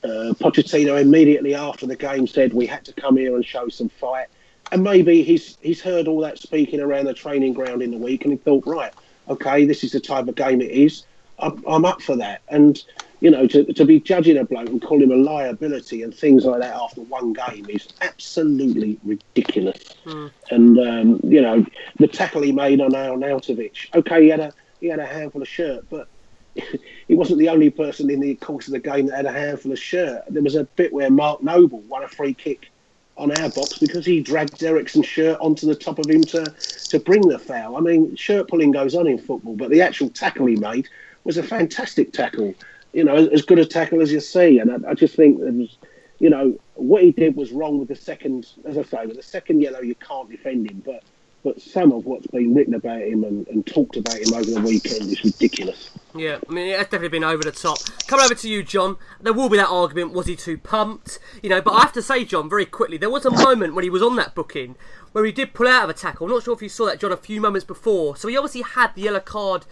Uh, 0.03 0.35
Pochettino 0.35 1.01
immediately 1.01 1.55
after 1.55 1.87
the 1.87 1.97
game 1.97 2.27
said 2.27 2.53
we 2.53 2.67
had 2.67 2.85
to 2.85 2.93
come 2.93 3.17
here 3.17 3.35
and 3.37 3.45
show 3.45 3.71
some 3.71 3.89
fight, 3.89 4.27
and 4.71 4.85
maybe 4.85 5.23
he's 5.23 5.57
he's 5.63 5.81
heard 5.81 6.07
all 6.07 6.21
that 6.21 6.39
speaking 6.39 6.81
around 6.81 7.07
the 7.07 7.15
training 7.15 7.55
ground 7.55 7.81
in 7.81 7.91
the 7.91 7.97
week, 7.97 8.25
and 8.25 8.33
he 8.33 8.37
thought, 8.37 8.67
right, 8.67 8.93
okay, 9.31 9.65
this 9.65 9.83
is 9.83 9.93
the 9.93 10.01
type 10.01 10.29
of 10.29 10.35
game 10.35 10.61
it 10.61 10.71
is. 10.71 11.07
I'm, 11.39 11.65
I'm 11.67 11.87
up 11.87 12.03
for 12.03 12.17
that, 12.17 12.43
and 12.49 12.85
you 13.25 13.31
know, 13.31 13.47
to, 13.47 13.65
to 13.73 13.87
be 13.87 13.99
judging 13.99 14.37
a 14.37 14.45
bloke 14.45 14.69
and 14.69 14.83
call 14.83 15.03
him 15.03 15.11
a 15.11 15.17
liability 15.17 16.03
and 16.03 16.15
things 16.15 16.45
like 16.45 16.61
that 16.61 16.77
after 16.77 17.01
one 17.01 17.33
game 17.33 17.65
is 17.71 17.89
absolutely 18.03 19.01
ridiculous. 19.03 19.95
Mm. 20.05 20.31
And 20.51 20.79
um, 20.79 21.21
you 21.25 21.41
know, 21.41 21.65
the 21.99 22.07
tackle 22.07 22.43
he 22.43 22.53
made 22.53 22.83
on 22.83 22.91
Arnautovic, 22.91 23.95
okay, 23.95 24.25
he 24.25 24.29
had 24.29 24.41
a 24.41 24.53
he 24.79 24.89
had 24.89 24.99
a 24.99 25.07
handful 25.07 25.41
of 25.41 25.49
shirt, 25.49 25.87
but 25.89 26.07
he 27.09 27.15
wasn't 27.15 27.39
the 27.39 27.49
only 27.49 27.71
person 27.71 28.11
in 28.11 28.21
the 28.21 28.35
course 28.35 28.67
of 28.67 28.75
the 28.75 28.79
game 28.79 29.07
that 29.07 29.17
had 29.17 29.25
a 29.25 29.33
handful 29.33 29.73
of 29.73 29.79
shirt. 29.79 30.23
There 30.29 30.43
was 30.43 30.57
a 30.57 30.65
bit 30.77 30.93
where 30.93 31.09
Mark 31.09 31.43
Noble 31.43 31.81
won 31.81 32.05
a 32.05 32.09
free 32.09 32.35
kick 32.35 32.71
on 33.17 33.31
our 33.41 33.49
box 33.49 33.79
because 33.79 34.05
he 34.05 34.21
dragged 34.21 34.63
Eriksen's 34.63 35.07
shirt 35.07 35.39
onto 35.41 35.67
the 35.67 35.75
top 35.75 35.99
of 35.99 36.11
him 36.11 36.25
to, 36.25 36.45
to 36.91 37.01
bring 37.01 37.27
the 37.27 37.39
foul. 37.39 37.79
I 37.79 37.81
mean, 37.81 38.15
shirt 38.17 38.49
pulling 38.49 38.73
goes 38.73 38.95
on 38.95 39.07
in 39.07 39.17
football, 39.17 39.57
but 39.57 39.71
the 39.71 39.81
actual 39.81 40.11
tackle 40.11 40.45
he 40.45 40.57
made 40.57 40.91
was 41.25 41.39
a 41.39 41.43
fantastic 41.43 42.13
tackle 42.13 42.55
you 42.95 43.05
know, 43.05 43.15
as 43.17 43.43
good 43.43 43.59
a 43.59 43.67
tackle 43.67 44.01
as 44.01 44.13
you 44.13 44.21
see. 44.21 44.59
And 44.59 44.87
I, 44.87 44.91
I 44.91 44.95
just 44.95 45.17
think 45.17 45.39
was, 45.41 45.77
you 46.19 46.31
know, 46.31 46.59
what 46.75 47.03
he 47.03 47.11
did 47.11 47.37
was 47.37 47.53
wrong 47.53 47.79
with 47.79 47.89
the 47.89 47.97
second, 47.97 48.47
as 48.65 48.79
I 48.79 48.83
say, 48.83 49.07
with 49.07 49.17
the 49.17 49.23
second 49.23 49.61
yellow, 49.61 49.81
you 49.81 49.95
can't 49.97 50.31
defend 50.31 50.71
him. 50.71 50.83
But 50.85 51.03
but 51.43 51.61
some 51.61 51.93
of 51.93 52.07
what's 52.07 52.27
been 52.29 52.55
written 52.55 52.73
about 52.73 53.03
him 53.03 53.23
and, 53.23 53.47
and 53.49 53.67
talked 53.67 53.99
about 53.99 54.17
him 54.17 54.33
over 54.33 54.51
the 54.51 54.63
weekend 54.63 55.13
is 55.13 55.23
ridiculous. 55.23 55.91
Yeah, 56.15 56.39
I 56.49 56.53
mean, 56.53 56.69
it's 56.69 56.85
definitely 56.85 57.11
been 57.11 57.23
over 57.23 57.43
the 57.43 57.53
top. 57.53 57.79
Coming 58.07 58.25
over 58.25 58.35
to 58.35 58.49
you, 58.49 58.63
John, 58.63 58.97
there 59.21 59.35
will 59.35 59.51
be 59.51 59.59
that 59.59 59.69
argument, 59.69 60.15
was 60.15 60.27
he 60.27 60.37
too 60.37 60.57
pumped? 60.57 61.19
You 61.43 61.51
know, 61.51 61.61
but 61.61 61.75
I 61.75 61.81
have 61.81 61.93
to 61.93 62.03
say, 62.03 62.25
John, 62.25 62.49
very 62.49 62.65
quickly, 62.65 62.97
there 62.97 63.11
was 63.11 63.27
a 63.27 63.31
moment 63.31 63.75
when 63.75 63.85
he 63.85 63.91
was 63.91 64.01
on 64.01 64.17
that 64.17 64.35
booking 64.35 64.77
where 65.13 65.27
he 65.27 65.33
did 65.33 65.53
pull 65.53 65.69
out 65.69 65.85
of 65.85 65.91
a 65.91 65.93
tackle. 65.93 66.27
I'm 66.27 66.33
not 66.33 66.45
sure 66.45 66.55
if 66.55 66.63
you 66.63 66.71
saw 66.71 66.87
that, 66.87 66.99
John, 66.99 67.13
a 67.13 67.17
few 67.17 67.43
moments 67.43 67.67
before. 67.67 68.17
So 68.17 68.27
he 68.29 68.39
obviously 68.39 68.63
had 68.63 68.95
the 68.95 69.03
yellow 69.03 69.21
card 69.21 69.67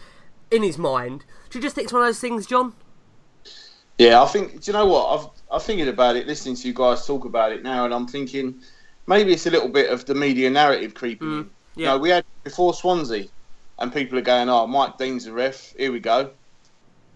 in 0.50 0.62
his 0.62 0.76
mind. 0.76 1.24
Do 1.48 1.58
you 1.58 1.62
just 1.62 1.74
think 1.74 1.86
it's 1.86 1.92
one 1.92 2.02
of 2.02 2.08
those 2.08 2.20
things, 2.20 2.44
John? 2.46 2.74
Yeah, 3.98 4.22
I 4.22 4.26
think, 4.26 4.60
do 4.60 4.70
you 4.70 4.72
know 4.72 4.86
what? 4.86 5.06
I've, 5.18 5.26
I'm 5.50 5.60
thinking 5.60 5.88
about 5.88 6.16
it, 6.16 6.26
listening 6.26 6.56
to 6.56 6.68
you 6.68 6.74
guys 6.74 7.06
talk 7.06 7.24
about 7.24 7.52
it 7.52 7.62
now, 7.62 7.84
and 7.84 7.94
I'm 7.94 8.06
thinking 8.06 8.60
maybe 9.06 9.32
it's 9.32 9.46
a 9.46 9.50
little 9.50 9.68
bit 9.68 9.90
of 9.90 10.06
the 10.06 10.14
media 10.14 10.50
narrative 10.50 10.94
creeping 10.94 11.28
mm, 11.28 11.40
in. 11.40 11.50
Yeah. 11.76 11.80
You 11.80 11.84
know, 11.86 11.98
we 11.98 12.08
had 12.10 12.24
before 12.44 12.74
Swansea 12.74 13.26
and 13.78 13.92
people 13.92 14.18
are 14.18 14.22
going, 14.22 14.48
"Oh, 14.48 14.66
Mike 14.66 14.98
Dean's 14.98 15.24
the 15.24 15.32
ref. 15.32 15.74
Here 15.76 15.92
we 15.92 16.00
go." 16.00 16.30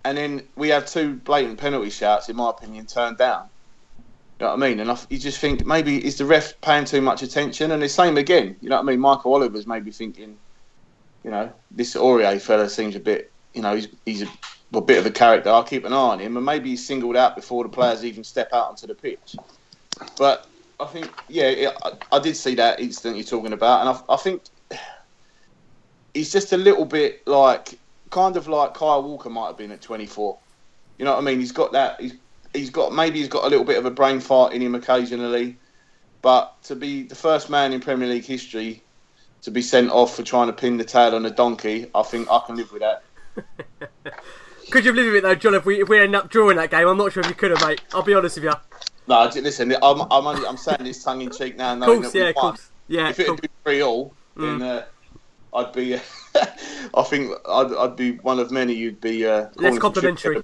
And 0.04 0.16
then 0.16 0.42
we 0.56 0.68
have 0.68 0.86
two 0.86 1.14
blatant 1.14 1.58
penalty 1.58 1.90
shouts, 1.90 2.28
in 2.28 2.36
my 2.36 2.50
opinion, 2.50 2.86
turned 2.86 3.18
down. 3.18 3.48
You 4.38 4.46
know 4.46 4.54
what 4.54 4.62
I 4.62 4.68
mean? 4.68 4.80
And 4.80 4.90
I, 4.90 4.98
you 5.10 5.18
just 5.18 5.40
think 5.40 5.66
maybe 5.66 6.04
is 6.04 6.18
the 6.18 6.24
ref 6.24 6.60
paying 6.60 6.84
too 6.84 7.00
much 7.00 7.22
attention? 7.22 7.70
And 7.70 7.82
the 7.82 7.88
same 7.88 8.16
again. 8.16 8.56
You 8.60 8.68
know 8.68 8.76
what 8.76 8.82
I 8.82 8.86
mean? 8.86 9.00
Michael 9.00 9.34
Oliver's 9.34 9.66
maybe 9.66 9.90
thinking, 9.90 10.36
you 11.24 11.30
know, 11.30 11.52
this 11.70 11.94
Aurier 11.94 12.40
fella 12.40 12.68
seems 12.68 12.94
a 12.94 13.00
bit, 13.00 13.32
you 13.54 13.62
know, 13.62 13.74
he's 13.74 13.88
he's 14.04 14.22
a, 14.22 14.28
a 14.74 14.80
bit 14.80 14.98
of 14.98 15.06
a 15.06 15.10
character. 15.10 15.50
I'll 15.50 15.64
keep 15.64 15.84
an 15.84 15.92
eye 15.92 15.96
on 15.96 16.18
him, 16.18 16.36
and 16.36 16.44
maybe 16.44 16.70
he's 16.70 16.86
singled 16.86 17.16
out 17.16 17.36
before 17.36 17.64
the 17.64 17.70
players 17.70 18.04
even 18.04 18.24
step 18.24 18.52
out 18.52 18.68
onto 18.68 18.86
the 18.86 18.94
pitch. 18.94 19.36
But 20.18 20.46
I 20.80 20.86
think, 20.86 21.10
yeah, 21.28 21.70
I, 21.84 21.92
I 22.12 22.18
did 22.18 22.36
see 22.36 22.54
that 22.56 22.80
incident 22.80 23.16
you're 23.16 23.24
talking 23.24 23.52
about, 23.52 23.80
and 23.80 23.88
I, 23.88 24.14
I 24.14 24.16
think 24.16 24.42
he's 26.14 26.32
just 26.32 26.52
a 26.52 26.56
little 26.56 26.84
bit 26.84 27.26
like 27.26 27.78
kind 28.10 28.36
of 28.36 28.48
like 28.48 28.74
Kyle 28.74 29.02
Walker 29.02 29.30
might 29.30 29.48
have 29.48 29.56
been 29.56 29.70
at 29.70 29.82
24. 29.82 30.38
You 30.98 31.04
know 31.04 31.12
what 31.12 31.18
I 31.18 31.22
mean? 31.22 31.38
He's 31.38 31.52
got 31.52 31.72
that. 31.72 32.00
He's 32.00 32.14
he's 32.54 32.70
got 32.70 32.92
maybe 32.92 33.18
he's 33.18 33.28
got 33.28 33.44
a 33.44 33.48
little 33.48 33.64
bit 33.64 33.78
of 33.78 33.84
a 33.84 33.90
brain 33.90 34.20
fart 34.20 34.52
in 34.52 34.62
him 34.62 34.74
occasionally, 34.74 35.56
but 36.22 36.60
to 36.64 36.74
be 36.74 37.02
the 37.02 37.14
first 37.14 37.50
man 37.50 37.72
in 37.72 37.80
Premier 37.80 38.08
League 38.08 38.24
history 38.24 38.82
to 39.42 39.50
be 39.50 39.62
sent 39.62 39.90
off 39.90 40.16
for 40.16 40.22
trying 40.22 40.48
to 40.48 40.52
pin 40.52 40.76
the 40.76 40.84
tail 40.84 41.14
on 41.14 41.24
a 41.26 41.30
donkey, 41.30 41.86
I 41.94 42.02
think 42.02 42.28
I 42.30 42.40
can 42.46 42.56
live 42.56 42.72
with 42.72 42.82
that. 42.82 43.02
could 44.76 44.84
you 44.84 44.92
with 44.92 45.14
it 45.16 45.22
though, 45.22 45.34
John? 45.34 45.54
If 45.54 45.64
we 45.64 45.80
if 45.80 45.88
we 45.88 45.98
end 45.98 46.14
up 46.14 46.28
drawing 46.28 46.56
that 46.58 46.70
game, 46.70 46.86
I'm 46.86 46.98
not 46.98 47.12
sure 47.12 47.22
if 47.22 47.28
you 47.28 47.34
could 47.34 47.50
have, 47.50 47.66
mate. 47.66 47.80
I'll 47.94 48.02
be 48.02 48.14
honest 48.14 48.36
with 48.36 48.44
you. 48.44 48.52
No, 49.06 49.24
listen, 49.34 49.74
I'm 49.82 50.00
I'm, 50.02 50.26
only, 50.26 50.46
I'm 50.46 50.56
saying 50.56 50.84
this 50.84 51.02
tongue 51.02 51.22
in 51.22 51.30
cheek 51.30 51.56
now, 51.56 51.74
knowing 51.74 52.02
course, 52.02 52.12
that 52.12 52.18
yeah, 52.18 52.32
won. 52.34 52.56
Yeah, 52.88 53.08
if 53.08 53.18
it 53.18 53.28
had 53.28 53.40
been 53.40 53.50
three 53.64 53.82
all, 53.82 54.12
mm. 54.36 54.58
then. 54.58 54.68
Uh, 54.68 54.84
I'd 55.54 55.72
be. 55.72 55.94
I 56.94 57.02
think 57.04 57.32
I'd, 57.48 57.72
I'd 57.72 57.96
be 57.96 58.18
one 58.18 58.38
of 58.38 58.50
many. 58.50 58.74
You'd 58.74 59.00
be 59.00 59.26
uh, 59.26 59.48
less 59.56 59.78
complimentary. 59.78 60.42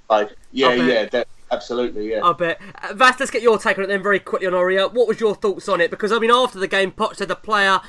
Yeah, 0.53 0.73
yeah, 0.73 1.05
that, 1.07 1.29
absolutely. 1.51 2.13
Yeah, 2.13 2.25
I 2.25 2.33
bet. 2.33 2.61
Uh, 2.83 2.95
Vas, 2.95 3.21
let's 3.21 3.31
get 3.31 3.43
your 3.43 3.59
take 3.59 3.77
on 3.77 3.85
it 3.85 3.89
then, 3.89 4.03
very 4.03 4.21
quickly 4.21 4.47
on 4.47 4.55
Aurier. 4.55 4.91
What 4.91 5.09
was 5.09 5.21
your 5.21 5.35
thoughts 5.35 5.69
on 5.69 5.83
it? 5.83 5.91
Because 5.91 6.11
I 6.11 6.19
mean, 6.19 6.31
after 6.31 6.59
the 6.59 6.69
game, 6.69 6.93
Poch 6.93 7.17
said 7.17 7.29
the 7.29 7.37
player. 7.37 7.81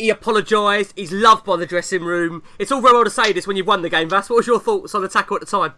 He 0.00 0.08
apologised. 0.08 0.94
He's 0.96 1.12
loved 1.12 1.44
by 1.44 1.56
the 1.56 1.66
dressing 1.66 2.02
room. 2.02 2.42
It's 2.58 2.72
all 2.72 2.80
very 2.80 2.94
well 2.94 3.04
to 3.04 3.10
say 3.10 3.34
this 3.34 3.46
when 3.46 3.58
you've 3.58 3.66
won 3.66 3.82
the 3.82 3.90
game, 3.90 4.08
Vas. 4.08 4.30
What 4.30 4.36
was 4.36 4.46
your 4.46 4.58
thoughts 4.58 4.94
on 4.94 5.02
the 5.02 5.10
tackle 5.10 5.36
at 5.36 5.42
the 5.42 5.46
time? 5.46 5.74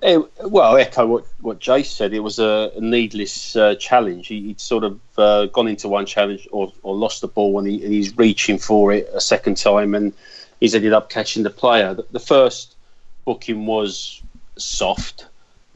It, 0.00 0.24
well, 0.40 0.76
echo 0.76 1.04
what 1.04 1.26
what 1.40 1.58
Jace 1.58 1.86
said. 1.86 2.14
It 2.14 2.20
was 2.20 2.38
a, 2.38 2.70
needless 2.78 3.56
uh, 3.56 3.74
challenge. 3.74 4.28
He, 4.28 4.46
would 4.46 4.60
sort 4.60 4.84
of 4.84 5.00
uh, 5.18 5.46
gone 5.46 5.66
into 5.66 5.88
one 5.88 6.06
challenge 6.06 6.46
or, 6.52 6.72
or 6.84 6.94
lost 6.94 7.22
the 7.22 7.26
ball, 7.26 7.58
and, 7.58 7.66
he, 7.66 7.82
and, 7.82 7.92
he's 7.92 8.16
reaching 8.16 8.58
for 8.58 8.92
it 8.92 9.10
a 9.12 9.20
second 9.20 9.56
time, 9.56 9.96
and 9.96 10.12
he's 10.60 10.76
ended 10.76 10.92
up 10.92 11.10
catching 11.10 11.42
the 11.42 11.50
player. 11.50 11.92
The, 11.92 12.06
the 12.12 12.20
first 12.20 12.76
booking 13.24 13.66
was 13.66 14.22
soft, 14.56 15.26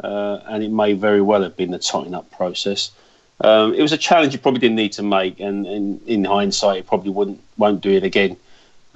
uh, 0.04 0.42
and 0.46 0.62
it 0.62 0.70
may 0.70 0.92
very 0.92 1.22
well 1.22 1.42
have 1.42 1.56
been 1.56 1.72
the 1.72 1.80
tighten 1.80 2.14
up 2.14 2.30
process. 2.30 2.92
Um, 3.40 3.74
it 3.74 3.82
was 3.82 3.92
a 3.92 3.98
challenge 3.98 4.32
he 4.32 4.38
probably 4.38 4.60
didn't 4.60 4.76
need 4.76 4.92
to 4.92 5.02
make, 5.02 5.38
and, 5.40 5.66
and 5.66 6.02
in 6.08 6.24
hindsight, 6.24 6.76
he 6.76 6.82
probably 6.82 7.10
wouldn't 7.10 7.40
won't 7.56 7.80
do 7.80 7.90
it 7.90 8.02
again. 8.02 8.36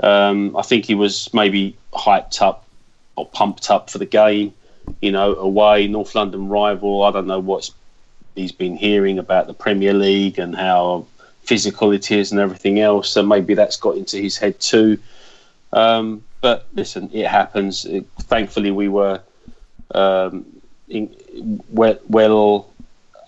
Um, 0.03 0.57
I 0.57 0.63
think 0.63 0.85
he 0.85 0.95
was 0.95 1.33
maybe 1.33 1.77
hyped 1.93 2.43
up 2.43 2.67
or 3.17 3.27
pumped 3.27 3.71
up 3.71 3.91
for 3.91 3.99
the 3.99 4.07
game 4.07 4.53
you 5.01 5.13
know, 5.13 5.35
away, 5.37 5.87
North 5.87 6.15
London 6.15 6.49
rival. 6.49 7.03
I 7.03 7.11
don't 7.11 7.27
know 7.27 7.41
what 7.41 7.71
he's 8.35 8.53
been 8.53 8.77
hearing 8.77 9.19
about 9.19 9.47
the 9.47 9.55
Premier 9.55 9.93
League 9.93 10.39
and 10.39 10.55
how 10.55 11.07
physical 11.43 11.93
it 11.93 12.11
is 12.11 12.33
and 12.33 12.41
everything 12.41 12.81
else. 12.81 13.11
So 13.11 13.23
maybe 13.23 13.55
that's 13.55 13.77
got 13.77 13.97
into 13.97 14.19
his 14.19 14.37
head 14.37 14.59
too. 14.61 14.99
Um, 15.73 16.23
but 16.41 16.67
listen, 16.75 17.11
it 17.13 17.27
happens. 17.27 17.85
It, 17.85 18.07
thankfully, 18.23 18.71
we 18.71 18.89
were 18.89 19.21
um, 19.95 20.45
in, 20.89 21.15
well, 21.71 21.99
well, 22.09 22.71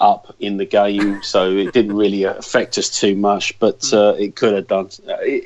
up 0.01 0.35
in 0.41 0.57
the 0.57 0.67
game, 0.67 1.23
so 1.23 1.51
it 1.51 1.73
didn't 1.73 1.97
really 1.97 2.25
affect 2.25 2.79
us 2.79 2.89
too 2.89 3.15
much. 3.15 3.59
But 3.59 3.93
uh, 3.93 4.15
it 4.19 4.37
could 4.37 4.55
have 4.55 4.69
done. 4.69 4.91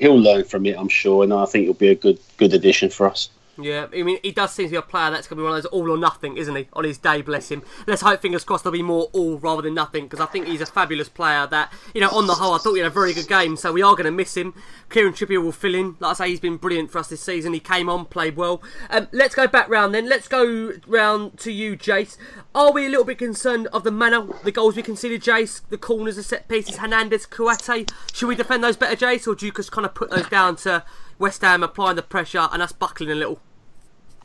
He'll 0.01 0.21
learn 0.21 0.45
from 0.45 0.67
it, 0.67 0.79
I'm 0.79 0.89
sure, 0.89 1.25
and 1.25 1.33
I 1.33 1.45
think 1.47 1.65
it'll 1.65 1.75
be 1.75 1.89
a 1.89 1.95
good 1.95 2.19
good 2.37 2.55
addition 2.55 2.91
for 2.91 3.09
us. 3.09 3.31
Yeah, 3.61 3.87
I 3.93 4.05
mean, 4.05 4.19
he 4.23 4.31
does 4.31 4.53
seem 4.53 4.67
to 4.67 4.71
be 4.71 4.77
a 4.77 4.83
player 4.83 5.11
that's 5.11 5.27
going 5.27 5.37
to 5.37 5.43
be 5.43 5.45
one 5.45 5.57
of 5.57 5.63
those 5.65 5.71
all 5.73 5.91
or 5.91 5.99
nothing, 5.99 6.37
isn't 6.37 6.55
he? 6.55 6.69
On 6.75 6.85
his 6.85 6.97
day, 6.97 7.23
bless 7.23 7.51
him. 7.51 7.65
Let's 7.89 8.03
hope, 8.03 8.23
fingers 8.23 8.45
crossed, 8.45 8.63
there'll 8.63 8.73
be 8.73 8.83
more 8.83 9.11
all 9.13 9.37
rather 9.39 9.63
than 9.63 9.75
nothing, 9.75 10.05
because 10.05 10.21
I 10.21 10.27
think 10.27 10.47
he's 10.47 10.61
a 10.61 10.67
fabulous 10.67 11.09
player 11.09 11.45
that, 11.49 11.73
you 11.93 12.01
know, 12.01 12.11
on 12.11 12.29
the 12.29 12.35
whole, 12.35 12.55
I 12.55 12.59
thought 12.59 12.75
he 12.75 12.81
had 12.81 12.87
a 12.87 12.95
very 12.95 13.13
good 13.13 13.27
game, 13.27 13.57
so 13.57 13.73
we 13.73 13.83
are 13.83 13.95
going 13.95 14.05
to 14.05 14.13
miss 14.13 14.37
him. 14.37 14.55
Kieran 14.91 15.13
Trippier 15.13 15.43
will 15.43 15.51
fill 15.51 15.75
in. 15.75 15.97
Like 15.99 16.13
I 16.13 16.15
say, 16.15 16.29
he's 16.31 16.39
been 16.39 16.57
brilliant 16.57 16.93
for 16.93 16.99
us 16.99 17.09
this 17.09 17.21
season. 17.21 17.53
He 17.53 17.59
came 17.59 17.89
on, 17.89 18.05
played 18.05 18.37
well. 18.37 18.63
Um, 18.91 19.09
let's 19.11 19.35
go 19.35 19.49
back 19.49 19.69
round 19.69 19.93
then. 19.93 20.09
Let's 20.09 20.29
go 20.29 20.75
round 20.87 21.37
to 21.41 21.51
you, 21.51 21.77
Jace. 21.77 22.17
Are 22.55 22.73
we 22.73 22.87
a 22.87 22.89
little 22.89 23.05
bit 23.05 23.19
concerned 23.19 23.67
of 23.73 23.83
the 23.83 23.91
manner, 23.91 24.25
the 24.45 24.53
goals 24.53 24.77
we 24.77 24.85
conceded, 24.85 25.21
Jace? 25.21 25.63
The 25.69 25.79
corners, 25.79 26.15
the 26.15 26.23
set 26.23 26.47
pieces, 26.49 26.77
Hernandez, 26.77 27.27
Kouyaté? 27.27 27.91
Should 28.13 28.29
we 28.29 28.37
defend 28.37 28.63
those 28.63 28.77
better, 28.77 28.95
Jace, 28.95 29.27
or 29.27 29.35
do 29.35 29.47
you 29.47 29.53
just 29.53 29.73
kind 29.73 29.85
of 29.85 29.95
put 29.95 30.11
those 30.11 30.29
down 30.29 30.55
to 30.57 30.85
West 31.19 31.43
Ham 31.43 31.65
applying 31.65 31.97
the 31.97 32.03
pressure 32.03 32.49
and 32.53 32.63
us 32.63 32.71
buckling 32.71 33.11
a 33.11 33.17
little? 33.17 33.41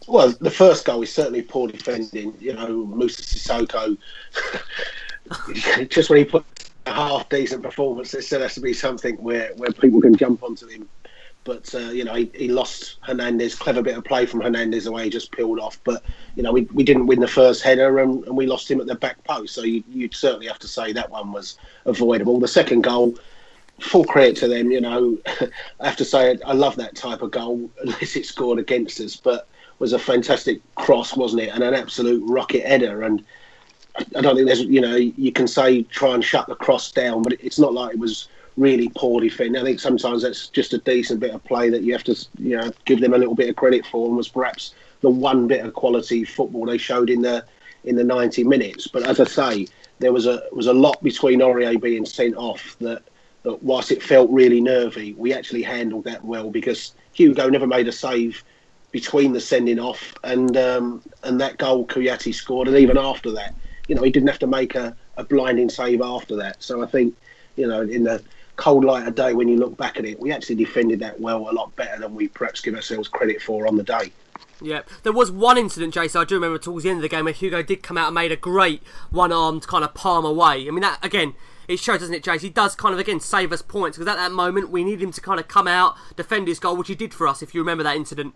Well, 0.07 0.33
the 0.41 0.51
first 0.51 0.85
goal 0.85 1.01
is 1.01 1.13
certainly 1.13 1.41
poor 1.41 1.67
defending. 1.67 2.35
You 2.39 2.53
know, 2.53 2.85
Moussa 2.85 3.21
Sissoko, 3.21 3.97
just 5.89 6.09
when 6.09 6.19
he 6.19 6.25
put 6.25 6.45
a 6.85 6.91
half 6.91 7.29
decent 7.29 7.63
performance, 7.63 8.11
there 8.11 8.21
still 8.21 8.41
has 8.41 8.55
to 8.55 8.61
be 8.61 8.73
something 8.73 9.15
where, 9.17 9.53
where 9.55 9.71
people 9.71 10.01
can 10.01 10.15
jump 10.15 10.43
onto 10.43 10.67
him. 10.67 10.89
But 11.43 11.73
uh, 11.75 11.89
you 11.89 12.05
know, 12.05 12.13
he, 12.13 12.31
he, 12.33 12.47
lost 12.47 12.97
Hernandez. 13.01 13.55
Clever 13.55 13.81
bit 13.81 13.97
of 13.97 14.05
play 14.05 14.25
from 14.25 14.41
Hernandez 14.41 14.85
away, 14.85 15.09
just 15.09 15.31
peeled 15.31 15.59
off. 15.59 15.77
But 15.83 16.03
you 16.35 16.43
know, 16.43 16.53
we, 16.53 16.61
we 16.73 16.83
didn't 16.83 17.07
win 17.07 17.19
the 17.19 17.27
first 17.27 17.63
header, 17.63 17.99
and, 17.99 18.23
and 18.25 18.37
we 18.37 18.47
lost 18.47 18.71
him 18.71 18.79
at 18.79 18.87
the 18.87 18.95
back 18.95 19.21
post. 19.25 19.53
So 19.53 19.63
you, 19.63 19.83
would 19.93 20.15
certainly 20.15 20.47
have 20.47 20.59
to 20.59 20.67
say 20.67 20.93
that 20.93 21.09
one 21.09 21.33
was 21.33 21.57
avoidable. 21.85 22.39
The 22.39 22.47
second 22.47 22.83
goal, 22.83 23.15
full 23.79 24.05
credit 24.05 24.37
to 24.37 24.47
them. 24.47 24.71
You 24.71 24.81
know, 24.81 25.17
I 25.81 25.85
have 25.85 25.97
to 25.97 26.05
say 26.05 26.37
I 26.45 26.53
love 26.53 26.77
that 26.77 26.95
type 26.95 27.21
of 27.21 27.31
goal, 27.31 27.69
unless 27.81 28.15
it's 28.15 28.29
scored 28.29 28.59
against 28.59 29.01
us. 29.01 29.17
But 29.17 29.47
was 29.79 29.93
a 29.93 29.99
fantastic 29.99 30.61
cross, 30.75 31.15
wasn't 31.15 31.43
it? 31.43 31.49
And 31.49 31.63
an 31.63 31.73
absolute 31.73 32.23
rocket 32.27 32.65
header. 32.65 33.03
And 33.03 33.23
I 34.15 34.21
don't 34.21 34.35
think 34.35 34.47
there's, 34.47 34.61
you 34.61 34.81
know, 34.81 34.95
you 34.95 35.31
can 35.31 35.47
say 35.47 35.83
try 35.83 36.13
and 36.13 36.23
shut 36.23 36.47
the 36.47 36.55
cross 36.55 36.91
down, 36.91 37.21
but 37.21 37.33
it's 37.39 37.59
not 37.59 37.73
like 37.73 37.93
it 37.93 37.99
was 37.99 38.27
really 38.57 38.91
poor 38.95 39.21
defending. 39.21 39.61
I 39.61 39.65
think 39.65 39.79
sometimes 39.79 40.23
that's 40.23 40.47
just 40.47 40.73
a 40.73 40.77
decent 40.79 41.19
bit 41.19 41.33
of 41.33 41.43
play 41.43 41.69
that 41.69 41.83
you 41.83 41.93
have 41.93 42.03
to, 42.05 42.27
you 42.37 42.57
know, 42.57 42.71
give 42.85 43.01
them 43.01 43.13
a 43.13 43.17
little 43.17 43.35
bit 43.35 43.49
of 43.49 43.55
credit 43.55 43.85
for, 43.85 44.07
and 44.07 44.17
was 44.17 44.29
perhaps 44.29 44.73
the 45.01 45.09
one 45.09 45.47
bit 45.47 45.65
of 45.65 45.73
quality 45.73 46.23
football 46.23 46.65
they 46.65 46.77
showed 46.77 47.09
in 47.09 47.21
the 47.21 47.45
in 47.83 47.95
the 47.95 48.03
90 48.03 48.43
minutes. 48.45 48.87
But 48.87 49.03
as 49.03 49.19
I 49.19 49.25
say, 49.25 49.67
there 49.99 50.13
was 50.13 50.25
a 50.25 50.43
was 50.51 50.67
a 50.67 50.73
lot 50.73 51.01
between 51.03 51.39
Aurier 51.39 51.79
being 51.81 52.05
sent 52.05 52.35
off 52.35 52.75
that, 52.79 53.03
that 53.43 53.61
whilst 53.61 53.91
it 53.91 54.01
felt 54.01 54.29
really 54.29 54.61
nervy, 54.61 55.13
we 55.13 55.33
actually 55.33 55.63
handled 55.63 56.05
that 56.05 56.23
well 56.23 56.49
because 56.49 56.93
Hugo 57.13 57.49
never 57.49 57.67
made 57.67 57.87
a 57.87 57.91
save 57.91 58.43
between 58.93 59.33
the 59.33 59.41
sending 59.41 59.79
off 59.79 60.13
and 60.23 60.55
um, 60.55 61.01
and 61.23 61.41
that 61.41 61.57
goal 61.57 61.85
Kouyaté 61.85 62.33
scored, 62.33 62.69
and 62.69 62.77
even 62.77 62.97
after 62.97 63.31
that, 63.31 63.53
you 63.89 63.95
know, 63.95 64.03
he 64.03 64.11
didn't 64.11 64.29
have 64.29 64.39
to 64.39 64.47
make 64.47 64.75
a, 64.75 64.95
a 65.17 65.23
blinding 65.25 65.69
save 65.69 66.01
after 66.01 66.37
that. 66.37 66.63
So 66.63 66.81
I 66.81 66.85
think, 66.85 67.13
you 67.57 67.67
know, 67.67 67.81
in 67.81 68.03
the 68.03 68.23
cold 68.55 68.85
light 68.85 69.07
of 69.07 69.15
day, 69.15 69.33
when 69.33 69.47
you 69.49 69.57
look 69.57 69.75
back 69.75 69.97
at 69.97 70.05
it, 70.05 70.19
we 70.19 70.31
actually 70.31 70.55
defended 70.55 70.99
that 70.99 71.19
well 71.19 71.49
a 71.49 71.51
lot 71.51 71.75
better 71.75 71.99
than 71.99 72.15
we 72.15 72.27
perhaps 72.29 72.61
give 72.61 72.75
ourselves 72.75 73.09
credit 73.09 73.41
for 73.41 73.67
on 73.67 73.75
the 73.75 73.83
day. 73.83 74.13
Yeah, 74.61 74.83
there 75.01 75.11
was 75.11 75.31
one 75.31 75.57
incident, 75.57 75.93
Jason. 75.95 76.21
I 76.21 76.25
do 76.25 76.35
remember 76.35 76.59
towards 76.59 76.83
the 76.83 76.91
end 76.91 76.99
of 76.99 77.01
the 77.01 77.09
game 77.09 77.25
where 77.25 77.33
Hugo 77.33 77.63
did 77.63 77.81
come 77.81 77.97
out 77.97 78.07
and 78.07 78.15
made 78.15 78.31
a 78.31 78.37
great 78.37 78.83
one-armed 79.09 79.67
kind 79.67 79.83
of 79.83 79.95
palm 79.95 80.23
away. 80.23 80.67
I 80.67 80.71
mean, 80.71 80.81
that 80.81 81.03
again, 81.03 81.33
it 81.67 81.79
shows, 81.79 81.99
doesn't 81.99 82.13
it, 82.13 82.23
Jace? 82.23 82.41
He 82.41 82.49
does 82.49 82.75
kind 82.75 82.93
of 82.93 82.99
again 82.99 83.19
save 83.19 83.51
us 83.51 83.63
points 83.63 83.97
because 83.97 84.07
at 84.07 84.17
that 84.17 84.31
moment 84.31 84.69
we 84.69 84.83
need 84.83 85.01
him 85.01 85.11
to 85.11 85.19
kind 85.19 85.39
of 85.39 85.47
come 85.47 85.67
out, 85.67 85.95
defend 86.15 86.47
his 86.47 86.59
goal, 86.59 86.77
which 86.77 86.89
he 86.89 86.95
did 86.95 87.11
for 87.11 87.27
us. 87.27 87.41
If 87.41 87.55
you 87.55 87.61
remember 87.61 87.83
that 87.83 87.95
incident. 87.95 88.35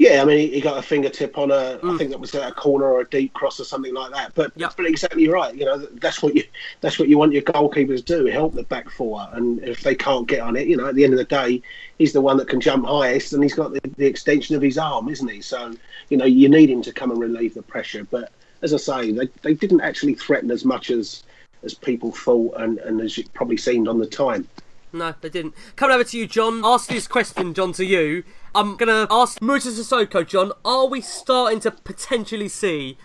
Yeah, 0.00 0.22
I 0.22 0.24
mean, 0.24 0.38
he, 0.38 0.54
he 0.54 0.60
got 0.62 0.78
a 0.78 0.82
fingertip 0.82 1.36
on 1.36 1.50
a. 1.50 1.74
I 1.74 1.76
mm. 1.76 1.98
think 1.98 2.08
that 2.08 2.18
was 2.18 2.34
a 2.34 2.50
corner 2.52 2.86
or 2.86 3.02
a 3.02 3.10
deep 3.10 3.34
cross 3.34 3.60
or 3.60 3.64
something 3.64 3.92
like 3.92 4.10
that. 4.12 4.34
But 4.34 4.50
but 4.56 4.86
exactly 4.86 5.28
right. 5.28 5.54
You 5.54 5.66
know, 5.66 5.76
that's 5.76 6.22
what 6.22 6.34
you 6.34 6.42
that's 6.80 6.98
what 6.98 7.10
you 7.10 7.18
want 7.18 7.34
your 7.34 7.42
goalkeepers 7.42 7.98
to 8.06 8.20
do: 8.20 8.24
help 8.24 8.54
the 8.54 8.62
back 8.62 8.88
four. 8.88 9.28
And 9.32 9.62
if 9.62 9.82
they 9.82 9.94
can't 9.94 10.26
get 10.26 10.40
on 10.40 10.56
it, 10.56 10.68
you 10.68 10.78
know, 10.78 10.86
at 10.86 10.94
the 10.94 11.04
end 11.04 11.12
of 11.12 11.18
the 11.18 11.26
day, 11.26 11.60
he's 11.98 12.14
the 12.14 12.22
one 12.22 12.38
that 12.38 12.48
can 12.48 12.62
jump 12.62 12.86
highest, 12.86 13.34
and 13.34 13.42
he's 13.42 13.52
got 13.52 13.74
the, 13.74 13.80
the 13.98 14.06
extension 14.06 14.56
of 14.56 14.62
his 14.62 14.78
arm, 14.78 15.10
isn't 15.10 15.28
he? 15.28 15.42
So 15.42 15.74
you 16.08 16.16
know, 16.16 16.24
you 16.24 16.48
need 16.48 16.70
him 16.70 16.80
to 16.80 16.94
come 16.94 17.10
and 17.10 17.20
relieve 17.20 17.52
the 17.52 17.60
pressure. 17.60 18.04
But 18.04 18.32
as 18.62 18.72
I 18.72 18.78
say, 18.78 19.12
they 19.12 19.28
they 19.42 19.52
didn't 19.52 19.82
actually 19.82 20.14
threaten 20.14 20.50
as 20.50 20.64
much 20.64 20.90
as 20.90 21.24
as 21.62 21.74
people 21.74 22.10
thought, 22.10 22.54
and 22.56 22.78
and 22.78 23.02
as 23.02 23.18
it 23.18 23.30
probably 23.34 23.58
seemed 23.58 23.86
on 23.86 23.98
the 23.98 24.06
time. 24.06 24.48
No, 24.92 25.14
they 25.20 25.28
didn't. 25.28 25.54
Coming 25.76 25.94
over 25.94 26.04
to 26.04 26.18
you, 26.18 26.26
John. 26.26 26.62
Ask 26.64 26.88
this 26.88 27.06
question, 27.06 27.54
John, 27.54 27.72
to 27.74 27.84
you. 27.84 28.24
I'm 28.54 28.76
gonna 28.76 29.06
ask 29.10 29.40
Moussa 29.40 29.68
Sissoko, 29.68 30.26
John. 30.26 30.52
Are 30.64 30.86
we 30.86 31.00
starting 31.00 31.60
to 31.60 31.70
potentially 31.70 32.48
see 32.48 32.98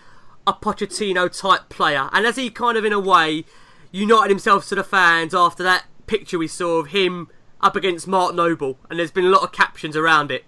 a 0.46 0.52
Pochettino 0.52 1.30
type 1.40 1.68
player? 1.68 2.08
And 2.12 2.26
as 2.26 2.36
he 2.36 2.50
kind 2.50 2.76
of, 2.76 2.84
in 2.84 2.92
a 2.92 2.98
way, 2.98 3.44
united 3.92 4.30
himself 4.30 4.68
to 4.68 4.74
the 4.74 4.82
fans 4.82 5.34
after 5.34 5.62
that 5.62 5.84
picture 6.06 6.38
we 6.38 6.48
saw 6.48 6.78
of 6.80 6.88
him 6.88 7.28
up 7.60 7.76
against 7.76 8.08
Mark 8.08 8.34
Noble? 8.34 8.78
And 8.90 8.98
there's 8.98 9.12
been 9.12 9.26
a 9.26 9.30
lot 9.30 9.42
of 9.42 9.52
captions 9.52 9.96
around 9.96 10.32
it. 10.32 10.44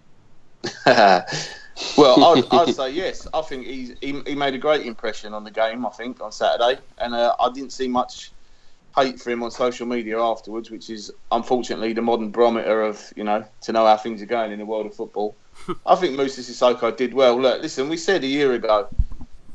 well, 0.87 2.25
I'd, 2.25 2.45
I'd, 2.51 2.75
say 2.75 2.91
yes. 2.91 3.29
I 3.33 3.43
think 3.43 3.65
he, 3.65 3.95
he 4.01 4.35
made 4.35 4.55
a 4.55 4.59
great 4.59 4.85
impression 4.85 5.35
on 5.35 5.45
the 5.45 5.53
game. 5.53 5.87
I 5.87 5.91
think 5.91 6.21
on 6.21 6.33
Saturday, 6.33 6.81
and 6.99 7.15
uh, 7.15 7.37
I 7.39 7.53
didn't 7.53 7.73
see 7.73 7.87
much 7.87 8.33
hate 8.99 9.21
for 9.21 9.31
him 9.31 9.43
on 9.43 9.51
social 9.51 9.87
media 9.87 10.21
afterwards, 10.21 10.71
which 10.71 10.91
is 10.91 11.13
unfortunately 11.31 11.93
the 11.93 12.03
modern 12.03 12.31
barometer 12.31 12.83
of 12.83 13.13
you 13.17 13.25
know 13.25 13.45
to 13.63 13.73
know 13.73 13.87
how 13.87 13.97
things 13.97 14.23
are 14.23 14.27
going 14.27 14.53
in 14.53 14.59
the 14.59 14.67
world 14.67 14.87
of 14.87 14.95
football. 14.95 15.37
I 15.87 15.95
think 15.97 16.17
Moussa 16.17 16.41
Sissoko 16.41 16.97
did 16.97 17.15
well. 17.15 17.41
Look, 17.41 17.63
listen, 17.63 17.89
we 17.89 17.97
said 17.97 18.25
a 18.25 18.27
year 18.27 18.53
ago, 18.55 18.89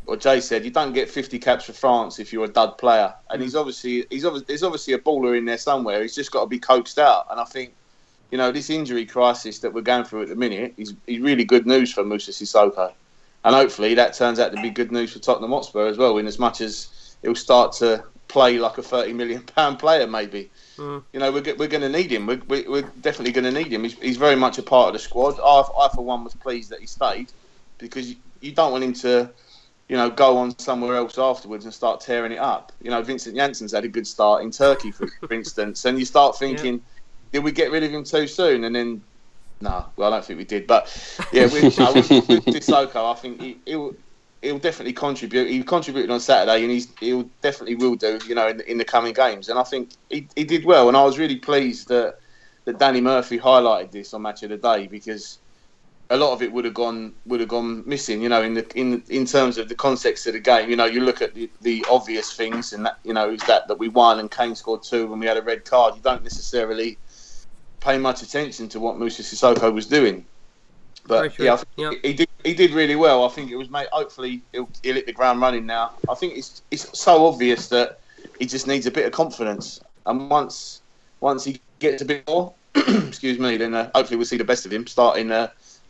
or 0.05 0.17
Jay 0.17 0.39
said, 0.39 0.65
you 0.65 0.71
don't 0.71 0.93
get 0.93 1.09
50 1.09 1.39
caps 1.39 1.65
for 1.65 1.73
France 1.73 2.19
if 2.19 2.33
you're 2.33 2.45
a 2.45 2.49
dud 2.49 2.77
player, 2.77 3.13
and 3.29 3.41
he's 3.41 3.53
mm. 3.53 3.59
obviously 3.59 4.05
he's 4.09 4.25
obviously 4.25 4.45
there's 4.47 4.63
obviously 4.63 4.93
a 4.93 4.99
baller 4.99 5.37
in 5.37 5.45
there 5.45 5.57
somewhere. 5.57 6.01
He's 6.01 6.15
just 6.15 6.31
got 6.31 6.41
to 6.41 6.47
be 6.47 6.59
coaxed 6.59 6.99
out, 6.99 7.27
and 7.29 7.39
I 7.39 7.45
think. 7.45 7.73
You 8.31 8.39
know, 8.39 8.51
this 8.51 8.71
injury 8.71 9.05
crisis 9.05 9.59
that 9.59 9.71
we're 9.75 9.81
going 9.81 10.05
through 10.05 10.23
at 10.23 10.29
the 10.29 10.35
minute 10.35 10.73
is, 10.75 10.95
is 11.05 11.19
really 11.19 11.45
good 11.45 11.67
news 11.67 11.93
for 11.93 12.03
Moussa 12.03 12.31
Sissoko. 12.31 12.91
And 13.43 13.53
hopefully 13.53 13.93
that 13.93 14.15
turns 14.15 14.39
out 14.39 14.55
to 14.55 14.59
be 14.59 14.71
good 14.71 14.91
news 14.91 15.13
for 15.13 15.19
Tottenham 15.19 15.51
Hotspur 15.51 15.85
as 15.85 15.99
well, 15.99 16.17
in 16.17 16.25
as 16.25 16.39
much 16.39 16.59
as 16.59 17.15
he'll 17.21 17.35
start 17.35 17.73
to 17.73 18.03
play 18.33 18.57
like 18.57 18.79
a 18.79 18.83
thirty 18.83 19.13
million 19.13 19.43
pound 19.43 19.79
player, 19.79 20.07
maybe. 20.07 20.49
Mm. 20.77 21.03
You 21.13 21.19
know, 21.19 21.31
we're, 21.31 21.55
we're 21.55 21.67
going 21.67 21.81
to 21.81 21.89
need 21.89 22.11
him. 22.11 22.25
We're, 22.25 22.41
we're 22.47 22.91
definitely 22.99 23.31
going 23.31 23.45
to 23.45 23.51
need 23.51 23.71
him. 23.71 23.83
He's, 23.83 23.93
he's 23.99 24.17
very 24.17 24.35
much 24.35 24.57
a 24.57 24.63
part 24.63 24.87
of 24.87 24.93
the 24.93 24.99
squad. 24.99 25.39
I, 25.39 25.85
I, 25.85 25.89
for 25.93 26.03
one, 26.03 26.23
was 26.23 26.33
pleased 26.33 26.71
that 26.71 26.79
he 26.79 26.87
stayed 26.87 27.31
because 27.77 28.09
you, 28.09 28.15
you 28.41 28.51
don't 28.51 28.71
want 28.71 28.83
him 28.83 28.93
to, 28.93 29.29
you 29.87 29.95
know, 29.95 30.09
go 30.09 30.37
on 30.37 30.57
somewhere 30.57 30.95
else 30.95 31.19
afterwards 31.19 31.65
and 31.65 31.73
start 31.73 32.01
tearing 32.01 32.31
it 32.31 32.39
up. 32.39 32.71
You 32.81 32.89
know, 32.89 33.03
Vincent 33.03 33.35
Janssen's 33.35 33.71
had 33.71 33.85
a 33.85 33.87
good 33.87 34.07
start 34.07 34.41
in 34.41 34.49
Turkey, 34.49 34.89
for, 34.91 35.07
for 35.07 35.31
instance, 35.41 35.85
and 35.85 35.99
you 35.99 36.05
start 36.05 36.37
thinking, 36.37 36.73
yeah. 36.73 36.79
did 37.33 37.43
we 37.43 37.51
get 37.51 37.71
rid 37.71 37.83
of 37.83 37.91
him 37.91 38.03
too 38.03 38.25
soon? 38.25 38.63
And 38.63 38.75
then, 38.75 39.03
no, 39.61 39.85
well, 39.95 40.11
I 40.11 40.17
don't 40.17 40.25
think 40.25 40.39
we 40.39 40.45
did. 40.45 40.65
But 40.65 40.89
yeah, 41.31 41.45
with, 41.45 41.77
no, 41.77 41.93
with, 41.93 42.09
with 42.09 42.45
Sissoko, 42.45 43.11
I 43.11 43.13
think 43.13 43.39
he, 43.39 43.59
he'll 44.43 44.59
definitely 44.59 44.93
contribute. 44.93 45.49
He 45.49 45.63
contributed 45.63 46.11
on 46.11 46.19
Saturday, 46.19 46.61
and 46.61 46.71
he's 46.71 46.93
he'll 46.99 47.29
definitely 47.41 47.75
will 47.75 47.95
do. 47.95 48.19
You 48.27 48.35
know, 48.35 48.47
in 48.47 48.61
in 48.61 48.77
the 48.77 48.85
coming 48.85 49.13
games, 49.13 49.49
and 49.49 49.57
I 49.57 49.63
think 49.63 49.91
he, 50.09 50.27
he 50.35 50.43
did 50.43 50.65
well. 50.65 50.87
And 50.87 50.97
I 50.97 51.03
was 51.03 51.17
really 51.17 51.37
pleased 51.37 51.87
that 51.87 52.15
that 52.65 52.77
Danny 52.77 53.01
Murphy 53.01 53.39
highlighted 53.39 53.91
this 53.91 54.13
on 54.13 54.21
Match 54.21 54.43
of 54.43 54.49
the 54.49 54.57
Day 54.57 54.87
because 54.87 55.39
a 56.09 56.17
lot 56.17 56.33
of 56.33 56.41
it 56.41 56.51
would 56.51 56.65
have 56.65 56.73
gone 56.73 57.13
would 57.25 57.39
have 57.39 57.49
gone 57.49 57.83
missing. 57.87 58.21
You 58.21 58.29
know, 58.29 58.43
in 58.43 58.53
the 58.53 58.67
in 58.77 59.03
in 59.09 59.25
terms 59.25 59.57
of 59.57 59.69
the 59.69 59.75
context 59.75 60.27
of 60.27 60.33
the 60.33 60.39
game. 60.39 60.69
You 60.69 60.75
know, 60.75 60.85
you 60.85 61.01
look 61.01 61.21
at 61.21 61.33
the, 61.33 61.49
the 61.61 61.85
obvious 61.89 62.33
things, 62.33 62.73
and 62.73 62.85
that 62.85 62.99
you 63.03 63.13
know 63.13 63.31
is 63.31 63.41
that 63.43 63.67
that 63.67 63.79
we 63.79 63.87
won 63.87 64.19
and 64.19 64.29
Kane 64.29 64.55
scored 64.55 64.83
two 64.83 65.11
and 65.11 65.19
we 65.19 65.25
had 65.25 65.37
a 65.37 65.41
red 65.41 65.65
card. 65.65 65.95
You 65.95 66.01
don't 66.01 66.23
necessarily 66.23 66.99
pay 67.79 67.97
much 67.97 68.21
attention 68.21 68.69
to 68.69 68.79
what 68.79 68.97
Moussa 68.97 69.23
Sissoko 69.23 69.73
was 69.73 69.87
doing. 69.87 70.25
But 71.05 71.37
yeah, 71.37 71.61
yep. 71.75 71.93
he 72.01 72.13
did 72.13 72.29
he 72.43 72.53
did 72.53 72.71
really 72.71 72.95
well. 72.95 73.25
I 73.25 73.29
think 73.29 73.51
it 73.51 73.55
was 73.55 73.69
made. 73.69 73.87
Hopefully, 73.91 74.41
he'll, 74.51 74.69
he'll 74.83 74.95
hit 74.95 75.05
the 75.05 75.13
ground 75.13 75.41
running 75.41 75.65
now. 75.65 75.91
I 76.09 76.15
think 76.15 76.37
it's 76.37 76.61
it's 76.71 76.97
so 76.97 77.25
obvious 77.25 77.67
that 77.69 77.99
he 78.39 78.45
just 78.45 78.67
needs 78.67 78.85
a 78.85 78.91
bit 78.91 79.05
of 79.05 79.11
confidence, 79.11 79.81
and 80.05 80.29
once 80.29 80.81
once 81.19 81.43
he 81.43 81.59
gets 81.79 82.01
a 82.01 82.05
bit 82.05 82.27
more, 82.27 82.53
excuse 82.75 83.37
me, 83.39 83.57
then 83.57 83.73
uh, 83.73 83.89
hopefully 83.95 84.17
we'll 84.17 84.25
see 84.25 84.37
the 84.37 84.43
best 84.43 84.65
of 84.65 84.71
him 84.71 84.87
starting 84.87 85.31
uh, 85.31 85.49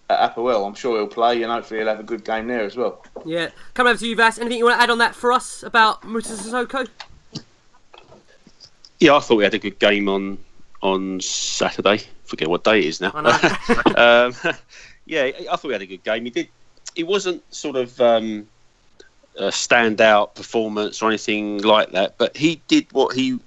at 0.09 0.35
Apoel. 0.35 0.65
I'm 0.67 0.75
sure 0.75 0.97
he'll 0.97 1.07
play, 1.07 1.43
and 1.43 1.51
hopefully 1.51 1.79
he'll 1.79 1.89
have 1.89 1.99
a 1.99 2.03
good 2.03 2.23
game 2.23 2.47
there 2.47 2.63
as 2.63 2.75
well. 2.75 3.03
Yeah, 3.25 3.49
coming 3.73 3.91
over 3.91 3.99
to 3.99 4.07
you, 4.07 4.15
Vas. 4.15 4.39
Anything 4.39 4.57
you 4.57 4.65
want 4.65 4.79
to 4.79 4.83
add 4.83 4.89
on 4.89 4.97
that 4.97 5.15
for 5.15 5.31
us 5.31 5.63
about 5.63 6.03
Moussa 6.03 6.33
Sissoko? 6.33 6.87
Yeah, 8.99 9.15
I 9.15 9.19
thought 9.19 9.35
we 9.35 9.43
had 9.43 9.53
a 9.53 9.59
good 9.59 9.79
game 9.79 10.09
on 10.09 10.37
on 10.81 11.19
Saturday. 11.21 12.01
Forget 12.25 12.49
what 12.49 12.63
day 12.63 12.79
it 12.79 12.85
is 12.85 13.01
now. 13.01 13.11
um, 13.95 14.33
yeah, 15.05 15.31
I 15.51 15.55
thought 15.55 15.69
he 15.69 15.73
had 15.73 15.81
a 15.81 15.85
good 15.85 16.03
game. 16.03 16.25
He 16.25 16.31
did. 16.31 16.49
He 16.95 17.03
wasn't 17.03 17.43
sort 17.53 17.75
of 17.75 17.99
um, 17.99 18.47
a 19.37 19.45
standout 19.47 20.35
performance 20.35 21.01
or 21.01 21.09
anything 21.09 21.59
like 21.59 21.91
that, 21.91 22.17
but 22.17 22.35
he 22.37 22.61
did 22.67 22.87
what 22.91 23.15
he 23.15 23.39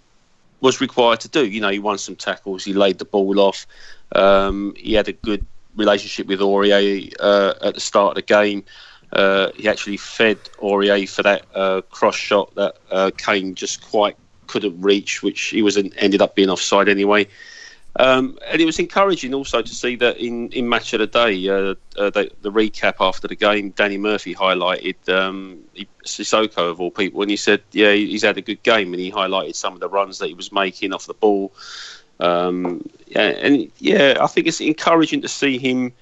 was 0.61 0.81
required 0.81 1.21
to 1.21 1.29
do. 1.29 1.47
You 1.47 1.61
know, 1.61 1.69
he 1.69 1.79
won 1.79 1.99
some 1.99 2.17
tackles. 2.17 2.65
He 2.65 2.73
laid 2.73 2.99
the 2.99 3.05
ball 3.05 3.39
off. 3.41 3.67
Um, 4.13 4.75
he 4.77 4.95
had 4.95 5.09
a 5.09 5.13
good 5.13 5.47
relationship 5.77 6.27
with 6.27 6.41
Aurier 6.41 7.13
uh, 7.21 7.55
at 7.63 7.75
the 7.75 7.81
start 7.81 8.11
of 8.11 8.15
the 8.17 8.23
game. 8.23 8.65
Uh, 9.13 9.51
he 9.55 9.69
actually 9.69 9.97
fed 9.97 10.39
Aurier 10.61 11.09
for 11.09 11.23
that 11.23 11.45
uh, 11.55 11.81
cross 11.91 12.17
shot 12.17 12.55
that 12.57 12.77
uh, 12.91 13.11
Kane 13.17 13.55
just 13.55 13.89
quite 13.89 14.17
couldn't 14.47 14.81
reach, 14.81 15.23
which 15.23 15.41
he 15.43 15.63
was 15.63 15.77
ended 15.77 16.23
up 16.23 16.35
being 16.35 16.51
offside 16.51 16.89
anyway. 16.89 17.27
Um, 17.99 18.39
and 18.47 18.61
it 18.61 18.67
was 18.67 18.79
encouraging 18.79 19.33
also 19.33 19.63
to 19.63 19.75
see 19.75 19.97
that 19.97 20.19
in, 20.19 20.51
in 20.53 20.69
match 20.69 20.93
of 20.93 21.01
the 21.01 21.07
day, 21.07 21.49
uh, 21.49 21.75
uh, 21.97 22.11
the, 22.11 22.31
the, 22.43 22.53
recap 22.53 22.97
after 23.01 23.27
the 23.27 23.37
game, 23.37 23.71
Danny 23.71 23.97
Murphy 23.97 24.35
highlighted 24.35 24.97
um, 25.09 25.61
Sissoko 26.05 26.71
of 26.71 26.81
all 26.81 26.91
people, 26.91 27.23
and 27.23 27.31
he 27.31 27.37
said, 27.39 27.63
"Yeah, 27.73 27.93
he's 27.93 28.23
had 28.23 28.37
a 28.37 28.43
good 28.43 28.63
game," 28.63 28.93
and 28.93 29.01
he 29.01 29.11
highlighted 29.11 29.55
some 29.55 29.73
of 29.73 29.81
the 29.81 29.89
runs 29.89 30.19
that 30.19 30.27
he 30.29 30.35
was 30.35 30.53
making 30.53 30.93
off 30.93 31.07
the 31.07 31.15
ball. 31.15 31.55
Um, 32.21 32.87
yeah, 33.07 33.29
and 33.29 33.71
yeah, 33.79 34.19
I 34.21 34.27
think 34.27 34.47
it's 34.47 34.61
encouraging 34.61 35.23
to 35.23 35.29
see 35.29 35.57
him 35.57 35.93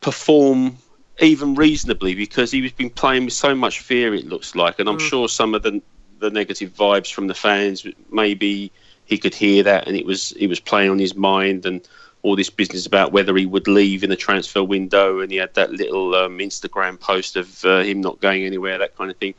perform 0.00 0.78
even 1.20 1.54
reasonably 1.54 2.14
because 2.14 2.50
he's 2.50 2.72
been 2.72 2.88
playing 2.88 3.26
with 3.26 3.34
so 3.34 3.54
much 3.54 3.80
fear. 3.80 4.14
It 4.14 4.26
looks 4.26 4.54
like, 4.54 4.78
and 4.78 4.88
I'm 4.88 4.98
mm. 4.98 5.08
sure 5.08 5.28
some 5.28 5.54
of 5.54 5.62
the 5.62 5.82
the 6.20 6.30
negative 6.30 6.70
vibes 6.74 7.12
from 7.12 7.26
the 7.26 7.34
fans 7.34 7.86
maybe 8.10 8.70
he 9.10 9.18
could 9.18 9.34
hear 9.34 9.62
that, 9.64 9.86
and 9.86 9.96
it 9.96 10.06
was 10.06 10.32
it 10.32 10.46
was 10.46 10.60
playing 10.60 10.90
on 10.90 10.98
his 10.98 11.14
mind, 11.14 11.66
and 11.66 11.86
all 12.22 12.36
this 12.36 12.50
business 12.50 12.86
about 12.86 13.12
whether 13.12 13.36
he 13.36 13.46
would 13.46 13.66
leave 13.66 14.04
in 14.04 14.10
the 14.10 14.16
transfer 14.16 14.62
window, 14.62 15.20
and 15.20 15.32
he 15.32 15.38
had 15.38 15.52
that 15.54 15.72
little 15.72 16.14
um, 16.14 16.38
Instagram 16.38 16.98
post 16.98 17.36
of 17.36 17.64
uh, 17.64 17.80
him 17.80 18.00
not 18.00 18.20
going 18.20 18.44
anywhere, 18.44 18.78
that 18.78 18.96
kind 18.96 19.10
of 19.10 19.16
thing. 19.16 19.34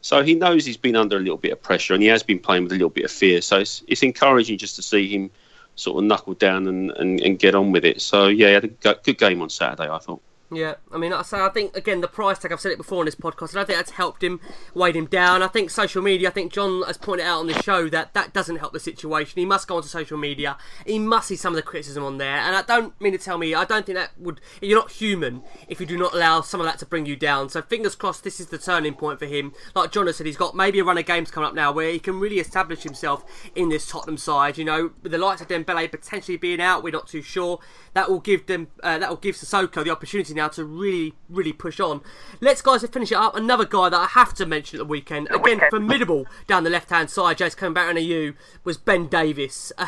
So 0.00 0.22
he 0.22 0.34
knows 0.34 0.64
he's 0.64 0.76
been 0.76 0.96
under 0.96 1.16
a 1.16 1.20
little 1.20 1.36
bit 1.36 1.52
of 1.52 1.62
pressure, 1.62 1.94
and 1.94 2.02
he 2.02 2.08
has 2.08 2.22
been 2.22 2.38
playing 2.38 2.64
with 2.64 2.72
a 2.72 2.74
little 2.74 2.90
bit 2.90 3.04
of 3.04 3.10
fear. 3.10 3.40
So 3.40 3.58
it's, 3.58 3.84
it's 3.86 4.02
encouraging 4.02 4.58
just 4.58 4.76
to 4.76 4.82
see 4.82 5.08
him 5.08 5.30
sort 5.76 6.02
of 6.02 6.04
knuckle 6.04 6.34
down 6.34 6.66
and, 6.66 6.90
and, 6.92 7.20
and 7.20 7.38
get 7.38 7.54
on 7.54 7.70
with 7.70 7.84
it. 7.84 8.00
So 8.00 8.26
yeah, 8.28 8.48
he 8.48 8.54
had 8.54 8.64
a 8.64 8.94
good 8.94 9.18
game 9.18 9.40
on 9.40 9.50
Saturday, 9.50 9.88
I 9.88 9.98
thought. 9.98 10.22
Yeah, 10.54 10.74
I 10.92 10.98
mean, 10.98 11.14
I 11.14 11.22
say 11.22 11.40
I 11.40 11.48
think 11.48 11.74
again 11.74 12.02
the 12.02 12.08
price 12.08 12.38
tag. 12.38 12.52
I've 12.52 12.60
said 12.60 12.72
it 12.72 12.78
before 12.78 12.98
on 12.98 13.06
this 13.06 13.14
podcast, 13.14 13.50
and 13.52 13.60
I 13.60 13.64
think 13.64 13.78
that's 13.78 13.92
helped 13.92 14.22
him, 14.22 14.38
weighed 14.74 14.94
him 14.94 15.06
down. 15.06 15.42
I 15.42 15.46
think 15.48 15.70
social 15.70 16.02
media. 16.02 16.28
I 16.28 16.30
think 16.32 16.52
John 16.52 16.82
has 16.82 16.98
pointed 16.98 17.24
out 17.24 17.40
on 17.40 17.46
the 17.46 17.62
show 17.62 17.88
that 17.88 18.12
that 18.12 18.34
doesn't 18.34 18.56
help 18.56 18.74
the 18.74 18.80
situation. 18.80 19.40
He 19.40 19.46
must 19.46 19.66
go 19.66 19.76
onto 19.76 19.88
social 19.88 20.18
media. 20.18 20.58
He 20.86 20.98
must 20.98 21.28
see 21.28 21.36
some 21.36 21.54
of 21.54 21.56
the 21.56 21.62
criticism 21.62 22.04
on 22.04 22.18
there, 22.18 22.36
and 22.36 22.54
I 22.54 22.62
don't 22.62 22.98
mean 23.00 23.12
to 23.12 23.18
tell 23.18 23.38
me. 23.38 23.54
I 23.54 23.64
don't 23.64 23.86
think 23.86 23.96
that 23.96 24.10
would. 24.18 24.42
You're 24.60 24.78
not 24.78 24.90
human 24.90 25.42
if 25.68 25.80
you 25.80 25.86
do 25.86 25.96
not 25.96 26.12
allow 26.12 26.42
some 26.42 26.60
of 26.60 26.66
that 26.66 26.78
to 26.80 26.86
bring 26.86 27.06
you 27.06 27.16
down. 27.16 27.48
So 27.48 27.62
fingers 27.62 27.94
crossed, 27.94 28.22
this 28.22 28.38
is 28.38 28.48
the 28.48 28.58
turning 28.58 28.92
point 28.94 29.18
for 29.18 29.26
him. 29.26 29.54
Like 29.74 29.90
John 29.90 30.06
has 30.06 30.16
said, 30.16 30.26
he's 30.26 30.36
got 30.36 30.54
maybe 30.54 30.80
a 30.80 30.84
run 30.84 30.98
of 30.98 31.06
games 31.06 31.30
coming 31.30 31.48
up 31.48 31.54
now 31.54 31.72
where 31.72 31.90
he 31.90 31.98
can 31.98 32.20
really 32.20 32.40
establish 32.40 32.82
himself 32.82 33.24
in 33.54 33.70
this 33.70 33.88
Tottenham 33.88 34.18
side. 34.18 34.58
You 34.58 34.64
know, 34.66 34.90
with 35.02 35.12
the 35.12 35.18
likes 35.18 35.40
of 35.40 35.48
Dembele 35.48 35.90
potentially 35.90 36.36
being 36.36 36.60
out, 36.60 36.82
we're 36.82 36.92
not 36.92 37.08
too 37.08 37.22
sure. 37.22 37.58
That 37.94 38.10
will 38.10 38.20
give 38.20 38.46
them. 38.46 38.68
Uh, 38.82 38.98
that 38.98 39.08
will 39.08 39.16
give 39.16 39.36
Sissoko 39.36 39.82
the 39.82 39.90
opportunity 39.90 40.34
now 40.34 40.41
to 40.48 40.64
really 40.64 41.14
really 41.28 41.52
push 41.52 41.80
on. 41.80 42.00
Let's, 42.40 42.62
guys, 42.62 42.84
finish 42.86 43.12
it 43.12 43.18
up. 43.18 43.36
Another 43.36 43.64
guy 43.64 43.88
that 43.88 44.00
I 44.00 44.06
have 44.06 44.34
to 44.34 44.46
mention 44.46 44.78
at 44.78 44.80
the 44.80 44.84
weekend, 44.84 45.28
the 45.28 45.34
again, 45.36 45.54
weekend. 45.54 45.70
formidable 45.70 46.26
down 46.46 46.64
the 46.64 46.70
left 46.70 46.90
hand 46.90 47.10
side, 47.10 47.38
Jace 47.38 47.56
coming 47.56 47.74
back 47.74 47.88
on 47.88 47.96
a 47.96 48.00
U, 48.00 48.34
was 48.64 48.76
Ben 48.76 49.06
Davies. 49.06 49.72
Uh, 49.78 49.86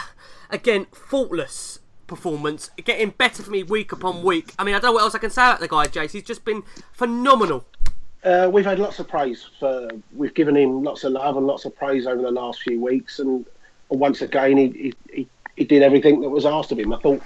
again, 0.50 0.86
faultless 0.92 1.80
performance, 2.06 2.70
getting 2.84 3.10
better 3.10 3.42
for 3.42 3.50
me 3.50 3.62
week 3.62 3.90
upon 3.92 4.22
week. 4.22 4.52
I 4.58 4.64
mean, 4.64 4.74
I 4.74 4.78
don't 4.78 4.90
know 4.90 4.94
what 4.94 5.02
else 5.02 5.14
I 5.14 5.18
can 5.18 5.30
say 5.30 5.42
about 5.42 5.60
the 5.60 5.68
guy, 5.68 5.86
Jace. 5.86 6.12
He's 6.12 6.22
just 6.22 6.44
been 6.44 6.62
phenomenal. 6.92 7.64
Uh, 8.22 8.48
we've 8.50 8.64
had 8.64 8.78
lots 8.78 8.98
of 8.98 9.08
praise 9.08 9.46
for. 9.58 9.88
We've 10.14 10.32
given 10.34 10.56
him 10.56 10.82
lots 10.82 11.04
of 11.04 11.12
love 11.12 11.36
and 11.36 11.46
lots 11.46 11.66
of 11.66 11.76
praise 11.76 12.06
over 12.06 12.22
the 12.22 12.30
last 12.30 12.62
few 12.62 12.80
weeks, 12.80 13.18
and 13.18 13.44
once 13.88 14.22
again, 14.22 14.56
he 14.56 14.94
he, 15.12 15.28
he 15.56 15.64
did 15.64 15.82
everything 15.82 16.20
that 16.22 16.30
was 16.30 16.46
asked 16.46 16.72
of 16.72 16.78
him. 16.78 16.92
I 16.92 16.98
thought 17.00 17.22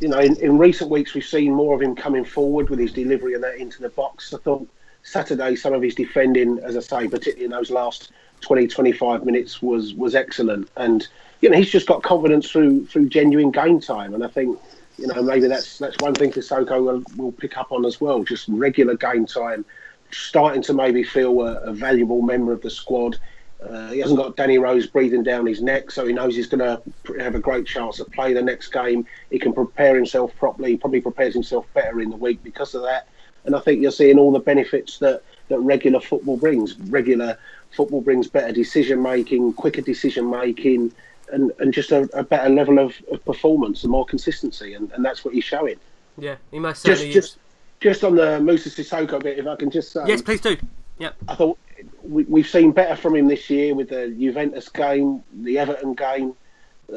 you 0.00 0.08
know, 0.08 0.18
in, 0.18 0.36
in 0.36 0.58
recent 0.58 0.90
weeks 0.90 1.14
we've 1.14 1.24
seen 1.24 1.54
more 1.54 1.74
of 1.74 1.82
him 1.82 1.94
coming 1.94 2.24
forward 2.24 2.68
with 2.68 2.78
his 2.78 2.92
delivery 2.92 3.34
and 3.34 3.42
that 3.42 3.56
into 3.56 3.80
the 3.80 3.88
box. 3.90 4.32
I 4.34 4.38
thought 4.38 4.68
Saturday 5.02 5.56
some 5.56 5.72
of 5.72 5.82
his 5.82 5.94
defending, 5.94 6.58
as 6.58 6.76
I 6.76 6.80
say, 6.80 7.08
particularly 7.08 7.44
in 7.44 7.50
those 7.50 7.70
last 7.70 8.12
20, 8.42 8.66
25 8.66 9.24
minutes 9.24 9.62
was 9.62 9.94
was 9.94 10.14
excellent. 10.14 10.68
And 10.76 11.06
you 11.40 11.48
know, 11.50 11.56
he's 11.56 11.70
just 11.70 11.86
got 11.86 12.02
confidence 12.02 12.50
through 12.50 12.86
through 12.86 13.08
genuine 13.08 13.50
game 13.50 13.80
time. 13.80 14.14
And 14.14 14.24
I 14.24 14.28
think 14.28 14.58
you 14.98 15.06
know 15.06 15.22
maybe 15.22 15.48
that's 15.48 15.78
that's 15.78 15.96
one 16.00 16.14
thing 16.14 16.32
Sissoko 16.32 16.82
will, 16.82 17.02
will 17.16 17.32
pick 17.32 17.56
up 17.56 17.72
on 17.72 17.84
as 17.86 18.00
well. 18.00 18.22
Just 18.24 18.48
regular 18.48 18.96
game 18.96 19.26
time, 19.26 19.64
starting 20.10 20.62
to 20.62 20.74
maybe 20.74 21.02
feel 21.04 21.40
a, 21.42 21.60
a 21.60 21.72
valuable 21.72 22.22
member 22.22 22.52
of 22.52 22.60
the 22.62 22.70
squad. 22.70 23.18
Uh, 23.62 23.90
he 23.90 23.98
hasn't 23.98 24.18
got 24.18 24.36
Danny 24.36 24.58
Rose 24.58 24.86
breathing 24.86 25.22
down 25.22 25.46
his 25.46 25.62
neck, 25.62 25.90
so 25.90 26.06
he 26.06 26.12
knows 26.12 26.36
he's 26.36 26.46
going 26.46 26.60
to 26.60 26.82
have 27.18 27.34
a 27.34 27.38
great 27.38 27.66
chance 27.66 27.96
to 27.96 28.04
play 28.04 28.32
the 28.32 28.42
next 28.42 28.68
game. 28.68 29.06
He 29.30 29.38
can 29.38 29.52
prepare 29.52 29.94
himself 29.94 30.34
properly. 30.36 30.72
He 30.72 30.76
probably 30.76 31.00
prepares 31.00 31.32
himself 31.32 31.66
better 31.72 32.00
in 32.00 32.10
the 32.10 32.16
week 32.16 32.42
because 32.42 32.74
of 32.74 32.82
that. 32.82 33.08
And 33.44 33.54
I 33.56 33.60
think 33.60 33.80
you're 33.80 33.92
seeing 33.92 34.18
all 34.18 34.32
the 34.32 34.40
benefits 34.40 34.98
that, 34.98 35.22
that 35.48 35.58
regular 35.60 36.00
football 36.00 36.36
brings. 36.36 36.78
Regular 36.78 37.38
football 37.70 38.02
brings 38.02 38.28
better 38.28 38.52
decision 38.52 39.02
making, 39.02 39.54
quicker 39.54 39.82
decision 39.82 40.28
making, 40.28 40.92
and, 41.32 41.50
and 41.58 41.72
just 41.72 41.92
a, 41.92 42.08
a 42.12 42.22
better 42.22 42.50
level 42.50 42.78
of, 42.78 42.94
of, 43.10 43.24
performance 43.24 43.82
and 43.82 43.90
more 43.90 44.04
consistency. 44.04 44.74
And, 44.74 44.90
and 44.92 45.04
that's 45.04 45.24
what 45.24 45.32
he's 45.32 45.44
showing. 45.44 45.76
Yeah, 46.18 46.36
he 46.50 46.58
must 46.58 46.82
certainly 46.82 47.12
just, 47.12 47.34
just, 47.34 47.38
just 47.80 48.04
on 48.04 48.16
the 48.16 48.40
Moussa 48.40 48.70
Sissoko 48.70 49.22
bit, 49.22 49.38
if 49.38 49.46
I 49.46 49.56
can 49.56 49.70
just 49.70 49.92
say. 49.92 50.02
Yes, 50.06 50.22
please 50.22 50.40
do. 50.40 50.56
Yeah. 50.98 51.10
I 51.28 51.34
thought 51.34 51.58
we, 52.02 52.40
have 52.40 52.50
seen 52.50 52.72
better 52.72 52.96
from 52.96 53.16
him 53.16 53.28
this 53.28 53.50
year 53.50 53.74
with 53.74 53.90
the 53.90 54.08
Juventus 54.08 54.68
game, 54.68 55.22
the 55.32 55.58
Everton 55.58 55.94
game. 55.94 56.34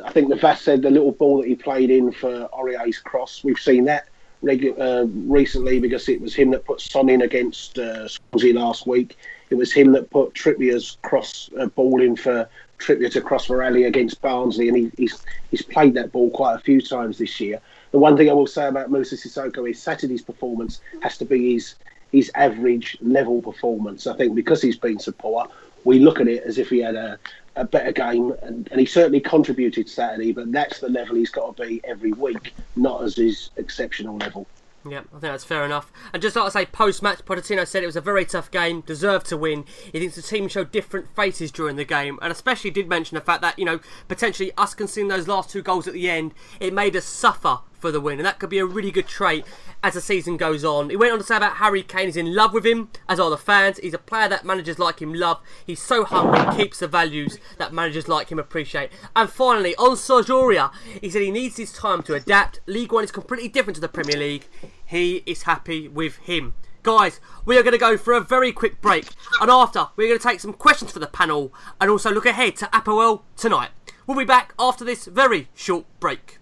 I 0.05 0.11
think 0.11 0.29
the 0.29 0.35
Vass 0.35 0.61
said 0.61 0.81
the 0.81 0.91
little 0.91 1.11
ball 1.11 1.41
that 1.41 1.47
he 1.47 1.55
played 1.55 1.89
in 1.89 2.11
for 2.11 2.47
Aurier's 2.53 2.99
cross. 2.99 3.43
We've 3.43 3.59
seen 3.59 3.85
that 3.85 4.07
regu- 4.43 4.79
uh, 4.79 5.07
recently 5.31 5.79
because 5.79 6.07
it 6.09 6.21
was 6.21 6.35
him 6.35 6.51
that 6.51 6.65
put 6.65 6.81
Son 6.81 7.09
in 7.09 7.21
against 7.21 7.77
uh, 7.79 8.07
Swansea 8.07 8.53
last 8.53 8.85
week. 8.85 9.17
It 9.49 9.55
was 9.55 9.73
him 9.73 9.91
that 9.93 10.09
put 10.11 10.33
Trippier's 10.33 10.97
cross 11.01 11.49
uh, 11.59 11.65
ball 11.67 12.01
in 12.01 12.15
for 12.15 12.47
Trippier 12.77 13.11
to 13.11 13.21
cross 13.21 13.45
for 13.45 13.61
Alli 13.61 13.83
against 13.83 14.21
Barnsley, 14.21 14.69
and 14.69 14.77
he, 14.77 14.91
he's 14.97 15.25
he's 15.51 15.61
played 15.61 15.95
that 15.95 16.11
ball 16.11 16.29
quite 16.29 16.55
a 16.55 16.59
few 16.59 16.81
times 16.81 17.17
this 17.17 17.39
year. 17.39 17.59
The 17.91 17.99
one 17.99 18.15
thing 18.15 18.29
I 18.29 18.33
will 18.33 18.47
say 18.47 18.67
about 18.67 18.91
Moussa 18.91 19.15
Sissoko 19.15 19.69
is 19.69 19.81
Saturday's 19.81 20.21
performance 20.21 20.79
has 21.01 21.17
to 21.17 21.25
be 21.25 21.53
his 21.53 21.75
his 22.11 22.31
average 22.35 22.97
level 23.01 23.41
performance. 23.41 24.07
I 24.07 24.15
think 24.15 24.35
because 24.35 24.61
he's 24.61 24.77
been 24.77 24.99
so 24.99 25.11
poor, 25.11 25.47
we 25.83 25.99
look 25.99 26.19
at 26.19 26.27
it 26.27 26.43
as 26.43 26.57
if 26.57 26.69
he 26.69 26.79
had 26.79 26.95
a, 26.95 27.17
a 27.55 27.63
better 27.63 27.91
game, 27.91 28.33
and, 28.41 28.67
and 28.71 28.79
he 28.79 28.85
certainly 28.85 29.19
contributed 29.19 29.89
Saturday. 29.89 30.31
But 30.31 30.51
that's 30.51 30.79
the 30.79 30.89
level 30.89 31.15
he's 31.15 31.29
got 31.29 31.55
to 31.55 31.67
be 31.67 31.81
every 31.83 32.13
week, 32.13 32.53
not 32.75 33.03
as 33.03 33.15
his 33.15 33.51
exceptional 33.57 34.17
level. 34.17 34.47
Yeah, 34.87 34.99
I 34.99 35.19
think 35.19 35.21
that's 35.21 35.43
fair 35.43 35.65
enough. 35.65 35.91
And 36.13 36.21
just 36.21 36.37
like 36.37 36.45
I 36.45 36.49
say, 36.61 36.65
post 36.65 37.03
match, 37.03 37.25
Pochettino 37.25 37.67
said 37.67 37.83
it 37.83 37.87
was 37.87 37.97
a 37.97 38.01
very 38.01 38.23
tough 38.23 38.49
game, 38.49 38.79
deserved 38.81 39.27
to 39.27 39.37
win. 39.37 39.65
He 39.91 39.99
thinks 39.99 40.15
the 40.15 40.21
team 40.21 40.47
showed 40.47 40.71
different 40.71 41.13
faces 41.15 41.51
during 41.51 41.75
the 41.75 41.83
game, 41.83 42.17
and 42.21 42.31
especially 42.31 42.71
did 42.71 42.87
mention 42.87 43.15
the 43.15 43.21
fact 43.21 43.41
that, 43.41 43.59
you 43.59 43.65
know, 43.65 43.81
potentially 44.07 44.53
us 44.57 44.73
conceding 44.73 45.09
those 45.09 45.27
last 45.27 45.49
two 45.49 45.61
goals 45.61 45.87
at 45.87 45.93
the 45.93 46.09
end, 46.09 46.33
it 46.61 46.73
made 46.73 46.95
us 46.95 47.05
suffer 47.05 47.59
for 47.79 47.91
the 47.91 48.01
win, 48.01 48.19
and 48.19 48.25
that 48.25 48.39
could 48.39 48.49
be 48.49 48.59
a 48.59 48.65
really 48.65 48.91
good 48.91 49.07
trait 49.07 49.45
as 49.81 49.93
the 49.93 50.01
season 50.01 50.37
goes 50.37 50.63
on. 50.63 50.89
He 50.89 50.95
went 50.95 51.13
on 51.13 51.19
to 51.19 51.23
say 51.23 51.37
about 51.37 51.57
Harry 51.57 51.83
Kane, 51.83 52.05
he's 52.05 52.17
in 52.17 52.35
love 52.35 52.53
with 52.53 52.65
him, 52.65 52.89
as 53.07 53.19
are 53.19 53.29
the 53.29 53.37
fans. 53.37 53.77
He's 53.79 53.93
a 53.93 53.99
player 53.99 54.27
that 54.29 54.45
managers 54.45 54.79
like 54.79 55.01
him 55.01 55.13
love. 55.13 55.41
He's 55.65 55.81
so 55.81 56.03
hungry, 56.03 56.55
keeps 56.57 56.79
the 56.79 56.87
values 56.87 57.37
that 57.57 57.73
managers 57.73 58.07
like 58.07 58.31
him 58.31 58.39
appreciate. 58.39 58.91
And 59.15 59.29
finally, 59.29 59.75
on 59.75 59.95
Aurier, 59.95 60.71
he 61.01 61.09
said 61.09 61.21
he 61.21 61.31
needs 61.31 61.57
his 61.57 61.71
time 61.71 62.03
to 62.03 62.13
adapt. 62.13 62.59
League 62.65 62.91
One 62.91 63.03
is 63.03 63.11
completely 63.11 63.47
different 63.47 63.75
to 63.75 63.81
the 63.81 63.87
Premier 63.87 64.17
League. 64.17 64.47
He 64.85 65.23
is 65.25 65.43
happy 65.43 65.87
with 65.87 66.17
him. 66.17 66.53
Guys, 66.81 67.19
we 67.45 67.57
are 67.57 67.63
going 67.63 67.73
to 67.73 67.77
go 67.77 67.97
for 67.97 68.13
a 68.13 68.21
very 68.21 68.53
quick 68.53 68.79
break, 68.81 69.09
and 69.41 69.51
after, 69.51 69.87
we're 69.95 70.07
going 70.07 70.19
to 70.19 70.27
take 70.27 70.39
some 70.39 70.53
questions 70.53 70.91
for 70.91 70.99
the 70.99 71.07
panel 71.07 71.53
and 71.79 71.89
also 71.89 72.09
look 72.09 72.25
ahead 72.25 72.55
to 72.55 72.65
APOEL 72.67 73.23
tonight. 73.35 73.71
We'll 74.07 74.17
be 74.17 74.25
back 74.25 74.53
after 74.57 74.85
this 74.85 75.05
very 75.05 75.49
short 75.53 75.85
break. 75.99 76.38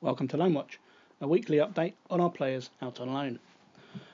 Welcome 0.00 0.28
to 0.28 0.36
Loan 0.36 0.54
Watch 0.54 0.78
a 1.20 1.26
weekly 1.26 1.56
update 1.56 1.94
on 2.08 2.20
our 2.20 2.30
players 2.30 2.70
out 2.80 3.00
on 3.00 3.12
loan. 3.12 3.40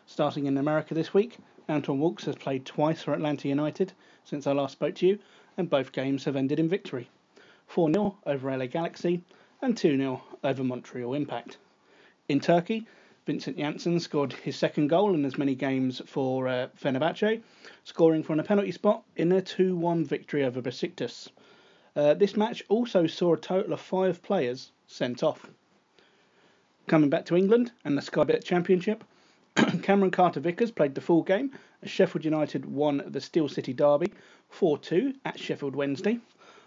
Starting 0.06 0.46
in 0.46 0.56
America 0.56 0.94
this 0.94 1.12
week, 1.12 1.36
Anton 1.68 2.00
Walkes 2.00 2.24
has 2.24 2.36
played 2.36 2.64
twice 2.64 3.02
for 3.02 3.12
Atlanta 3.12 3.48
United 3.48 3.92
since 4.24 4.46
I 4.46 4.52
last 4.52 4.72
spoke 4.72 4.94
to 4.94 5.06
you, 5.06 5.18
and 5.58 5.68
both 5.68 5.92
games 5.92 6.24
have 6.24 6.36
ended 6.36 6.58
in 6.58 6.70
victory 6.70 7.10
4 7.66 7.92
0 7.92 8.16
over 8.24 8.56
LA 8.56 8.64
Galaxy 8.64 9.20
and 9.60 9.76
2 9.76 9.98
0 9.98 10.22
over 10.42 10.64
Montreal 10.64 11.12
Impact. 11.12 11.58
In 12.30 12.40
Turkey, 12.40 12.86
Vincent 13.26 13.58
Janssen 13.58 14.00
scored 14.00 14.32
his 14.32 14.56
second 14.56 14.88
goal 14.88 15.12
in 15.12 15.26
as 15.26 15.36
many 15.36 15.54
games 15.54 16.00
for 16.06 16.48
uh, 16.48 16.68
Fenerbahce, 16.82 17.42
scoring 17.84 18.22
from 18.22 18.40
a 18.40 18.42
penalty 18.42 18.72
spot 18.72 19.04
in 19.16 19.28
their 19.28 19.42
2 19.42 19.76
1 19.76 20.06
victory 20.06 20.44
over 20.44 20.62
Besiktas. 20.62 21.28
Uh, 21.94 22.14
this 22.14 22.38
match 22.38 22.64
also 22.70 23.06
saw 23.06 23.34
a 23.34 23.38
total 23.38 23.74
of 23.74 23.80
five 23.82 24.22
players 24.22 24.72
sent 24.86 25.22
off. 25.22 25.50
Coming 26.86 27.08
back 27.08 27.24
to 27.26 27.36
England 27.36 27.72
and 27.86 27.96
the 27.96 28.02
Sky 28.02 28.24
Bet 28.24 28.44
Championship, 28.44 29.04
Cameron 29.82 30.10
Carter 30.10 30.38
Vickers 30.38 30.70
played 30.70 30.94
the 30.94 31.00
full 31.00 31.22
game 31.22 31.50
as 31.82 31.90
Sheffield 31.90 32.26
United 32.26 32.66
won 32.66 33.02
the 33.06 33.22
Steel 33.22 33.48
City 33.48 33.72
Derby 33.72 34.12
4 34.50 34.76
2 34.76 35.14
at 35.24 35.40
Sheffield 35.40 35.74
Wednesday, 35.74 36.18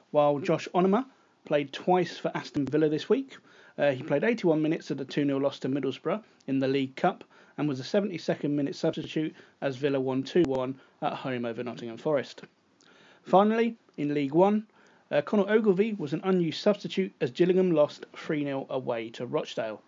while 0.09 0.39
Josh 0.39 0.68
Onomah 0.74 1.05
played 1.45 1.72
twice 1.72 2.18
for 2.18 2.32
Aston 2.36 2.65
Villa 2.65 2.89
this 2.89 3.07
week. 3.07 3.38
Uh, 3.78 3.91
he 3.91 4.01
played 4.01 4.24
81 4.24 4.59
minutes 4.59 4.89
of 4.89 4.97
the 4.97 5.05
2 5.05 5.24
0 5.24 5.38
loss 5.38 5.59
to 5.59 5.70
Middlesbrough 5.70 6.24
in 6.47 6.57
the 6.57 6.68
League 6.68 6.95
Cup 6.95 7.24
and 7.55 7.70
was 7.70 7.80
a 7.80 7.84
72nd 7.84 8.49
minute 8.49 8.76
substitute 8.76 9.36
as 9.61 9.76
Villa 9.76 9.99
won 9.99 10.24
2 10.24 10.45
1 10.47 10.80
at 11.03 11.13
home 11.13 11.45
over 11.45 11.63
Nottingham 11.63 11.97
Forest. 11.97 12.41
Finally, 13.22 13.76
in 13.97 14.15
League 14.15 14.34
One, 14.34 14.65
uh, 15.11 15.22
Conor 15.22 15.47
Ogilvie 15.47 15.93
was 15.93 16.13
an 16.13 16.22
unused 16.24 16.59
substitute 16.59 17.13
as 17.22 17.30
Gillingham 17.30 17.70
lost 17.70 18.07
3 18.15 18.43
0 18.45 18.65
away 18.72 19.09
to 19.11 19.28
Rochdale. 19.28 19.84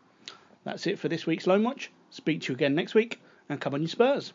That's 0.63 0.87
it 0.87 0.99
for 0.99 1.07
this 1.07 1.25
week's 1.25 1.47
Loan 1.47 1.63
Watch. 1.63 1.91
Speak 2.09 2.41
to 2.41 2.51
you 2.51 2.55
again 2.55 2.75
next 2.75 2.93
week, 2.93 3.21
and 3.47 3.61
come 3.61 3.73
on, 3.73 3.81
you 3.81 3.87
Spurs. 3.87 4.33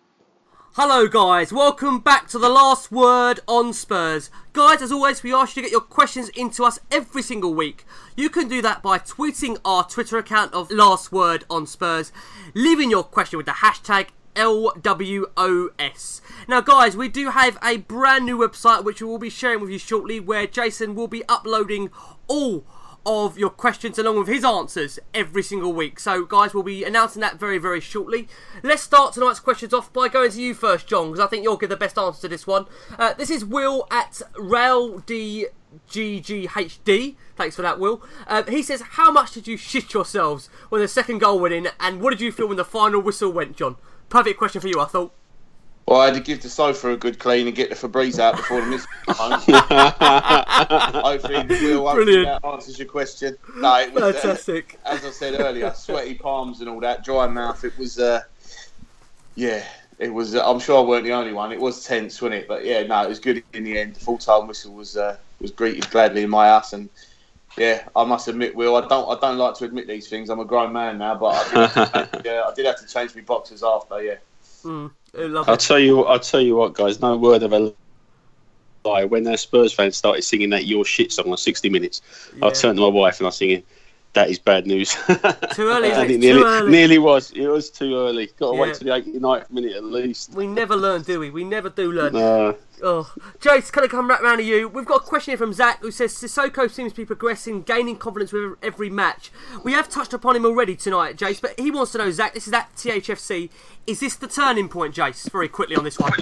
Hello, 0.76 1.06
guys. 1.06 1.52
Welcome 1.52 2.00
back 2.00 2.26
to 2.28 2.38
the 2.38 2.48
last 2.48 2.90
word 2.90 3.38
on 3.46 3.72
Spurs. 3.72 4.28
Guys, 4.52 4.82
as 4.82 4.90
always, 4.90 5.22
we 5.22 5.32
ask 5.32 5.54
you 5.54 5.62
to 5.62 5.66
get 5.66 5.72
your 5.72 5.80
questions 5.80 6.30
into 6.30 6.64
us 6.64 6.80
every 6.90 7.22
single 7.22 7.54
week. 7.54 7.84
You 8.16 8.28
can 8.28 8.48
do 8.48 8.60
that 8.62 8.82
by 8.82 8.98
tweeting 8.98 9.58
our 9.64 9.86
Twitter 9.86 10.18
account 10.18 10.52
of 10.52 10.70
Last 10.72 11.12
Word 11.12 11.44
on 11.48 11.66
Spurs, 11.66 12.10
leaving 12.54 12.90
your 12.90 13.04
question 13.04 13.36
with 13.36 13.46
the 13.46 13.52
hashtag 13.52 14.08
LWOS. 14.34 16.20
Now, 16.48 16.60
guys, 16.60 16.96
we 16.96 17.08
do 17.08 17.30
have 17.30 17.56
a 17.62 17.76
brand 17.76 18.24
new 18.24 18.36
website 18.36 18.82
which 18.82 19.00
we 19.00 19.06
will 19.06 19.18
be 19.18 19.30
sharing 19.30 19.60
with 19.60 19.70
you 19.70 19.78
shortly 19.78 20.18
where 20.18 20.46
Jason 20.48 20.96
will 20.96 21.06
be 21.06 21.22
uploading 21.28 21.90
all 22.26 22.66
of 23.06 23.38
your 23.38 23.50
questions 23.50 23.98
along 23.98 24.18
with 24.18 24.28
his 24.28 24.44
answers 24.44 24.98
every 25.12 25.42
single 25.42 25.72
week. 25.72 26.00
So, 26.00 26.24
guys, 26.24 26.54
we'll 26.54 26.62
be 26.62 26.84
announcing 26.84 27.20
that 27.20 27.38
very, 27.38 27.58
very 27.58 27.80
shortly. 27.80 28.28
Let's 28.62 28.82
start 28.82 29.14
tonight's 29.14 29.40
questions 29.40 29.74
off 29.74 29.92
by 29.92 30.08
going 30.08 30.30
to 30.30 30.42
you 30.42 30.54
first, 30.54 30.86
John, 30.86 31.10
because 31.10 31.24
I 31.24 31.28
think 31.28 31.44
you'll 31.44 31.56
give 31.56 31.70
the 31.70 31.76
best 31.76 31.98
answer 31.98 32.22
to 32.22 32.28
this 32.28 32.46
one. 32.46 32.66
Uh, 32.98 33.14
this 33.14 33.30
is 33.30 33.44
Will 33.44 33.86
at 33.90 34.22
RailDGGHD. 34.34 37.16
Thanks 37.36 37.56
for 37.56 37.62
that, 37.62 37.78
Will. 37.78 38.02
Uh, 38.26 38.42
he 38.44 38.62
says, 38.62 38.82
How 38.92 39.10
much 39.10 39.32
did 39.32 39.46
you 39.46 39.56
shit 39.56 39.92
yourselves 39.92 40.48
when 40.68 40.80
the 40.80 40.88
second 40.88 41.18
goal 41.18 41.38
went 41.38 41.54
in, 41.54 41.68
and 41.80 42.00
what 42.00 42.10
did 42.10 42.20
you 42.20 42.32
feel 42.32 42.48
when 42.48 42.56
the 42.56 42.64
final 42.64 43.00
whistle 43.00 43.32
went, 43.32 43.56
John? 43.56 43.76
Perfect 44.08 44.38
question 44.38 44.60
for 44.60 44.68
you, 44.68 44.80
I 44.80 44.86
thought. 44.86 45.12
Well, 45.86 46.00
I 46.00 46.06
had 46.06 46.14
to 46.14 46.20
give 46.20 46.40
the 46.40 46.48
sofa 46.48 46.92
a 46.92 46.96
good 46.96 47.18
clean 47.18 47.46
and 47.46 47.54
get 47.54 47.68
the 47.68 47.76
Febreze 47.76 48.18
out 48.18 48.36
before 48.36 48.62
the 48.62 48.66
miss. 48.66 48.86
hopefully, 49.06 49.58
Will, 51.46 51.86
that 52.24 52.42
answers 52.42 52.78
your 52.78 52.88
question. 52.88 53.36
No, 53.56 53.80
it 53.80 53.92
was 53.92 54.14
fantastic. 54.14 54.78
Uh, 54.86 54.90
as 54.90 55.04
I 55.04 55.10
said 55.10 55.38
earlier, 55.38 55.74
sweaty 55.74 56.14
palms 56.14 56.60
and 56.60 56.70
all 56.70 56.80
that, 56.80 57.04
dry 57.04 57.26
mouth. 57.26 57.62
It 57.64 57.76
was, 57.76 57.98
uh, 57.98 58.22
yeah, 59.34 59.62
it 59.98 60.08
was. 60.08 60.34
Uh, 60.34 60.50
I'm 60.50 60.58
sure 60.58 60.78
I 60.78 60.88
weren't 60.88 61.04
the 61.04 61.12
only 61.12 61.34
one. 61.34 61.52
It 61.52 61.60
was 61.60 61.84
tense, 61.84 62.20
wasn't 62.22 62.42
it? 62.42 62.48
But 62.48 62.64
yeah, 62.64 62.82
no, 62.84 63.04
it 63.04 63.08
was 63.08 63.18
good 63.18 63.44
in 63.52 63.64
the 63.64 63.78
end. 63.78 63.96
The 63.96 64.00
full 64.00 64.18
time 64.18 64.46
whistle 64.46 64.72
was 64.72 64.96
uh, 64.96 65.18
was 65.40 65.50
greeted 65.50 65.90
gladly 65.90 66.22
in 66.22 66.30
my 66.30 66.46
house, 66.46 66.72
and 66.72 66.88
yeah, 67.58 67.86
I 67.94 68.04
must 68.04 68.26
admit, 68.26 68.56
Will, 68.56 68.76
I 68.76 68.88
don't 68.88 69.16
I 69.16 69.20
don't 69.20 69.36
like 69.36 69.54
to 69.56 69.66
admit 69.66 69.86
these 69.86 70.08
things. 70.08 70.30
I'm 70.30 70.40
a 70.40 70.46
grown 70.46 70.72
man 70.72 70.96
now, 70.96 71.14
but 71.14 71.46
I 71.54 71.66
did, 71.66 72.08
yeah, 72.24 72.44
I 72.46 72.54
did 72.54 72.64
have 72.64 72.80
to 72.80 72.86
change 72.86 73.14
my 73.14 73.20
boxes 73.20 73.62
after. 73.62 74.02
Yeah. 74.02 74.16
Mm. 74.64 74.90
I'll 75.18 75.56
tell 75.56 75.78
you. 75.78 76.04
I'll 76.04 76.18
tell 76.18 76.40
you 76.40 76.56
what, 76.56 76.74
guys. 76.74 77.00
No 77.00 77.16
word 77.16 77.42
of 77.42 77.52
a 77.52 77.72
lie. 78.84 79.04
When 79.04 79.24
the 79.24 79.36
Spurs 79.36 79.72
fans 79.72 79.96
started 79.96 80.22
singing 80.22 80.50
that 80.50 80.66
"Your 80.66 80.84
Shit" 80.84 81.12
song 81.12 81.30
on 81.30 81.36
60 81.36 81.68
Minutes, 81.70 82.02
yeah. 82.36 82.46
I 82.46 82.50
turned 82.50 82.76
to 82.78 82.82
my 82.82 82.88
wife 82.88 83.18
and 83.18 83.26
I 83.26 83.28
was 83.28 83.36
singing, 83.36 83.62
that 84.14 84.30
is 84.30 84.38
bad 84.38 84.66
news. 84.66 84.94
Too 84.94 85.68
early, 85.68 85.90
and 85.90 86.04
it? 86.10 86.14
it 86.14 86.18
nearly, 86.20 86.42
early. 86.42 86.70
nearly 86.70 86.98
was. 86.98 87.30
It 87.32 87.46
was 87.46 87.70
too 87.70 87.94
early. 87.96 88.26
Got 88.38 88.50
to 88.52 88.56
Yeah. 88.56 88.62
wait 88.62 88.74
till 88.74 88.86
the 88.86 89.10
89th 89.18 89.50
minute 89.50 89.72
at 89.76 89.84
least. 89.84 90.32
We 90.32 90.46
never 90.46 90.76
learn, 90.76 91.02
do 91.02 91.20
we? 91.20 91.30
We 91.30 91.44
never 91.44 91.68
do 91.68 91.92
learn. 91.92 92.12
No. 92.14 92.56
Oh, 92.82 93.12
Jace, 93.40 93.70
can 93.70 93.84
I 93.84 93.86
come 93.86 94.08
back 94.08 94.20
round 94.22 94.38
to 94.38 94.44
you? 94.44 94.68
We've 94.68 94.84
got 94.84 95.02
a 95.02 95.04
question 95.04 95.30
here 95.32 95.38
from 95.38 95.52
Zach 95.52 95.80
who 95.80 95.90
says 95.90 96.12
Sissoko 96.14 96.70
seems 96.70 96.92
to 96.92 96.96
be 96.96 97.04
progressing, 97.04 97.62
gaining 97.62 97.96
confidence 97.96 98.32
with 98.32 98.56
every 98.62 98.90
match. 98.90 99.30
We 99.62 99.72
have 99.72 99.88
touched 99.88 100.12
upon 100.12 100.36
him 100.36 100.44
already 100.44 100.74
tonight, 100.76 101.16
Jace, 101.16 101.40
but 101.40 101.58
he 101.58 101.70
wants 101.70 101.92
to 101.92 101.98
know, 101.98 102.10
Zach, 102.10 102.34
this 102.34 102.46
is 102.48 102.52
at 102.52 102.74
THFC. 102.76 103.48
Is 103.86 104.00
this 104.00 104.16
the 104.16 104.26
turning 104.26 104.68
point, 104.68 104.94
Jace? 104.96 105.30
Very 105.30 105.48
quickly 105.48 105.76
on 105.76 105.84
this 105.84 105.98
one. 105.98 106.12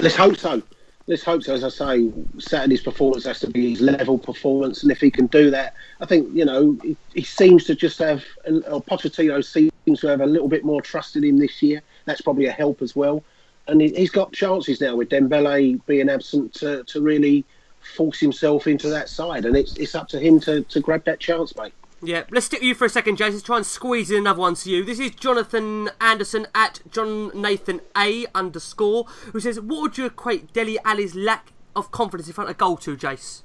Let's 0.00 0.16
hope 0.16 0.36
so. 0.36 0.62
Let's 1.08 1.24
hope 1.24 1.42
so. 1.42 1.54
As 1.54 1.64
I 1.64 1.70
say, 1.70 2.12
Saturday's 2.38 2.82
performance 2.82 3.24
has 3.24 3.40
to 3.40 3.48
be 3.48 3.70
his 3.70 3.80
level 3.80 4.18
performance, 4.18 4.82
and 4.82 4.92
if 4.92 5.00
he 5.00 5.10
can 5.10 5.26
do 5.28 5.50
that, 5.50 5.72
I 6.02 6.06
think 6.06 6.28
you 6.34 6.44
know 6.44 6.76
he, 6.82 6.98
he 7.14 7.22
seems 7.22 7.64
to 7.64 7.74
just 7.74 7.98
have, 7.98 8.22
or 8.46 8.82
Pochettino 8.82 9.42
seems 9.42 10.00
to 10.00 10.06
have 10.06 10.20
a 10.20 10.26
little 10.26 10.48
bit 10.48 10.66
more 10.66 10.82
trust 10.82 11.16
in 11.16 11.24
him 11.24 11.38
this 11.38 11.62
year. 11.62 11.80
That's 12.04 12.20
probably 12.20 12.44
a 12.44 12.52
help 12.52 12.82
as 12.82 12.94
well, 12.94 13.24
and 13.68 13.80
he, 13.80 13.88
he's 13.88 14.10
got 14.10 14.34
chances 14.34 14.82
now 14.82 14.96
with 14.96 15.08
Dembele 15.08 15.80
being 15.86 16.10
absent 16.10 16.52
to, 16.56 16.84
to 16.84 17.00
really 17.00 17.46
force 17.80 18.20
himself 18.20 18.66
into 18.66 18.90
that 18.90 19.08
side, 19.08 19.46
and 19.46 19.56
it's 19.56 19.78
it's 19.78 19.94
up 19.94 20.08
to 20.08 20.20
him 20.20 20.38
to, 20.40 20.62
to 20.64 20.78
grab 20.78 21.06
that 21.06 21.20
chance, 21.20 21.56
mate. 21.56 21.72
Yeah, 22.00 22.24
let's 22.30 22.46
stick 22.46 22.60
with 22.60 22.68
you 22.68 22.74
for 22.76 22.84
a 22.84 22.88
second, 22.88 23.18
Jace. 23.18 23.32
Let's 23.32 23.42
try 23.42 23.56
and 23.56 23.66
squeeze 23.66 24.10
in 24.10 24.18
another 24.18 24.40
one 24.40 24.54
to 24.54 24.70
you. 24.70 24.84
This 24.84 25.00
is 25.00 25.10
Jonathan 25.10 25.90
Anderson 26.00 26.46
at 26.54 26.80
John 26.90 27.32
Nathan 27.34 27.80
A 27.96 28.26
underscore 28.34 29.04
who 29.32 29.40
says, 29.40 29.60
"What 29.60 29.82
would 29.82 29.98
you 29.98 30.06
equate 30.06 30.52
Dele 30.52 30.78
Alli's 30.84 31.16
lack 31.16 31.52
of 31.74 31.90
confidence 31.90 32.28
in 32.28 32.34
front 32.34 32.50
of 32.50 32.56
goal 32.56 32.76
to, 32.76 32.96
Jace?" 32.96 33.42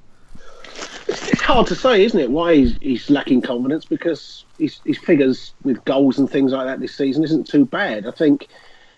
It's 1.08 1.42
hard 1.42 1.68
to 1.68 1.76
say, 1.76 2.06
isn't 2.06 2.20
it? 2.20 2.30
Why 2.30 2.56
he's, 2.56 2.78
he's 2.80 3.10
lacking 3.10 3.42
confidence 3.42 3.86
because 3.86 4.46
his, 4.60 4.80
his 4.86 4.98
figures 4.98 5.54
with 5.64 5.84
goals 5.86 6.20
and 6.20 6.30
things 6.30 6.52
like 6.52 6.66
that 6.66 6.80
this 6.80 6.96
season 6.96 7.24
isn't 7.24 7.48
too 7.48 7.66
bad. 7.66 8.06
I 8.08 8.12
think, 8.12 8.48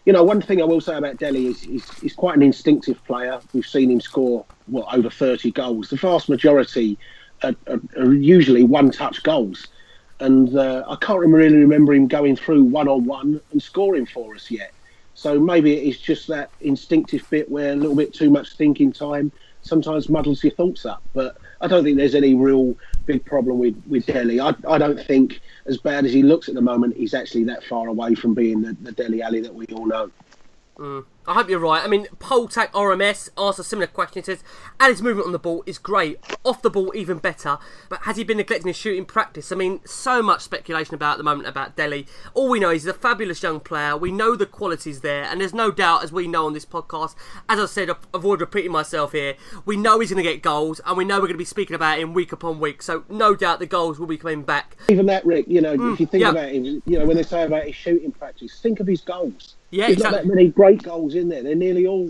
you 0.06 0.14
know, 0.14 0.24
one 0.24 0.41
thing 0.41 0.62
I 0.62 0.66
will 0.66 0.82
say 0.82 0.97
about 0.97 1.18
Dele 1.18 1.47
is 1.47 1.62
he's, 1.62 1.99
he's 1.99 2.14
quite 2.14 2.36
an 2.36 2.43
instinctive 2.43 3.03
player. 3.06 3.39
We've 3.53 3.66
seen 3.66 3.89
him 3.89 4.01
score 4.01 4.45
what 4.68 4.93
over 4.93 5.10
thirty 5.10 5.51
goals. 5.51 5.89
The 5.89 5.95
vast 5.95 6.28
majority 6.28 6.97
are, 7.43 7.55
are, 7.67 7.81
are 7.97 8.13
usually 8.13 8.63
one-touch 8.63 9.23
goals, 9.23 9.67
and 10.19 10.55
uh, 10.57 10.83
I 10.88 10.95
can't 10.97 11.19
really 11.19 11.57
remember 11.57 11.93
him 11.93 12.07
going 12.07 12.36
through 12.36 12.63
one-on-one 12.63 13.41
and 13.51 13.61
scoring 13.61 14.05
for 14.05 14.36
us 14.36 14.49
yet. 14.49 14.71
So 15.13 15.39
maybe 15.39 15.73
it's 15.73 15.97
just 15.97 16.27
that 16.27 16.49
instinctive 16.59 17.25
bit 17.29 17.49
where 17.49 17.71
a 17.71 17.75
little 17.75 17.95
bit 17.95 18.13
too 18.13 18.29
much 18.29 18.55
thinking 18.57 18.91
time 18.91 19.31
sometimes 19.61 20.09
muddles 20.09 20.43
your 20.43 20.51
thoughts 20.51 20.86
up. 20.86 21.01
But 21.13 21.38
I 21.61 21.67
don't 21.67 21.83
think 21.83 21.97
there's 21.97 22.15
any 22.15 22.36
real 22.36 22.75
big 23.05 23.23
problem 23.23 23.57
with, 23.57 23.81
with 23.88 24.05
Dele. 24.05 24.39
I, 24.41 24.53
I 24.67 24.77
don't 24.77 25.01
think, 25.01 25.39
as 25.65 25.77
bad 25.77 26.05
as 26.05 26.13
he 26.13 26.21
looks 26.21 26.49
at 26.49 26.55
the 26.55 26.61
moment, 26.61 26.97
he's 26.97 27.13
actually 27.13 27.45
that 27.45 27.63
far 27.63 27.88
away 27.88 28.13
from 28.15 28.33
being 28.33 28.61
the, 28.61 28.73
the 28.81 28.91
Dele 28.91 29.21
Alli 29.21 29.39
that 29.41 29.55
we 29.55 29.65
all 29.67 29.86
know. 29.86 30.11
Mm. 30.77 31.05
I 31.28 31.34
hope 31.34 31.49
you're 31.49 31.59
right. 31.59 31.84
I 31.84 31.88
mean, 31.88 32.07
Poltac 32.19 32.71
RMS 32.71 33.30
asks 33.38 33.59
a 33.59 33.63
similar 33.63 33.88
question. 33.88 34.21
He 34.21 34.26
says, 34.26 34.43
Alli's 34.80 35.01
movement 35.01 35.28
on 35.28 35.32
the 35.32 35.39
ball 35.39 35.63
is 35.65 35.78
great. 35.78 36.19
Off 36.43 36.61
the 36.61 36.69
ball, 36.69 36.91
even 36.95 37.17
better. 37.19 37.57
But 37.89 38.01
has 38.01 38.17
he 38.17 38.23
been 38.23 38.38
neglecting 38.38 38.67
his 38.67 38.76
shooting 38.76 39.05
practice? 39.05 39.51
I 39.51 39.55
mean, 39.55 39.80
so 39.86 40.21
much 40.21 40.41
speculation 40.41 40.95
about 40.95 41.13
at 41.13 41.17
the 41.17 41.23
moment 41.23 41.47
about 41.47 41.76
Dele. 41.76 42.05
All 42.34 42.49
we 42.49 42.59
know 42.59 42.69
is 42.71 42.84
he's 42.84 42.89
a 42.89 42.93
fabulous 42.93 43.41
young 43.43 43.59
player. 43.59 43.95
We 43.95 44.11
know 44.11 44.36
the 44.36 44.45
qualities 44.45 45.01
there. 45.01 45.23
And 45.23 45.39
there's 45.39 45.53
no 45.53 45.71
doubt, 45.71 46.03
as 46.03 46.11
we 46.11 46.28
know 46.28 46.45
on 46.45 46.53
this 46.53 46.65
podcast, 46.65 47.15
as 47.47 47.59
I 47.59 47.65
said, 47.65 47.89
avoid 48.13 48.41
repeating 48.41 48.71
myself 48.71 49.11
here, 49.13 49.36
we 49.65 49.78
know 49.78 49.99
he's 49.99 50.11
going 50.11 50.23
to 50.23 50.30
get 50.30 50.41
goals. 50.41 50.82
And 50.86 50.97
we 50.97 51.05
know 51.05 51.15
we're 51.17 51.28
going 51.28 51.34
to 51.34 51.38
be 51.38 51.45
speaking 51.45 51.76
about 51.76 51.99
him 51.99 52.13
week 52.13 52.32
upon 52.32 52.59
week. 52.59 52.82
So 52.82 53.03
no 53.09 53.36
doubt 53.36 53.59
the 53.59 53.65
goals 53.65 53.99
will 53.99 54.07
be 54.07 54.17
coming 54.17 54.43
back. 54.43 54.76
Even 54.89 55.05
that, 55.07 55.26
Rick, 55.26 55.45
you 55.47 55.61
know, 55.61 55.76
Mm, 55.76 55.93
if 55.93 55.99
you 55.99 56.05
think 56.05 56.21
yeah. 56.21 56.30
about 56.32 56.49
him, 56.49 56.82
you 56.86 56.97
know, 56.99 57.05
when 57.05 57.17
they 57.17 57.23
say 57.23 57.43
about 57.43 57.65
his 57.65 57.76
shooting 57.76 58.11
practice, 58.11 58.59
think 58.61 58.80
of 58.80 58.88
his 58.88 59.01
goals. 59.01 59.55
Yeah, 59.76 59.88
There's 59.88 59.97
exactly. 59.97 60.17
not 60.17 60.23
that 60.28 60.36
many 60.36 60.47
great 60.47 60.84
goals 60.84 61.15
in 61.15 61.28
there. 61.28 61.43
They're 61.43 61.53
nearly 61.53 61.86
all, 61.86 62.09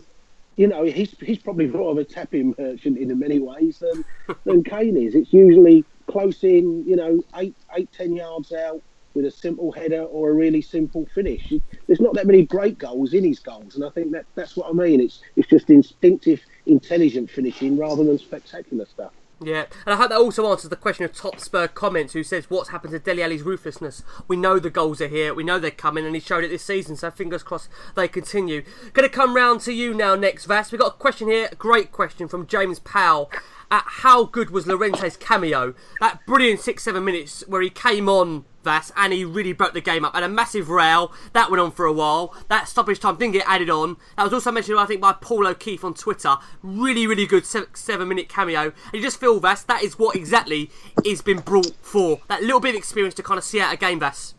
you 0.55 0.67
know, 0.67 0.83
he's 0.83 1.15
he's 1.19 1.39
probably 1.39 1.65
more 1.65 1.89
of 1.91 1.97
a 1.97 2.03
tapping 2.03 2.53
merchant 2.59 2.99
in 2.99 3.17
many 3.17 3.39
ways 3.39 3.79
than 3.79 4.05
than 4.45 4.63
Kane 4.63 4.95
is. 4.97 5.15
It's 5.15 5.33
usually 5.33 5.83
close 6.07 6.43
in, 6.43 6.85
you 6.87 6.95
know, 6.95 7.23
eight 7.37 7.55
eight 7.75 7.91
ten 7.91 8.13
yards 8.13 8.51
out 8.53 8.83
with 9.15 9.25
a 9.25 9.31
simple 9.31 9.71
header 9.71 10.03
or 10.03 10.29
a 10.29 10.33
really 10.33 10.61
simple 10.61 11.07
finish. 11.15 11.51
There's 11.87 12.01
not 12.01 12.13
that 12.13 12.27
many 12.27 12.45
great 12.45 12.77
goals 12.77 13.13
in 13.13 13.23
his 13.23 13.39
goals, 13.39 13.75
and 13.75 13.83
I 13.83 13.89
think 13.89 14.11
that 14.11 14.25
that's 14.35 14.55
what 14.55 14.69
I 14.69 14.73
mean. 14.73 15.01
It's 15.01 15.23
it's 15.35 15.47
just 15.47 15.71
instinctive, 15.71 16.41
intelligent 16.67 17.31
finishing 17.31 17.77
rather 17.79 18.03
than 18.03 18.19
spectacular 18.19 18.85
stuff. 18.85 19.13
Yeah, 19.41 19.65
and 19.85 19.93
I 19.93 19.97
hope 19.97 20.09
that 20.09 20.17
also 20.17 20.49
answers 20.49 20.69
the 20.69 20.77
question 20.77 21.03
of 21.03 21.13
Top 21.13 21.41
Spur 21.41 21.67
Comments, 21.67 22.11
who 22.13 22.23
says, 22.23 22.49
What's 22.49 22.69
happened 22.69 22.93
to 22.93 22.99
Dele 22.99 23.23
Alli's 23.23 23.41
ruthlessness? 23.41 24.01
We 24.29 24.37
know 24.37 24.59
the 24.59 24.69
goals 24.69 25.01
are 25.01 25.09
here, 25.09 25.33
we 25.33 25.43
know 25.43 25.59
they're 25.59 25.71
coming, 25.71 26.05
and 26.05 26.15
he 26.15 26.21
showed 26.21 26.45
it 26.45 26.49
this 26.49 26.63
season, 26.63 26.95
so 26.95 27.11
fingers 27.11 27.43
crossed 27.43 27.69
they 27.95 28.07
continue. 28.07 28.63
Going 28.93 29.07
to 29.07 29.13
come 29.13 29.35
round 29.35 29.59
to 29.61 29.73
you 29.73 29.93
now 29.93 30.15
next, 30.15 30.45
Vas. 30.45 30.71
We've 30.71 30.79
got 30.79 30.93
a 30.93 30.97
question 30.97 31.27
here, 31.27 31.49
a 31.51 31.55
great 31.55 31.91
question 31.91 32.27
from 32.29 32.47
James 32.47 32.79
Powell. 32.79 33.29
At 33.69 33.83
how 33.85 34.23
good 34.25 34.51
was 34.51 34.65
Llorente's 34.65 35.17
cameo? 35.17 35.73
That 35.99 36.25
brilliant 36.25 36.61
six, 36.61 36.83
seven 36.83 37.03
minutes 37.03 37.43
where 37.47 37.61
he 37.61 37.69
came 37.69 38.07
on, 38.07 38.45
Vas, 38.65 38.91
and 38.97 39.13
he 39.13 39.23
really 39.23 39.53
broke 39.53 39.73
the 39.73 39.79
game 39.81 40.03
up. 40.03 40.13
And 40.13 40.25
a 40.25 40.29
massive 40.29 40.69
row, 40.69 41.11
that 41.31 41.49
went 41.49 41.61
on 41.61 41.71
for 41.71 41.85
a 41.85 41.93
while. 41.93 42.35
That 42.49 42.67
stoppage 42.67 42.99
time 42.99 43.15
didn't 43.15 43.33
get 43.33 43.45
added 43.47 43.69
on. 43.69 43.95
That 44.17 44.23
was 44.23 44.33
also 44.33 44.51
mentioned, 44.51 44.77
I 44.77 44.85
think, 44.85 44.99
by 44.99 45.13
Paul 45.13 45.47
O'Keefe 45.47 45.85
on 45.85 45.93
Twitter. 45.93 46.35
Really, 46.61 47.07
really 47.07 47.25
good 47.25 47.45
seven 47.45 48.07
minute 48.07 48.27
cameo. 48.27 48.63
And 48.63 48.93
you 48.93 49.01
just 49.01 49.19
feel, 49.19 49.39
Vas, 49.39 49.63
that 49.63 49.83
is 49.83 49.97
what 49.97 50.15
exactly 50.17 50.69
is 51.05 51.21
been 51.21 51.39
brought 51.39 51.73
for. 51.81 52.19
That 52.27 52.41
little 52.41 52.59
bit 52.59 52.71
of 52.71 52.75
experience 52.75 53.15
to 53.15 53.23
kind 53.23 53.37
of 53.37 53.45
see 53.45 53.61
out 53.61 53.73
a 53.73 53.77
game, 53.77 53.99
Vas. 53.99 54.33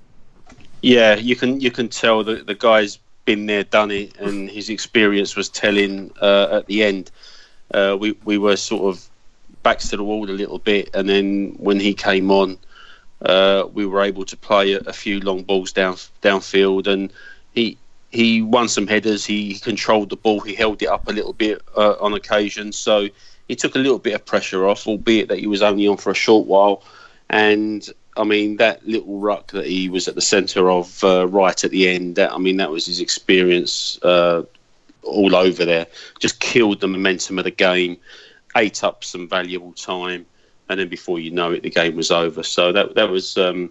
Yeah, 0.83 1.15
you 1.15 1.35
can 1.35 1.61
you 1.61 1.71
can 1.71 1.89
tell 1.89 2.23
that 2.25 2.47
the 2.47 2.55
guy's 2.55 2.99
been 3.25 3.47
there, 3.47 3.65
done 3.65 3.91
it, 3.91 4.17
and 4.19 4.51
his 4.51 4.69
experience 4.69 5.35
was 5.35 5.49
telling 5.49 6.13
uh, 6.21 6.49
at 6.53 6.67
the 6.67 6.83
end. 6.83 7.11
Uh, 7.73 7.97
we 7.99 8.13
we 8.25 8.39
were 8.39 8.57
sort 8.57 8.95
of 8.95 9.09
backs 9.63 9.89
to 9.89 9.97
the 9.97 10.05
wall 10.05 10.31
a 10.31 10.33
little 10.33 10.59
bit, 10.59 10.91
and 10.95 11.09
then 11.09 11.57
when 11.59 11.81
he 11.81 11.93
came 11.93 12.31
on, 12.31 12.57
uh, 13.23 13.65
we 13.73 13.87
were 13.87 14.03
able 14.03 14.25
to 14.25 14.37
play 14.37 14.73
a, 14.73 14.79
a 14.81 14.93
few 14.93 15.21
long 15.21 15.43
balls 15.43 15.73
down 15.73 15.95
downfield, 16.23 16.87
and 16.87 17.13
he 17.55 17.79
he 18.11 18.43
won 18.43 18.69
some 18.69 18.87
headers. 18.87 19.25
He 19.25 19.59
controlled 19.59 20.11
the 20.11 20.17
ball. 20.17 20.41
He 20.41 20.55
held 20.55 20.83
it 20.83 20.89
up 20.89 21.09
a 21.09 21.13
little 21.13 21.33
bit 21.33 21.63
uh, 21.77 21.97
on 22.01 22.15
occasion, 22.15 22.73
so 22.73 23.09
he 23.49 23.57
took 23.57 23.75
a 23.75 23.79
little 23.79 23.99
bit 23.99 24.15
of 24.15 24.25
pressure 24.25 24.67
off, 24.67 24.87
albeit 24.87 25.29
that 25.29 25.39
he 25.39 25.47
was 25.47 25.63
only 25.63 25.87
on 25.87 25.97
for 25.97 26.11
a 26.11 26.15
short 26.15 26.47
while. 26.47 26.83
And 27.31 27.89
I 28.17 28.25
mean 28.25 28.57
that 28.57 28.87
little 28.87 29.19
ruck 29.19 29.53
that 29.53 29.67
he 29.67 29.89
was 29.89 30.09
at 30.09 30.15
the 30.15 30.21
centre 30.21 30.71
of 30.71 31.03
uh, 31.05 31.27
right 31.29 31.65
at 31.65 31.71
the 31.71 31.89
end. 31.89 32.17
That 32.17 32.33
I 32.33 32.39
mean 32.39 32.59
that 32.59 32.71
was 32.71 32.87
his 32.87 33.01
experience 33.01 33.99
uh, 34.03 34.43
all 35.03 35.35
over 35.35 35.65
there. 35.65 35.87
Just 36.19 36.41
killed 36.41 36.81
the 36.81 36.89
momentum 36.89 37.39
of 37.39 37.45
the 37.45 37.51
game, 37.51 37.97
ate 38.57 38.85
up 38.85 39.05
some 39.05 39.29
valuable 39.29 39.73
time, 39.73 40.27
and 40.69 40.81
then 40.81 40.89
before 40.89 41.19
you 41.19 41.31
know 41.31 41.53
it, 41.53 41.63
the 41.63 41.71
game 41.71 41.97
was 41.97 42.11
over. 42.11 42.43
So 42.43 42.73
that 42.73 42.95
that 42.95 43.09
was 43.09 43.37
um, 43.37 43.71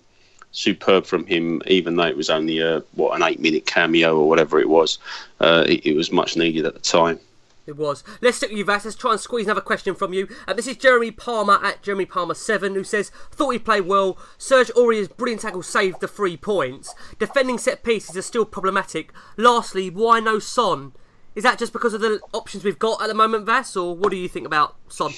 superb 0.52 1.06
from 1.06 1.26
him. 1.26 1.62
Even 1.68 1.96
though 1.96 2.08
it 2.08 2.18
was 2.18 2.30
only 2.30 2.60
a 2.60 2.84
what 2.93 3.16
an 3.16 3.24
eight 3.24 3.39
minute 3.39 3.66
cameo 3.66 4.18
or 4.18 4.28
whatever 4.28 4.60
it 4.60 4.70
was, 4.70 5.00
uh, 5.39 5.66
it, 5.68 5.86
it 5.86 5.96
was 5.96 6.12
much 6.12 6.36
needed 6.36 6.66
at 6.66 6.74
the 6.74 6.80
time. 6.80 7.20
It 7.66 7.78
was. 7.78 8.04
Let's 8.22 8.38
stick 8.38 8.50
with 8.50 8.60
you, 8.60 8.66
Vas. 8.66 8.86
Let's 8.86 8.96
try 8.96 9.12
and 9.12 9.20
squeeze 9.20 9.48
another 9.48 9.62
question 9.62 9.96
from 9.96 10.14
you. 10.14 10.28
Uh, 10.48 10.54
this 10.54 10.68
is 10.68 10.78
Jeremy 10.78 11.10
Palmer 11.10 11.60
at 11.64 11.82
Jeremy 11.82 12.06
Palmer7, 12.06 12.76
who 12.76 12.84
says, 12.84 13.10
Thought 13.32 13.52
he 13.52 13.60
played 13.60 13.88
well. 13.88 14.20
Serge 14.38 14.70
Aurier's 14.76 15.08
brilliant 15.08 15.41
tackle 15.41 15.64
saved 15.64 16.00
the 16.00 16.08
three 16.08 16.38
points. 16.38 16.93
Defending 17.18 17.58
set 17.58 17.82
pieces 17.82 18.16
are 18.16 18.22
still 18.22 18.46
problematic. 18.46 19.12
Lastly, 19.36 19.89
why 19.89 20.20
no 20.20 20.38
Son? 20.38 20.93
Is 21.34 21.43
that 21.43 21.58
just 21.58 21.74
because 21.74 21.96
of 21.96 22.02
the 22.02 22.20
options 22.34 22.64
we've 22.64 22.80
got 22.80 23.02
at 23.02 23.08
the 23.08 23.16
moment, 23.16 23.48
Vas, 23.48 23.76
or 23.76 23.96
what 23.96 24.12
do 24.12 24.18
you 24.18 24.30
think 24.30 24.46
about 24.46 24.76
Son? 24.88 25.12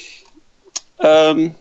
Um, 0.99 1.55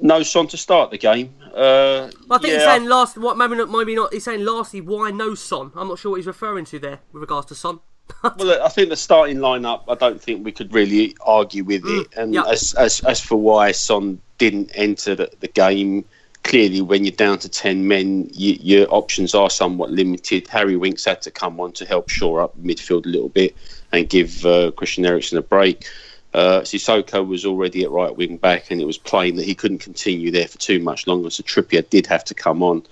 no 0.00 0.22
son 0.22 0.46
to 0.48 0.56
start 0.56 0.90
the 0.90 0.98
game. 0.98 1.34
Uh, 1.54 2.08
I 2.30 2.38
think 2.38 2.52
yeah, 2.52 2.54
he's 2.54 2.64
saying 2.64 2.84
last. 2.84 3.18
What 3.18 3.36
maybe 3.36 3.56
not? 3.56 3.70
Maybe 3.70 3.94
not. 3.96 4.12
He's 4.12 4.24
saying 4.24 4.44
lastly, 4.44 4.80
why 4.80 5.10
no 5.10 5.34
Son? 5.34 5.72
I'm 5.74 5.88
not 5.88 5.98
sure 5.98 6.12
what 6.12 6.16
he's 6.18 6.26
referring 6.26 6.64
to 6.66 6.78
there 6.78 7.00
with 7.12 7.20
regards 7.20 7.46
to 7.48 7.54
Son. 7.56 7.80
well, 8.38 8.62
I 8.62 8.68
think 8.68 8.90
the 8.90 8.96
starting 8.96 9.38
lineup. 9.38 9.82
I 9.88 9.94
don't 9.96 10.20
think 10.20 10.44
we 10.44 10.52
could 10.52 10.72
really 10.72 11.16
argue 11.20 11.64
with 11.64 11.82
it. 11.84 12.06
And 12.16 12.32
yeah. 12.32 12.44
as, 12.46 12.74
as 12.74 13.00
as 13.00 13.20
for 13.20 13.36
why 13.36 13.72
Son 13.72 14.20
didn't 14.38 14.70
enter 14.74 15.16
the, 15.16 15.30
the 15.40 15.48
game, 15.48 16.04
clearly 16.44 16.80
when 16.80 17.04
you're 17.04 17.12
down 17.12 17.38
to 17.40 17.48
ten 17.48 17.88
men, 17.88 18.30
you, 18.32 18.56
your 18.60 18.86
options 18.94 19.34
are 19.34 19.50
somewhat 19.50 19.90
limited. 19.90 20.46
Harry 20.48 20.76
Winks 20.76 21.04
had 21.04 21.20
to 21.22 21.30
come 21.30 21.58
on 21.58 21.72
to 21.72 21.84
help 21.84 22.08
shore 22.08 22.40
up 22.40 22.56
midfield 22.62 23.04
a 23.04 23.08
little 23.08 23.30
bit 23.30 23.56
and 23.92 24.08
give 24.08 24.46
uh, 24.46 24.70
Christian 24.72 25.04
Eriksen 25.04 25.38
a 25.38 25.42
break. 25.42 25.86
Uh, 26.34 26.60
Sissoko 26.60 27.26
was 27.26 27.46
already 27.46 27.84
at 27.84 27.90
right 27.90 28.14
wing 28.14 28.36
back, 28.36 28.70
and 28.70 28.80
it 28.80 28.86
was 28.86 28.98
plain 28.98 29.36
that 29.36 29.46
he 29.46 29.54
couldn't 29.54 29.78
continue 29.78 30.30
there 30.30 30.46
for 30.46 30.58
too 30.58 30.80
much 30.80 31.06
longer. 31.06 31.30
So 31.30 31.42
Trippier 31.42 31.88
did 31.88 32.06
have 32.06 32.24
to 32.24 32.34
come 32.34 32.62
on. 32.62 32.82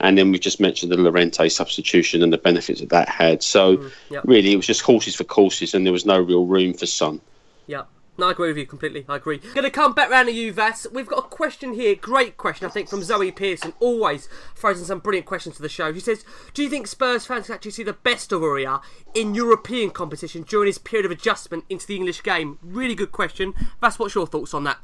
And 0.00 0.16
then 0.16 0.30
we 0.30 0.38
just 0.38 0.60
mentioned 0.60 0.92
the 0.92 0.96
Llorente 0.96 1.48
substitution 1.48 2.22
and 2.22 2.32
the 2.32 2.38
benefits 2.38 2.80
that 2.80 2.90
that 2.90 3.08
had. 3.08 3.42
So 3.42 3.90
yep. 4.10 4.24
really, 4.24 4.52
it 4.52 4.56
was 4.56 4.66
just 4.66 4.80
horses 4.80 5.14
for 5.14 5.24
courses, 5.24 5.74
and 5.74 5.84
there 5.84 5.92
was 5.92 6.06
no 6.06 6.20
real 6.20 6.46
room 6.46 6.72
for 6.72 6.86
Son. 6.86 7.20
Yeah. 7.66 7.82
No, 8.18 8.26
I 8.26 8.32
agree 8.32 8.48
with 8.48 8.56
you 8.56 8.66
completely. 8.66 9.04
I 9.08 9.14
agree. 9.14 9.38
Going 9.38 9.62
to 9.62 9.70
come 9.70 9.92
back 9.92 10.10
round 10.10 10.26
to 10.26 10.34
you, 10.34 10.52
Vas. 10.52 10.88
We've 10.92 11.06
got 11.06 11.20
a 11.20 11.28
question 11.28 11.74
here. 11.74 11.94
Great 11.94 12.36
question, 12.36 12.66
I 12.66 12.70
think, 12.70 12.88
from 12.88 13.04
Zoe 13.04 13.30
Pearson. 13.30 13.74
Always 13.78 14.28
throws 14.56 14.80
in 14.80 14.86
some 14.86 14.98
brilliant 14.98 15.26
questions 15.26 15.54
to 15.54 15.62
the 15.62 15.68
show. 15.68 15.92
She 15.92 16.00
says, 16.00 16.24
"Do 16.52 16.64
you 16.64 16.68
think 16.68 16.88
Spurs 16.88 17.26
fans 17.26 17.46
can 17.46 17.54
actually 17.54 17.70
see 17.70 17.84
the 17.84 17.92
best 17.92 18.32
of 18.32 18.42
Aurier 18.42 18.80
in 19.14 19.36
European 19.36 19.90
competition 19.90 20.42
during 20.42 20.66
his 20.66 20.78
period 20.78 21.06
of 21.06 21.12
adjustment 21.12 21.64
into 21.68 21.86
the 21.86 21.94
English 21.94 22.24
game?" 22.24 22.58
Really 22.60 22.96
good 22.96 23.12
question. 23.12 23.54
Vas, 23.80 24.00
what's 24.00 24.16
your 24.16 24.26
thoughts 24.26 24.52
on 24.52 24.64
that? 24.64 24.78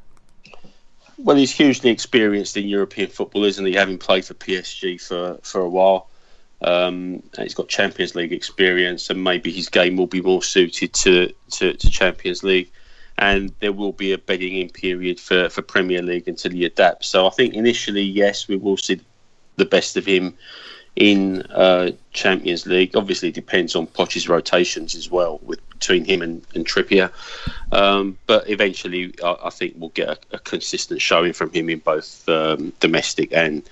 Well, 1.18 1.36
he's 1.36 1.50
hugely 1.50 1.90
experienced 1.90 2.56
in 2.56 2.68
European 2.68 3.10
football, 3.10 3.44
isn't 3.44 3.66
he? 3.66 3.72
Having 3.72 3.98
played 3.98 4.24
for 4.24 4.34
PSG 4.34 5.00
for 5.00 5.40
for 5.42 5.60
a 5.60 5.68
while. 5.68 6.08
Um, 6.62 7.24
he's 7.36 7.54
got 7.54 7.68
Champions 7.68 8.14
League 8.14 8.32
experience, 8.32 9.10
and 9.10 9.24
maybe 9.24 9.50
his 9.50 9.68
game 9.68 9.96
will 9.96 10.06
be 10.06 10.22
more 10.22 10.42
suited 10.42 10.94
to, 10.94 11.34
to, 11.50 11.74
to 11.74 11.90
Champions 11.90 12.42
League 12.42 12.70
and 13.18 13.52
there 13.60 13.72
will 13.72 13.92
be 13.92 14.12
a 14.12 14.18
bedding 14.18 14.56
in 14.56 14.68
period 14.68 15.20
for, 15.20 15.48
for 15.48 15.62
Premier 15.62 16.02
League 16.02 16.28
until 16.28 16.52
he 16.52 16.64
adapts. 16.64 17.08
So 17.08 17.26
I 17.26 17.30
think 17.30 17.54
initially, 17.54 18.02
yes, 18.02 18.48
we 18.48 18.56
will 18.56 18.76
see 18.76 19.00
the 19.56 19.64
best 19.64 19.96
of 19.96 20.04
him 20.04 20.34
in 20.96 21.42
uh, 21.42 21.90
Champions 22.12 22.66
League. 22.66 22.96
Obviously, 22.96 23.28
it 23.28 23.34
depends 23.34 23.74
on 23.74 23.86
Poch's 23.86 24.28
rotations 24.28 24.94
as 24.94 25.10
well 25.10 25.38
with 25.42 25.60
between 25.70 26.04
him 26.04 26.22
and, 26.22 26.42
and 26.54 26.64
Trippier. 26.64 27.10
Um, 27.72 28.16
but 28.26 28.48
eventually, 28.48 29.14
I, 29.22 29.36
I, 29.44 29.50
think 29.50 29.74
we'll 29.76 29.90
get 29.90 30.08
a, 30.08 30.18
a, 30.32 30.38
consistent 30.38 31.02
showing 31.02 31.32
from 31.32 31.50
him 31.52 31.68
in 31.68 31.80
both 31.80 32.26
um, 32.28 32.72
domestic 32.80 33.32
and 33.32 33.62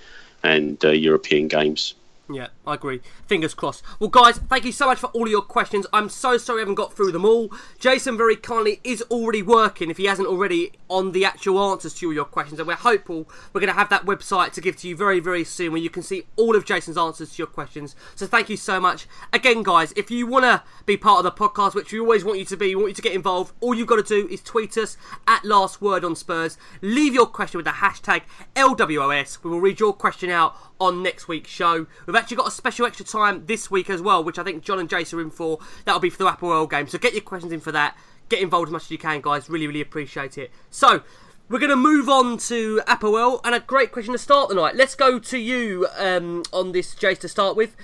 and 0.43 0.83
uh, 0.83 0.89
European 0.89 1.47
games. 1.47 1.95
Yeah, 2.29 2.47
I 2.65 2.75
agree. 2.75 3.01
Fingers 3.27 3.53
crossed. 3.53 3.83
Well, 3.99 4.09
guys, 4.09 4.37
thank 4.37 4.63
you 4.63 4.71
so 4.71 4.85
much 4.85 4.97
for 4.97 5.07
all 5.07 5.23
of 5.23 5.29
your 5.29 5.41
questions. 5.41 5.85
I'm 5.91 6.07
so 6.07 6.37
sorry 6.37 6.59
I 6.59 6.61
haven't 6.61 6.75
got 6.75 6.93
through 6.93 7.11
them 7.11 7.25
all. 7.25 7.51
Jason 7.79 8.15
very 8.15 8.37
kindly 8.37 8.79
is 8.81 9.01
already 9.11 9.41
working, 9.41 9.89
if 9.89 9.97
he 9.97 10.05
hasn't 10.05 10.29
already, 10.29 10.71
on 10.89 11.11
the 11.11 11.25
actual 11.25 11.59
answers 11.71 11.93
to 11.95 12.07
all 12.07 12.13
your 12.13 12.23
questions, 12.23 12.59
and 12.59 12.67
we're 12.67 12.75
hopeful 12.75 13.27
we're 13.51 13.59
going 13.59 13.73
to 13.73 13.77
have 13.77 13.89
that 13.89 14.05
website 14.05 14.53
to 14.53 14.61
give 14.61 14.77
to 14.77 14.87
you 14.87 14.95
very, 14.95 15.19
very 15.19 15.43
soon 15.43 15.73
where 15.73 15.81
you 15.81 15.89
can 15.89 16.01
see 16.01 16.23
all 16.37 16.55
of 16.55 16.63
Jason's 16.63 16.97
answers 16.97 17.33
to 17.33 17.37
your 17.39 17.47
questions. 17.47 17.93
So 18.15 18.25
thank 18.25 18.49
you 18.49 18.55
so 18.55 18.79
much. 18.79 19.05
Again, 19.33 19.61
guys, 19.61 19.91
if 19.97 20.09
you 20.09 20.25
want 20.25 20.45
to 20.45 20.63
be 20.85 20.95
part 20.95 21.17
of 21.17 21.23
the 21.25 21.31
podcast, 21.31 21.75
which 21.75 21.91
we 21.91 21.99
always 21.99 22.23
want 22.23 22.39
you 22.39 22.45
to 22.45 22.55
be, 22.55 22.73
we 22.73 22.83
want 22.83 22.91
you 22.91 22.95
to 22.95 23.01
get 23.01 23.13
involved, 23.13 23.53
all 23.59 23.75
you've 23.75 23.87
got 23.87 23.97
to 23.97 24.03
do 24.03 24.29
is 24.29 24.41
tweet 24.41 24.77
us 24.77 24.95
at 25.27 25.43
Last 25.43 25.81
Word 25.81 26.05
on 26.05 26.15
Spurs. 26.15 26.57
Leave 26.81 27.13
your 27.13 27.25
question 27.25 27.57
with 27.57 27.65
the 27.65 27.71
hashtag 27.71 28.21
LWOS. 28.55 29.43
We 29.43 29.49
will 29.49 29.59
read 29.59 29.81
your 29.81 29.91
question 29.91 30.29
out 30.29 30.55
on 30.83 31.01
next 31.01 31.27
week's 31.27 31.49
show. 31.49 31.87
We've 32.05 32.15
actually 32.15 32.37
got 32.37 32.47
a 32.47 32.51
special 32.51 32.85
extra 32.85 33.05
time 33.05 33.45
this 33.45 33.71
week 33.71 33.89
as 33.89 34.01
well, 34.01 34.23
which 34.23 34.37
I 34.37 34.43
think 34.43 34.63
John 34.63 34.79
and 34.79 34.89
Jace 34.89 35.13
are 35.13 35.21
in 35.21 35.29
for. 35.29 35.59
That'll 35.85 36.01
be 36.01 36.09
for 36.09 36.17
the 36.17 36.29
Apoel 36.29 36.69
game. 36.69 36.87
So 36.87 36.97
get 36.97 37.13
your 37.13 37.21
questions 37.21 37.53
in 37.53 37.59
for 37.59 37.71
that. 37.71 37.97
Get 38.29 38.41
involved 38.41 38.67
as 38.67 38.73
much 38.73 38.83
as 38.83 38.91
you 38.91 38.97
can, 38.97 39.21
guys. 39.21 39.49
Really, 39.49 39.67
really 39.67 39.81
appreciate 39.81 40.37
it. 40.37 40.51
So, 40.69 41.03
we're 41.49 41.59
going 41.59 41.69
to 41.69 41.75
move 41.75 42.09
on 42.09 42.37
to 42.37 42.81
Apoel, 42.87 43.41
and 43.43 43.53
a 43.53 43.59
great 43.59 43.91
question 43.91 44.13
to 44.13 44.17
start 44.17 44.49
the 44.49 44.55
night. 44.55 44.75
Let's 44.75 44.95
go 44.95 45.19
to 45.19 45.37
you 45.37 45.87
um, 45.97 46.43
on 46.53 46.71
this, 46.71 46.95
Jace, 46.95 47.19
to 47.19 47.27
start 47.27 47.55
with. 47.57 47.75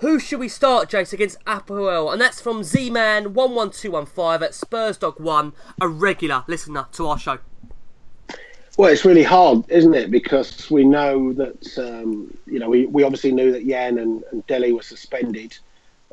Who 0.00 0.18
should 0.18 0.40
we 0.40 0.48
start, 0.48 0.88
Jace, 0.90 1.12
against 1.12 1.44
Apoel? 1.44 2.10
And 2.10 2.20
that's 2.20 2.40
from 2.40 2.64
Z-Man11215 2.64 4.42
at 4.42 4.52
SpursDog1, 4.52 5.52
a 5.80 5.88
regular 5.88 6.44
listener 6.46 6.86
to 6.92 7.06
our 7.06 7.18
show. 7.18 7.38
Well, 8.78 8.92
it's 8.92 9.04
really 9.04 9.24
hard, 9.24 9.64
isn't 9.70 9.94
it? 9.94 10.08
Because 10.08 10.70
we 10.70 10.84
know 10.84 11.32
that 11.32 11.78
um, 11.78 12.32
you 12.46 12.60
know 12.60 12.68
we, 12.68 12.86
we 12.86 13.02
obviously 13.02 13.32
knew 13.32 13.50
that 13.50 13.66
Jan 13.66 13.98
and, 13.98 14.22
and 14.30 14.46
Dele 14.46 14.72
were 14.72 14.82
suspended, 14.82 15.58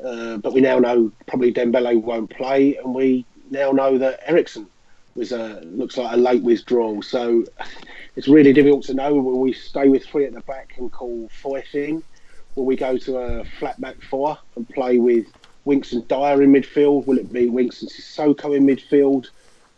uh, 0.04 0.38
but 0.38 0.52
we 0.52 0.60
now 0.60 0.80
know 0.80 1.12
probably 1.28 1.52
Dembele 1.52 2.02
won't 2.02 2.28
play, 2.28 2.76
and 2.76 2.92
we 2.92 3.24
now 3.52 3.70
know 3.70 3.98
that 3.98 4.18
Eriksen 4.26 4.66
was 5.14 5.30
a 5.30 5.60
looks 5.60 5.96
like 5.96 6.12
a 6.12 6.16
late 6.16 6.42
withdrawal. 6.42 7.02
So 7.02 7.44
it's 8.16 8.26
really 8.26 8.52
difficult 8.52 8.82
to 8.86 8.94
know. 8.94 9.14
Will 9.14 9.38
we 9.38 9.52
stay 9.52 9.88
with 9.88 10.04
three 10.04 10.24
at 10.24 10.32
the 10.32 10.40
back 10.40 10.74
and 10.76 10.90
call 10.90 11.30
Foyth 11.40 11.72
in? 11.76 12.02
Will 12.56 12.64
we 12.66 12.74
go 12.74 12.98
to 12.98 13.18
a 13.18 13.44
flat 13.44 13.80
back 13.80 14.02
four 14.02 14.38
and 14.56 14.68
play 14.68 14.98
with 14.98 15.26
Winks 15.66 15.92
and 15.92 16.06
Dier 16.08 16.42
in 16.42 16.52
midfield? 16.52 17.06
Will 17.06 17.18
it 17.18 17.32
be 17.32 17.48
Winks 17.48 17.82
and 17.82 17.88
Sissoko 17.92 18.56
in 18.56 18.66
midfield? 18.66 19.28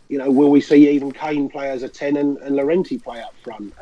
You 0.09 0.19
know, 0.19 0.31
will 0.31 0.51
we 0.51 0.61
see 0.61 0.89
even 0.91 1.13
Kane 1.13 1.49
play 1.49 1.71
as 1.71 1.83
a 1.83 1.89
10 1.89 2.17
and, 2.17 2.39
and 2.39 2.57
Llorente 2.57 2.99
play 2.99 3.21
up 3.21 3.35
front? 3.43 3.75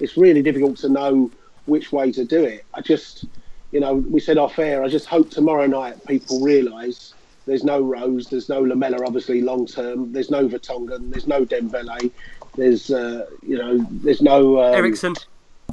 It's 0.00 0.16
really 0.16 0.42
difficult 0.42 0.76
to 0.78 0.88
know 0.88 1.30
which 1.66 1.92
way 1.92 2.10
to 2.12 2.24
do 2.24 2.44
it. 2.44 2.64
I 2.74 2.80
just, 2.80 3.26
you 3.72 3.80
know, 3.80 3.94
we 3.94 4.20
said 4.20 4.38
off 4.38 4.58
air, 4.58 4.82
I 4.82 4.88
just 4.88 5.06
hope 5.06 5.30
tomorrow 5.30 5.66
night 5.66 6.04
people 6.06 6.40
realise 6.40 7.14
there's 7.46 7.64
no 7.64 7.80
Rose, 7.80 8.28
there's 8.28 8.48
no 8.48 8.60
Lamela, 8.60 8.98
obviously, 9.06 9.40
long 9.40 9.66
term, 9.66 10.12
there's 10.12 10.30
no 10.30 10.48
Vertonghen, 10.48 11.10
there's 11.10 11.26
no 11.26 11.44
Dembele, 11.44 12.10
there's, 12.56 12.90
uh, 12.90 13.26
you 13.46 13.56
know, 13.56 13.78
there's 13.90 14.20
no. 14.20 14.60
Um, 14.62 14.74
Eriksen. 14.74 15.14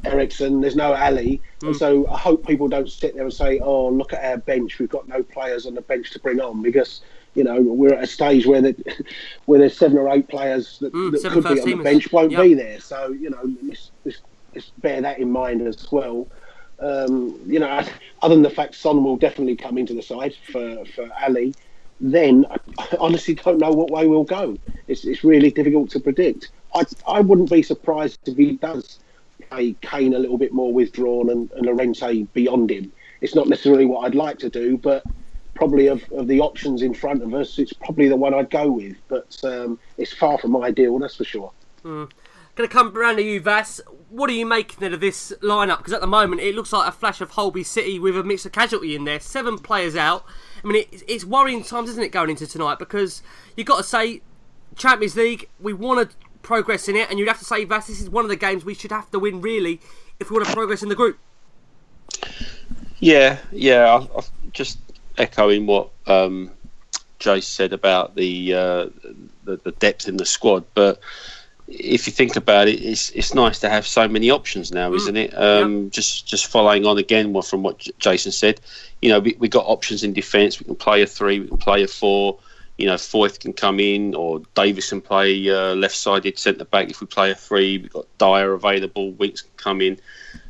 Eriksen, 0.06 0.62
there's 0.62 0.76
no 0.76 0.94
Alli. 0.94 1.42
Mm. 1.62 1.68
And 1.68 1.76
so 1.76 2.08
I 2.08 2.18
hope 2.18 2.46
people 2.46 2.68
don't 2.68 2.90
sit 2.90 3.16
there 3.16 3.24
and 3.24 3.34
say, 3.34 3.60
oh, 3.60 3.90
look 3.90 4.14
at 4.14 4.24
our 4.24 4.38
bench, 4.38 4.80
we've 4.80 4.90
got 4.90 5.08
no 5.08 5.24
players 5.24 5.66
on 5.66 5.74
the 5.74 5.82
bench 5.82 6.12
to 6.12 6.20
bring 6.20 6.40
on 6.40 6.62
because 6.62 7.02
you 7.36 7.44
know, 7.44 7.62
we're 7.62 7.94
at 7.94 8.04
a 8.04 8.08
stage 8.08 8.46
where 8.46 8.62
the, 8.62 9.06
where 9.46 9.60
there's 9.60 9.78
seven 9.78 9.98
or 9.98 10.12
eight 10.14 10.28
players 10.28 10.80
that, 10.80 10.94
mm, 10.94 11.12
that 11.12 11.32
could 11.32 11.44
be 11.44 11.62
on 11.62 11.78
the 11.78 11.84
bench 11.84 12.12
won't 12.12 12.32
yep. 12.32 12.42
be 12.42 12.54
there. 12.54 12.80
So 12.80 13.10
you 13.10 13.30
know, 13.30 13.56
let's, 13.64 13.92
let's, 14.04 14.22
let's, 14.54 14.70
bear 14.80 15.02
that 15.02 15.20
in 15.20 15.32
mind 15.32 15.62
as 15.62 15.92
well. 15.92 16.28
Um, 16.80 17.40
you 17.46 17.60
know, 17.60 17.84
other 18.22 18.36
than 18.36 18.42
the 18.42 18.50
fact 18.50 18.76
Son 18.76 19.04
will 19.04 19.18
definitely 19.18 19.56
come 19.56 19.78
into 19.78 19.94
the 19.94 20.02
side 20.02 20.36
for 20.52 20.84
for 20.86 21.10
Alli, 21.20 21.54
then 22.00 22.46
I 22.80 22.88
honestly 23.00 23.36
don't 23.36 23.60
know 23.60 23.72
what 23.72 23.92
way 23.92 24.08
we'll 24.08 24.24
go. 24.24 24.58
It's 24.88 25.06
it's 25.06 25.24
really 25.24 25.52
difficult 25.52 25.90
to 25.92 26.00
predict. 26.00 26.50
I 26.74 26.84
I 27.08 27.20
wouldn't 27.20 27.50
be 27.50 27.64
surprised 27.64 28.28
if 28.28 28.38
he 28.38 28.54
does 28.54 29.00
play 29.50 29.76
Kane 29.82 30.14
a 30.14 30.20
little 30.20 30.38
bit 30.38 30.54
more 30.54 30.74
withdrawn 30.74 31.30
and, 31.30 31.52
and 31.52 31.66
Llorente 31.66 32.24
beyond 32.34 32.72
him. 32.72 32.92
It's 33.22 33.36
not 33.36 33.48
necessarily 33.48 33.86
what 33.86 34.06
I'd 34.06 34.16
like 34.16 34.40
to 34.40 34.50
do, 34.50 34.78
but 34.78 35.04
probably 35.56 35.88
of, 35.88 36.04
of 36.12 36.28
the 36.28 36.40
options 36.40 36.82
in 36.82 36.94
front 36.94 37.24
of 37.24 37.34
us, 37.34 37.58
it's 37.58 37.74
probably 37.74 38.08
the 38.08 38.16
one 38.16 38.34
I'd 38.34 38.50
go 38.50 38.72
with. 38.72 38.98
But 39.08 39.38
um, 39.44 39.80
it's 39.98 40.14
far 40.14 40.38
from 40.38 40.56
ideal, 40.62 41.00
that's 41.00 41.16
for 41.16 41.24
sure. 41.24 41.52
Mm. 41.84 42.12
Going 42.56 42.70
to 42.70 42.74
come 42.74 42.96
around 42.96 43.18
to 43.18 43.22
you, 43.22 43.42
Vas. 43.42 43.82
What 44.10 44.30
are 44.30 44.34
you 44.34 44.46
making 44.46 44.86
out 44.86 44.94
of 44.94 45.02
this 45.02 45.34
lineup? 45.42 45.80
Because 45.80 45.92
at 45.92 46.00
the 46.00 46.08
moment, 46.08 46.42
it 46.42 46.56
looks 46.56 46.72
like 46.72 46.88
a 46.88 46.92
flash 46.92 47.20
of 47.20 47.32
Holby 47.32 47.64
City 47.64 48.00
with 48.00 48.16
a 48.18 48.24
mix 48.24 48.46
of 48.46 48.54
casualty 48.54 48.96
in 48.96 49.04
there. 49.04 49.20
Seven 49.20 49.58
players 49.58 49.96
out. 49.96 50.26
I 50.64 50.68
mean, 50.68 50.86
it, 50.90 51.04
it's 51.06 51.26
worrying 51.26 51.64
times, 51.64 51.90
isn't 51.90 52.04
it, 52.04 52.14
going 52.14 52.30
into 52.30 52.48
tonight? 52.48 52.80
Because 52.80 53.22
you've 53.58 53.68
got 53.68 53.78
to 53.78 53.84
say, 53.84 54.22
Champions 54.78 55.18
League, 55.18 55.50
we 55.60 55.74
want 55.74 56.10
to 56.10 56.16
progress 56.44 56.88
in 56.88 56.96
it, 56.96 57.10
and 57.10 57.20
you'd 57.20 57.28
have 57.28 57.40
to 57.40 57.46
say, 57.46 57.66
Vas, 57.66 57.88
this 57.88 58.00
is 58.00 58.10
one 58.10 58.24
of 58.24 58.30
the 58.30 58.38
games 58.38 58.64
we 58.64 58.74
should 58.74 58.92
have 58.92 59.12
to 59.12 59.20
win, 59.20 59.42
really, 59.42 59.82
if 60.22 60.30
we 60.30 60.36
want 60.36 60.48
to 60.48 60.54
progress 60.54 60.82
in 60.82 60.88
the 60.88 60.96
group. 60.96 61.20
Yeah, 63.00 63.40
yeah. 63.52 63.96
I, 63.96 64.20
I 64.20 64.22
just 64.54 64.80
echoing 65.18 65.66
what 65.66 65.90
um, 66.08 66.52
Jace 67.20 67.44
said 67.44 67.74
about 67.74 68.16
the, 68.16 68.54
uh, 68.54 68.90
the, 69.44 69.58
the 69.64 69.72
depth 69.72 70.08
in 70.08 70.18
the 70.18 70.26
squad, 70.26 70.66
but 70.74 71.02
if 71.68 72.06
you 72.06 72.14
think 72.14 72.36
about 72.36 72.68
it, 72.68 72.80
it's 72.82 73.10
it's 73.12 73.34
nice 73.34 73.60
to 73.60 73.70
have 73.70 73.88
so 73.88 74.08
many 74.08 74.30
options 74.30 74.72
now, 74.72 74.92
mm. 74.92 74.98
isn't 74.98 75.18
it? 75.18 75.36
Um, 75.36 75.84
yep. 75.86 75.92
Just 75.94 76.28
just 76.28 76.48
following 76.48 76.86
on 76.86 76.98
again 76.98 77.40
from 77.42 77.64
what 77.64 77.88
Jason 77.98 78.32
said, 78.32 78.62
you 79.02 79.10
know, 79.10 79.20
we 79.20 79.36
we 79.40 79.48
got 79.48 79.66
options 79.66 80.04
in 80.04 80.14
defence. 80.14 80.60
We 80.60 80.66
can 80.66 80.76
play 80.76 81.02
a 81.02 81.08
three, 81.08 81.40
we 81.40 81.48
can 81.48 81.58
play 81.58 81.84
a 81.84 81.88
four. 81.88 82.40
You 82.78 82.88
know, 82.88 82.96
Foyth 82.96 83.40
can 83.40 83.54
come 83.54 83.80
in, 83.80 84.14
or 84.16 84.42
Davies 84.54 84.90
can 84.90 85.00
play 85.00 85.50
uh, 85.50 85.76
left-sided 85.76 86.38
centre 86.38 86.66
back 86.66 86.90
if 86.90 87.00
we 87.00 87.08
play 87.08 87.32
a 87.32 87.36
three. 87.36 87.78
We've 87.78 87.90
got 87.90 88.06
Dier 88.18 88.52
available. 88.52 89.14
Winks 89.14 89.44
can 89.44 89.52
come 89.56 89.80
in. 89.80 89.98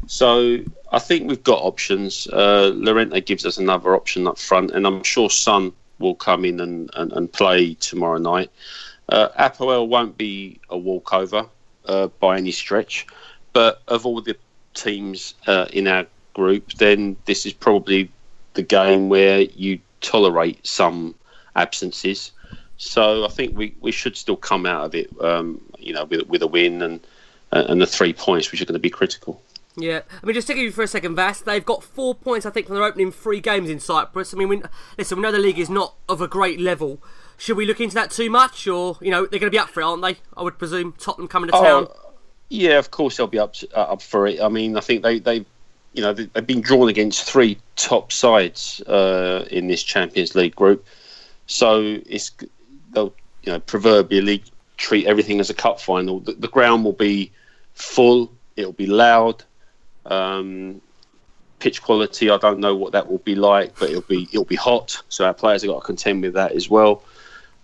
So 0.07 0.59
I 0.91 0.99
think 0.99 1.27
we've 1.27 1.43
got 1.43 1.61
options. 1.61 2.27
Uh, 2.27 2.71
Llorente 2.75 3.21
gives 3.21 3.45
us 3.45 3.57
another 3.57 3.95
option 3.95 4.27
up 4.27 4.37
front, 4.37 4.71
and 4.71 4.85
I'm 4.85 5.03
sure 5.03 5.29
Son 5.29 5.71
will 5.99 6.15
come 6.15 6.45
in 6.45 6.59
and, 6.59 6.89
and, 6.95 7.11
and 7.13 7.31
play 7.31 7.73
tomorrow 7.75 8.17
night. 8.17 8.51
Uh, 9.09 9.29
Apoel 9.39 9.87
won't 9.87 10.17
be 10.17 10.59
a 10.69 10.77
walkover 10.77 11.45
uh, 11.85 12.07
by 12.19 12.37
any 12.37 12.51
stretch, 12.51 13.07
but 13.53 13.81
of 13.87 14.05
all 14.05 14.21
the 14.21 14.35
teams 14.73 15.35
uh, 15.47 15.67
in 15.71 15.87
our 15.87 16.05
group, 16.33 16.73
then 16.73 17.15
this 17.25 17.45
is 17.45 17.53
probably 17.53 18.11
the 18.53 18.63
game 18.63 19.09
where 19.09 19.41
you 19.41 19.79
tolerate 20.01 20.65
some 20.65 21.15
absences. 21.55 22.31
So 22.77 23.25
I 23.25 23.29
think 23.29 23.57
we, 23.57 23.73
we 23.79 23.91
should 23.91 24.17
still 24.17 24.35
come 24.35 24.65
out 24.65 24.85
of 24.85 24.95
it, 24.95 25.09
um, 25.21 25.61
you 25.79 25.93
know, 25.93 26.05
with, 26.05 26.27
with 26.27 26.41
a 26.41 26.47
win 26.47 26.81
and 26.81 26.99
and 27.51 27.81
the 27.81 27.87
three 27.87 28.11
points, 28.11 28.51
which 28.51 28.61
are 28.61 28.65
going 28.65 28.73
to 28.73 28.79
be 28.79 28.89
critical. 28.89 29.41
Yeah, 29.77 30.01
I 30.21 30.25
mean, 30.25 30.33
just 30.33 30.47
give 30.47 30.57
you 30.57 30.71
for 30.71 30.83
a 30.83 30.87
second, 30.87 31.15
Vas, 31.15 31.41
they've 31.41 31.65
got 31.65 31.83
four 31.83 32.15
points, 32.15 32.45
I 32.45 32.49
think, 32.49 32.67
from 32.67 32.75
their 32.75 32.85
opening 32.85 33.11
three 33.11 33.41
games 33.41 33.69
in 33.69 33.79
Cyprus. 33.79 34.33
I 34.33 34.37
mean, 34.37 34.47
we, 34.47 34.61
listen, 34.97 35.17
we 35.17 35.21
know 35.21 35.31
the 35.31 35.37
league 35.39 35.59
is 35.59 35.69
not 35.69 35.95
of 36.07 36.21
a 36.21 36.27
great 36.27 36.59
level. 36.59 37.01
Should 37.37 37.57
we 37.57 37.65
look 37.65 37.81
into 37.81 37.95
that 37.95 38.11
too 38.11 38.29
much, 38.29 38.67
or 38.67 38.97
you 39.01 39.11
know, 39.11 39.25
they're 39.25 39.39
going 39.39 39.51
to 39.51 39.55
be 39.55 39.59
up 39.59 39.69
for 39.69 39.81
it, 39.81 39.83
aren't 39.83 40.01
they? 40.01 40.17
I 40.37 40.43
would 40.43 40.57
presume 40.57 40.93
Tottenham 40.93 41.27
coming 41.27 41.49
to 41.49 41.57
oh, 41.57 41.63
town. 41.63 41.87
Yeah, 42.49 42.77
of 42.79 42.91
course 42.91 43.17
they'll 43.17 43.27
be 43.27 43.39
up 43.39 43.55
uh, 43.75 43.81
up 43.81 44.01
for 44.01 44.27
it. 44.27 44.41
I 44.41 44.47
mean, 44.47 44.77
I 44.77 44.79
think 44.79 45.03
they 45.03 45.19
they 45.19 45.45
you 45.93 46.01
know 46.01 46.13
they've 46.13 46.47
been 46.47 46.61
drawn 46.61 46.87
against 46.87 47.29
three 47.29 47.57
top 47.75 48.13
sides 48.13 48.79
uh, 48.81 49.45
in 49.51 49.67
this 49.67 49.83
Champions 49.83 50.35
League 50.35 50.55
group, 50.55 50.85
so 51.47 51.99
it's 52.05 52.31
they'll 52.93 53.13
you 53.43 53.51
know, 53.51 53.59
proverbially 53.59 54.43
treat 54.77 55.05
everything 55.05 55.39
as 55.39 55.49
a 55.49 55.53
cup 55.53 55.79
final. 55.79 56.19
The, 56.19 56.33
the 56.33 56.47
ground 56.47 56.83
will 56.83 56.93
be 56.93 57.31
full. 57.73 58.31
It'll 58.55 58.73
be 58.73 58.87
loud. 58.87 59.43
Um, 60.05 60.81
pitch 61.59 61.81
quality, 61.81 62.29
I 62.29 62.37
don't 62.37 62.59
know 62.59 62.75
what 62.75 62.91
that 62.91 63.09
will 63.09 63.19
be 63.19 63.35
like, 63.35 63.77
but 63.79 63.89
it'll 63.89 64.01
be 64.01 64.23
it'll 64.31 64.45
be 64.45 64.55
hot. 64.55 65.01
So 65.09 65.25
our 65.25 65.33
players 65.33 65.61
have 65.63 65.71
got 65.71 65.79
to 65.79 65.85
contend 65.85 66.21
with 66.21 66.33
that 66.33 66.51
as 66.51 66.69
well. 66.69 67.03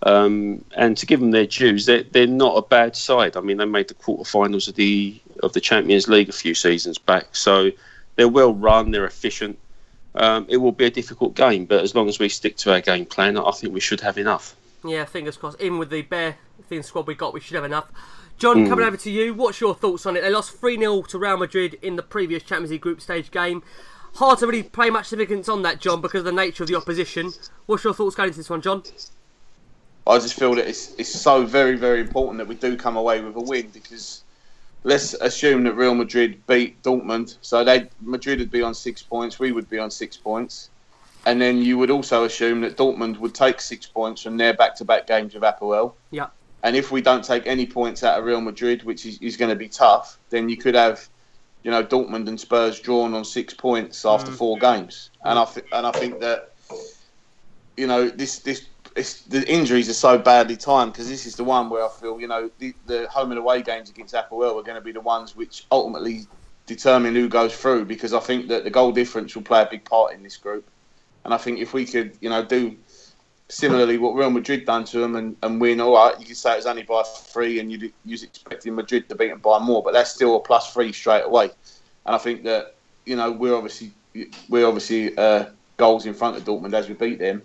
Um, 0.04 0.64
and 0.76 0.96
to 0.96 1.06
give 1.06 1.20
them 1.20 1.30
their 1.30 1.46
dues, 1.46 1.86
they're, 1.86 2.02
they're 2.02 2.26
not 2.26 2.56
a 2.56 2.62
bad 2.62 2.96
side. 2.96 3.36
I 3.36 3.40
mean, 3.40 3.58
they 3.58 3.64
made 3.64 3.86
the 3.86 3.94
quarterfinals 3.94 4.66
of 4.68 4.74
the 4.74 5.20
of 5.42 5.52
the 5.52 5.60
Champions 5.60 6.08
League 6.08 6.28
a 6.28 6.32
few 6.32 6.54
seasons 6.54 6.98
back, 6.98 7.36
so 7.36 7.70
they're 8.16 8.28
well 8.28 8.54
run, 8.54 8.90
they're 8.90 9.06
efficient. 9.06 9.58
Um, 10.14 10.46
it 10.48 10.58
will 10.58 10.72
be 10.72 10.84
a 10.84 10.90
difficult 10.90 11.34
game, 11.34 11.64
but 11.64 11.82
as 11.82 11.94
long 11.94 12.08
as 12.08 12.18
we 12.18 12.28
stick 12.28 12.56
to 12.58 12.72
our 12.72 12.80
game 12.80 13.06
plan, 13.06 13.38
I 13.38 13.50
think 13.52 13.72
we 13.72 13.80
should 13.80 14.00
have 14.00 14.18
enough. 14.18 14.56
Yeah, 14.84 15.04
fingers 15.04 15.36
crossed. 15.36 15.60
Even 15.60 15.78
with 15.78 15.90
the 15.90 16.02
bare 16.02 16.36
thin 16.68 16.82
squad 16.82 17.06
we 17.06 17.14
got, 17.14 17.32
we 17.32 17.40
should 17.40 17.54
have 17.54 17.64
enough. 17.64 17.86
John, 18.38 18.64
Mm. 18.64 18.68
coming 18.68 18.84
over 18.84 18.96
to 18.96 19.10
you, 19.10 19.34
what's 19.34 19.60
your 19.60 19.74
thoughts 19.74 20.04
on 20.06 20.16
it? 20.16 20.22
They 20.22 20.30
lost 20.30 20.52
3 20.52 20.76
0 20.78 21.02
to 21.02 21.18
Real 21.18 21.36
Madrid 21.36 21.78
in 21.82 21.96
the 21.96 22.02
previous 22.02 22.42
Champions 22.42 22.70
League 22.70 22.80
group 22.80 23.00
stage 23.00 23.30
game. 23.30 23.62
Hard 24.16 24.40
to 24.40 24.46
really 24.46 24.62
play 24.62 24.90
much 24.90 25.06
significance 25.06 25.48
on 25.48 25.62
that, 25.62 25.80
John, 25.80 26.00
because 26.00 26.20
of 26.20 26.24
the 26.26 26.32
nature 26.32 26.64
of 26.64 26.68
the 26.68 26.74
opposition. 26.74 27.32
What's 27.66 27.84
your 27.84 27.94
thoughts 27.94 28.14
going 28.16 28.28
into 28.28 28.38
this 28.38 28.50
one, 28.50 28.60
John? 28.60 28.82
I 30.06 30.18
just 30.18 30.34
feel 30.34 30.54
that 30.56 30.66
it's 30.68 30.94
it's 30.98 31.08
so 31.08 31.46
very 31.46 31.76
very 31.76 32.00
important 32.00 32.38
that 32.38 32.48
we 32.48 32.56
do 32.56 32.76
come 32.76 32.96
away 32.96 33.20
with 33.20 33.36
a 33.36 33.40
win 33.40 33.68
because 33.72 34.22
let's 34.82 35.14
assume 35.14 35.62
that 35.64 35.74
Real 35.74 35.94
Madrid 35.94 36.44
beat 36.48 36.82
Dortmund, 36.82 37.36
so 37.40 37.62
they 37.62 37.88
Madrid 38.00 38.40
would 38.40 38.50
be 38.50 38.62
on 38.62 38.74
six 38.74 39.00
points, 39.00 39.38
we 39.38 39.52
would 39.52 39.70
be 39.70 39.78
on 39.78 39.92
six 39.92 40.16
points, 40.16 40.70
and 41.24 41.40
then 41.40 41.58
you 41.58 41.78
would 41.78 41.90
also 41.90 42.24
assume 42.24 42.60
that 42.62 42.76
Dortmund 42.76 43.18
would 43.18 43.32
take 43.34 43.60
six 43.60 43.86
points 43.86 44.22
from 44.22 44.36
their 44.36 44.52
back-to-back 44.52 45.06
games 45.06 45.34
with 45.34 45.44
Apoel. 45.44 45.92
Yeah. 46.10 46.26
And 46.62 46.76
if 46.76 46.90
we 46.92 47.00
don't 47.02 47.24
take 47.24 47.46
any 47.46 47.66
points 47.66 48.02
out 48.04 48.18
of 48.18 48.24
Real 48.24 48.40
Madrid, 48.40 48.84
which 48.84 49.06
is, 49.06 49.18
is 49.18 49.36
going 49.36 49.50
to 49.50 49.56
be 49.56 49.68
tough, 49.68 50.18
then 50.30 50.48
you 50.48 50.56
could 50.56 50.74
have, 50.74 51.08
you 51.62 51.70
know, 51.70 51.82
Dortmund 51.84 52.28
and 52.28 52.38
Spurs 52.40 52.80
drawn 52.80 53.14
on 53.14 53.24
six 53.24 53.54
points 53.54 54.04
after 54.04 54.30
Mm. 54.30 54.36
four 54.36 54.58
games. 54.58 55.10
And 55.24 55.38
I 55.38 55.44
th- 55.44 55.66
and 55.72 55.86
I 55.86 55.92
think 55.92 56.20
that, 56.20 56.50
you 57.76 57.86
know, 57.86 58.08
this 58.08 58.40
this 58.40 58.66
it's, 58.96 59.22
the 59.24 59.50
injuries 59.50 59.88
are 59.88 59.94
so 59.94 60.18
badly 60.18 60.56
timed 60.56 60.92
because 60.92 61.08
this 61.08 61.26
is 61.26 61.36
the 61.36 61.44
one 61.44 61.70
where 61.70 61.84
I 61.84 61.88
feel, 61.88 62.20
you 62.20 62.28
know, 62.28 62.50
the, 62.58 62.74
the 62.86 63.08
home 63.08 63.30
and 63.32 63.38
away 63.38 63.62
games 63.62 63.88
against 63.90 64.14
Apoel 64.14 64.58
are 64.58 64.62
going 64.62 64.76
to 64.76 64.82
be 64.82 64.92
the 64.92 65.00
ones 65.00 65.34
which 65.34 65.66
ultimately 65.72 66.26
determine 66.66 67.14
who 67.14 67.28
goes 67.28 67.56
through 67.56 67.86
because 67.86 68.12
I 68.12 68.20
think 68.20 68.48
that 68.48 68.64
the 68.64 68.70
goal 68.70 68.92
difference 68.92 69.34
will 69.34 69.42
play 69.42 69.62
a 69.62 69.68
big 69.70 69.84
part 69.84 70.12
in 70.12 70.22
this 70.22 70.36
group. 70.36 70.68
And 71.24 71.32
I 71.32 71.38
think 71.38 71.60
if 71.60 71.72
we 71.72 71.86
could, 71.86 72.18
you 72.20 72.28
know, 72.28 72.44
do 72.44 72.76
similarly 73.48 73.98
what 73.98 74.14
Real 74.14 74.30
Madrid 74.30 74.64
done 74.64 74.84
to 74.84 74.98
them 74.98 75.16
and, 75.16 75.36
and 75.42 75.60
win, 75.60 75.80
all 75.80 75.94
right, 75.94 76.18
you 76.18 76.26
could 76.26 76.36
say 76.36 76.54
it 76.54 76.56
was 76.56 76.66
only 76.66 76.82
by 76.82 77.02
three 77.02 77.60
and 77.60 77.70
you'd, 77.70 77.82
you 77.82 78.12
was 78.12 78.22
expecting 78.22 78.74
Madrid 78.74 79.08
to 79.08 79.14
beat 79.14 79.28
them 79.28 79.40
by 79.40 79.58
more, 79.58 79.82
but 79.82 79.92
that's 79.92 80.10
still 80.10 80.36
a 80.36 80.40
plus 80.40 80.72
three 80.72 80.92
straight 80.92 81.24
away. 81.24 81.50
And 82.06 82.14
I 82.14 82.18
think 82.18 82.44
that, 82.44 82.74
you 83.04 83.16
know, 83.16 83.30
we're 83.30 83.54
obviously 83.54 83.92
we're 84.48 84.66
obviously 84.66 85.16
uh, 85.16 85.46
goals 85.76 86.06
in 86.06 86.14
front 86.14 86.36
of 86.36 86.44
Dortmund 86.44 86.74
as 86.74 86.88
we 86.88 86.94
beat 86.94 87.18
them. 87.18 87.42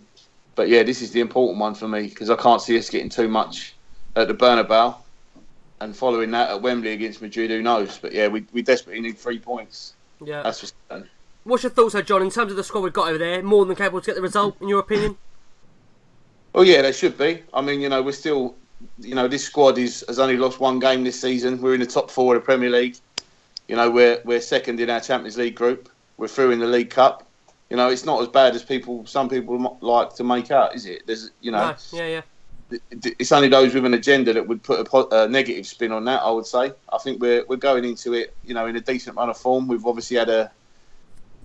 But 0.55 0.69
yeah, 0.69 0.83
this 0.83 1.01
is 1.01 1.11
the 1.11 1.19
important 1.19 1.59
one 1.59 1.75
for 1.75 1.87
me 1.87 2.07
because 2.07 2.29
I 2.29 2.35
can't 2.35 2.61
see 2.61 2.77
us 2.77 2.89
getting 2.89 3.09
too 3.09 3.27
much 3.27 3.75
at 4.15 4.27
the 4.27 4.33
Bernabeu. 4.33 4.95
And 5.79 5.95
following 5.95 6.31
that 6.31 6.49
at 6.49 6.61
Wembley 6.61 6.93
against 6.93 7.21
Madrid, 7.21 7.51
who 7.51 7.61
knows? 7.61 7.99
But 7.99 8.11
yeah, 8.11 8.27
we, 8.27 8.45
we 8.51 8.63
desperately 8.63 8.99
need 8.99 9.17
three 9.17 9.37
points. 9.37 9.93
Yeah. 10.25 10.41
That's 10.41 10.61
for 10.61 10.67
certain. 10.89 11.07
What's 11.43 11.61
your 11.61 11.69
thoughts, 11.69 11.93
though, 11.93 12.01
John, 12.01 12.23
in 12.23 12.31
terms 12.31 12.51
of 12.51 12.57
the 12.57 12.63
squad 12.63 12.81
we've 12.81 12.91
got 12.91 13.09
over 13.09 13.19
there? 13.19 13.43
More 13.43 13.63
than 13.63 13.75
capable 13.75 14.01
to 14.01 14.05
get 14.07 14.15
the 14.15 14.21
result, 14.23 14.59
in 14.59 14.67
your 14.67 14.79
opinion? 14.79 15.17
Well, 16.53 16.63
yeah, 16.63 16.81
they 16.81 16.91
should 16.91 17.17
be. 17.17 17.43
I 17.53 17.61
mean, 17.61 17.81
you 17.81 17.89
know, 17.89 18.01
we're 18.01 18.11
still, 18.11 18.55
you 18.99 19.15
know, 19.15 19.27
this 19.27 19.43
squad 19.43 19.77
is 19.77 20.03
has 20.07 20.19
only 20.19 20.37
lost 20.37 20.59
one 20.59 20.79
game 20.79 21.03
this 21.03 21.19
season. 21.19 21.61
We're 21.61 21.75
in 21.75 21.79
the 21.79 21.85
top 21.85 22.09
four 22.09 22.35
of 22.35 22.41
the 22.41 22.45
Premier 22.45 22.69
League. 22.69 22.97
You 23.67 23.75
know, 23.75 23.89
we're 23.91 24.21
we're 24.25 24.41
second 24.41 24.79
in 24.79 24.89
our 24.89 24.99
Champions 24.99 25.37
League 25.37 25.55
group. 25.55 25.89
We're 26.17 26.27
through 26.27 26.51
in 26.51 26.59
the 26.59 26.67
League 26.67 26.89
Cup. 26.89 27.27
You 27.69 27.77
know, 27.77 27.89
it's 27.89 28.05
not 28.05 28.21
as 28.21 28.27
bad 28.29 28.55
as 28.55 28.63
people, 28.63 29.05
some 29.05 29.27
people 29.27 29.77
like 29.81 30.15
to 30.15 30.23
make 30.23 30.51
out, 30.51 30.73
is 30.73 30.85
it? 30.85 31.05
There's, 31.05 31.31
you 31.41 31.51
know, 31.51 31.75
No. 31.91 31.99
Yeah, 31.99 32.21
yeah. 32.71 32.79
it's 32.91 33.31
only 33.33 33.49
those 33.49 33.73
with 33.73 33.85
an 33.85 33.93
agenda 33.93 34.33
that 34.33 34.47
would 34.47 34.63
put 34.63 34.87
a, 34.87 35.23
a 35.23 35.27
negative 35.27 35.67
spin 35.67 35.91
on 35.91 36.05
that. 36.05 36.21
I 36.21 36.31
would 36.31 36.45
say. 36.45 36.71
I 36.91 36.97
think 36.97 37.21
we're 37.21 37.45
we're 37.47 37.57
going 37.57 37.83
into 37.83 38.13
it, 38.13 38.33
you 38.45 38.53
know, 38.53 38.67
in 38.67 38.75
a 38.77 38.81
decent 38.81 39.17
run 39.17 39.29
of 39.29 39.37
form. 39.37 39.67
We've 39.67 39.85
obviously 39.85 40.17
had 40.17 40.29
a 40.29 40.51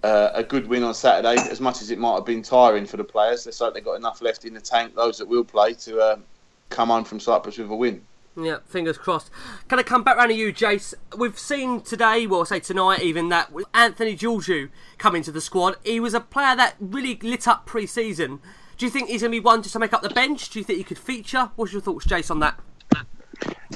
uh, 0.02 0.30
a 0.34 0.42
good 0.42 0.66
win 0.66 0.82
on 0.82 0.94
Saturday, 0.94 1.40
as 1.50 1.60
much 1.60 1.80
as 1.82 1.90
it 1.90 1.98
might 1.98 2.14
have 2.14 2.24
been 2.24 2.42
tiring 2.42 2.86
for 2.86 2.96
the 2.96 3.04
players. 3.04 3.46
it's 3.46 3.60
like 3.60 3.74
They 3.74 3.80
certainly 3.80 3.80
got 3.82 3.94
enough 3.94 4.22
left 4.22 4.44
in 4.44 4.54
the 4.54 4.60
tank. 4.60 4.94
Those 4.94 5.18
that 5.18 5.28
will 5.28 5.44
play 5.44 5.74
to 5.74 6.00
um, 6.00 6.24
come 6.70 6.88
home 6.88 7.04
from 7.04 7.20
Cyprus 7.20 7.58
with 7.58 7.70
a 7.70 7.74
win. 7.74 8.02
Yeah, 8.34 8.58
fingers 8.64 8.96
crossed. 8.96 9.30
Can 9.68 9.78
I 9.78 9.82
come 9.82 10.02
back 10.02 10.16
round 10.16 10.30
to 10.30 10.34
you, 10.34 10.52
Jace? 10.52 10.94
We've 11.16 11.38
seen 11.38 11.82
today, 11.82 12.26
well, 12.26 12.40
I 12.40 12.44
say 12.44 12.60
tonight, 12.60 13.02
even 13.02 13.28
that 13.28 13.52
with 13.52 13.66
Anthony 13.74 14.16
Georgiou 14.16 14.70
come 14.96 15.14
into 15.14 15.30
the 15.30 15.40
squad. 15.40 15.76
He 15.84 16.00
was 16.00 16.14
a 16.14 16.20
player 16.20 16.56
that 16.56 16.76
really 16.80 17.18
lit 17.22 17.46
up 17.46 17.66
pre-season. 17.66 18.40
Do 18.78 18.86
you 18.86 18.90
think 18.90 19.10
he's 19.10 19.20
going 19.20 19.32
to 19.32 19.36
be 19.36 19.44
one 19.44 19.62
just 19.62 19.74
to 19.74 19.78
make 19.78 19.92
up 19.92 20.00
the 20.00 20.08
bench? 20.08 20.48
Do 20.48 20.58
you 20.58 20.64
think 20.64 20.78
he 20.78 20.84
could 20.84 20.98
feature? 20.98 21.50
What's 21.56 21.72
your 21.72 21.82
thoughts, 21.82 22.06
Jace, 22.06 22.30
on 22.30 22.40
that? 22.40 22.58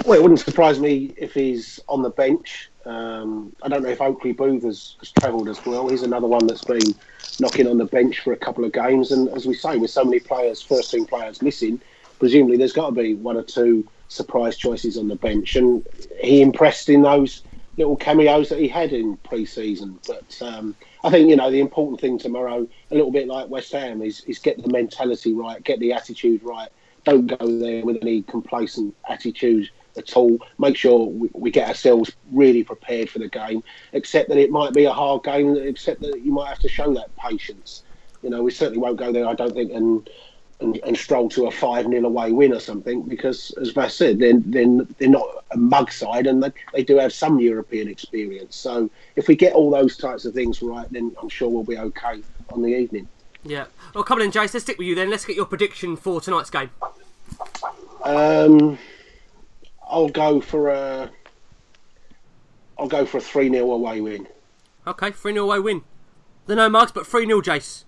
Well, 0.06 0.18
it 0.18 0.22
wouldn't 0.22 0.40
surprise 0.40 0.80
me 0.80 1.14
if 1.18 1.34
he's 1.34 1.78
on 1.88 2.02
the 2.02 2.10
bench. 2.10 2.70
Um, 2.86 3.54
I 3.62 3.68
don't 3.68 3.82
know 3.82 3.88
if 3.90 4.00
Oakley 4.00 4.32
Boothe 4.32 4.64
has, 4.64 4.96
has 5.00 5.10
travelled 5.10 5.48
as 5.48 5.64
well. 5.66 5.88
He's 5.88 6.02
another 6.02 6.26
one 6.26 6.46
that's 6.46 6.64
been 6.64 6.94
knocking 7.40 7.66
on 7.66 7.78
the 7.78 7.84
bench 7.84 8.20
for 8.20 8.32
a 8.32 8.36
couple 8.36 8.64
of 8.64 8.72
games. 8.72 9.10
And 9.12 9.28
as 9.30 9.46
we 9.46 9.54
say, 9.54 9.76
with 9.76 9.90
so 9.90 10.04
many 10.04 10.20
players, 10.20 10.62
first 10.62 10.90
team 10.90 11.04
players 11.06 11.42
missing, 11.42 11.80
presumably 12.18 12.56
there's 12.56 12.72
got 12.72 12.86
to 12.86 12.92
be 12.92 13.14
one 13.14 13.36
or 13.36 13.42
two 13.42 13.86
surprise 14.08 14.56
choices 14.56 14.96
on 14.96 15.08
the 15.08 15.16
bench. 15.16 15.56
And 15.56 15.84
he 16.20 16.40
impressed 16.42 16.88
in 16.88 17.02
those 17.02 17.42
little 17.76 17.96
cameos 17.96 18.48
that 18.48 18.58
he 18.58 18.68
had 18.68 18.92
in 18.92 19.16
pre-season. 19.18 19.98
But 20.06 20.40
um, 20.40 20.76
I 21.04 21.10
think 21.10 21.28
you 21.28 21.36
know 21.36 21.50
the 21.50 21.60
important 21.60 22.00
thing 22.00 22.18
tomorrow, 22.18 22.66
a 22.90 22.94
little 22.94 23.10
bit 23.10 23.28
like 23.28 23.48
West 23.48 23.72
Ham, 23.72 24.02
is 24.02 24.20
is 24.22 24.38
get 24.38 24.62
the 24.62 24.70
mentality 24.70 25.34
right, 25.34 25.62
get 25.62 25.80
the 25.80 25.92
attitude 25.92 26.42
right. 26.42 26.68
Don't 27.04 27.26
go 27.26 27.58
there 27.58 27.84
with 27.84 27.98
any 28.02 28.22
complacent 28.22 28.94
attitude 29.08 29.70
at 29.96 30.16
all. 30.16 30.38
Make 30.58 30.76
sure 30.76 31.06
we, 31.06 31.30
we 31.32 31.50
get 31.50 31.68
ourselves 31.68 32.12
really 32.32 32.64
prepared 32.64 33.10
for 33.10 33.18
the 33.18 33.28
game. 33.28 33.62
Accept 33.92 34.28
that 34.28 34.38
it 34.38 34.50
might 34.50 34.72
be 34.72 34.84
a 34.84 34.92
hard 34.92 35.24
game. 35.24 35.56
Accept 35.56 36.00
that 36.02 36.20
you 36.22 36.32
might 36.32 36.48
have 36.48 36.60
to 36.60 36.68
show 36.68 36.92
that 36.94 37.14
patience. 37.16 37.82
You 38.22 38.30
know, 38.30 38.42
we 38.42 38.50
certainly 38.50 38.78
won't 38.78 38.96
go 38.96 39.12
there. 39.12 39.26
I 39.26 39.34
don't 39.34 39.52
think 39.52 39.72
and 39.72 40.08
and, 40.60 40.78
and 40.84 40.96
stroll 40.96 41.28
to 41.30 41.46
a 41.46 41.50
5 41.50 41.86
0 41.86 42.04
away 42.04 42.32
win 42.32 42.52
or 42.52 42.60
something 42.60 43.02
because, 43.02 43.52
as 43.60 43.70
Vas 43.70 43.94
said, 43.94 44.18
they're, 44.18 44.38
they're, 44.38 44.84
they're 44.98 45.08
not 45.08 45.44
a 45.50 45.56
mug 45.56 45.92
side 45.92 46.26
and 46.26 46.42
they, 46.42 46.52
they 46.72 46.82
do 46.82 46.96
have 46.96 47.12
some 47.12 47.38
European 47.38 47.88
experience. 47.88 48.56
So 48.56 48.90
if 49.16 49.28
we 49.28 49.36
get 49.36 49.52
all 49.52 49.70
those 49.70 49.96
types 49.96 50.24
of 50.24 50.34
things 50.34 50.62
right, 50.62 50.90
then 50.90 51.14
I'm 51.20 51.28
sure 51.28 51.48
we'll 51.48 51.64
be 51.64 51.78
okay 51.78 52.22
on 52.50 52.62
the 52.62 52.68
evening. 52.68 53.08
Yeah. 53.44 53.66
Well, 53.94 54.02
come 54.02 54.18
on 54.18 54.24
in, 54.24 54.30
Jace. 54.30 54.54
Let's 54.54 54.62
stick 54.64 54.78
with 54.78 54.88
you 54.88 54.94
then. 54.94 55.10
Let's 55.10 55.24
get 55.24 55.36
your 55.36 55.44
prediction 55.44 55.96
for 55.96 56.20
tonight's 56.20 56.50
game. 56.50 56.70
Um, 58.02 58.78
I'll 59.96 60.10
go 60.10 60.42
for 60.42 60.68
a. 60.68 61.10
I'll 62.78 62.86
go 62.86 63.06
for 63.06 63.16
a 63.16 63.20
3 63.22 63.48
0 63.48 63.70
away 63.70 64.02
win. 64.02 64.28
Okay, 64.86 65.10
3 65.10 65.32
0 65.32 65.44
away 65.44 65.58
win. 65.58 65.84
The 66.44 66.54
no 66.54 66.68
mugs, 66.68 66.92
but 66.92 67.06
3 67.06 67.24
0, 67.24 67.40
Jace. 67.40 67.84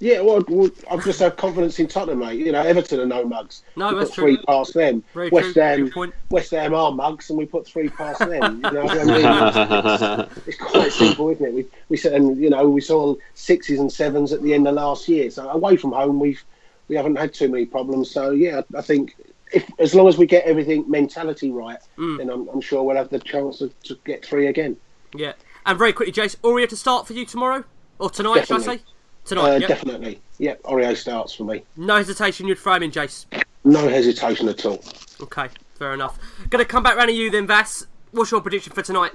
Yeah, 0.00 0.22
well, 0.22 0.42
well, 0.48 0.70
I've 0.90 1.04
just 1.04 1.20
had 1.20 1.36
confidence 1.36 1.78
in 1.78 1.88
Tottenham, 1.88 2.20
mate. 2.20 2.38
You 2.38 2.52
know, 2.52 2.62
Everton 2.62 3.00
are 3.00 3.06
no 3.06 3.22
mugs. 3.26 3.62
No, 3.76 3.90
we 3.90 3.98
that's 3.98 4.10
put 4.10 4.14
three 4.14 4.36
true. 4.36 4.44
past 4.46 4.72
them. 4.72 5.04
Very 5.12 5.28
West 5.28 5.52
true. 5.52 5.62
Ham, 5.62 6.12
West 6.30 6.50
Ham 6.52 6.74
are 6.74 6.90
mugs, 6.90 7.28
and 7.28 7.38
we 7.38 7.44
put 7.44 7.66
three 7.66 7.90
past 7.90 8.20
them. 8.20 8.62
You 8.64 8.70
know, 8.70 8.84
what 8.84 8.98
I 8.98 9.04
mean? 9.04 10.28
it's, 10.30 10.46
it's 10.48 10.58
quite 10.58 10.90
simple, 10.90 11.28
isn't 11.30 11.44
it? 11.44 11.52
We 11.52 11.66
we 11.90 11.98
said, 11.98 12.14
and 12.14 12.38
you 12.38 12.48
know, 12.48 12.66
we 12.68 12.80
saw 12.80 13.14
sixes 13.34 13.78
and 13.78 13.92
sevens 13.92 14.32
at 14.32 14.42
the 14.42 14.54
end 14.54 14.66
of 14.66 14.74
last 14.74 15.06
year. 15.06 15.30
So 15.30 15.48
away 15.50 15.76
from 15.76 15.92
home, 15.92 16.18
we've 16.18 16.42
we 16.88 16.96
haven't 16.96 17.16
had 17.16 17.34
too 17.34 17.48
many 17.48 17.66
problems. 17.66 18.10
So 18.10 18.30
yeah, 18.30 18.62
I 18.74 18.80
think 18.80 19.16
if 19.54 19.68
as 19.78 19.94
long 19.94 20.08
as 20.08 20.18
we 20.18 20.26
get 20.26 20.44
everything 20.44 20.84
mentality 20.90 21.50
right, 21.50 21.78
Mm. 21.98 22.18
then 22.18 22.30
I'm, 22.30 22.48
I'm 22.48 22.60
sure 22.60 22.82
we'll 22.82 22.96
have 22.96 23.10
the 23.10 23.18
chance 23.20 23.58
to, 23.58 23.68
to 23.84 23.98
get 24.04 24.24
three 24.24 24.48
again. 24.48 24.76
Yeah. 25.14 25.32
And 25.66 25.78
very 25.78 25.92
quickly, 25.92 26.12
Jace, 26.12 26.36
Aurier 26.42 26.68
to 26.68 26.76
start 26.76 27.06
for 27.06 27.12
you 27.14 27.24
tomorrow? 27.24 27.64
Or 27.98 28.10
tonight, 28.10 28.46
should 28.46 28.60
I 28.60 28.76
say? 28.76 28.80
Tonight, 29.24 29.50
uh, 29.50 29.58
yeah. 29.58 29.66
Definitely. 29.68 30.20
Yeah, 30.38 30.54
Aurier 30.64 30.96
starts 30.96 31.34
for 31.34 31.44
me. 31.44 31.62
No 31.76 31.96
hesitation, 31.96 32.46
you'd 32.48 32.58
throw 32.58 32.74
him 32.74 32.82
in, 32.82 32.90
Jace. 32.90 33.26
No 33.64 33.88
hesitation 33.88 34.48
at 34.48 34.64
all. 34.66 34.82
Okay, 35.22 35.48
fair 35.78 35.94
enough. 35.94 36.18
Gonna 36.50 36.64
come 36.66 36.82
back 36.82 36.96
round 36.96 37.08
to 37.08 37.14
you 37.14 37.30
then, 37.30 37.46
Vas. 37.46 37.86
What's 38.10 38.30
your 38.30 38.40
prediction 38.42 38.72
for 38.72 38.82
tonight? 38.82 39.12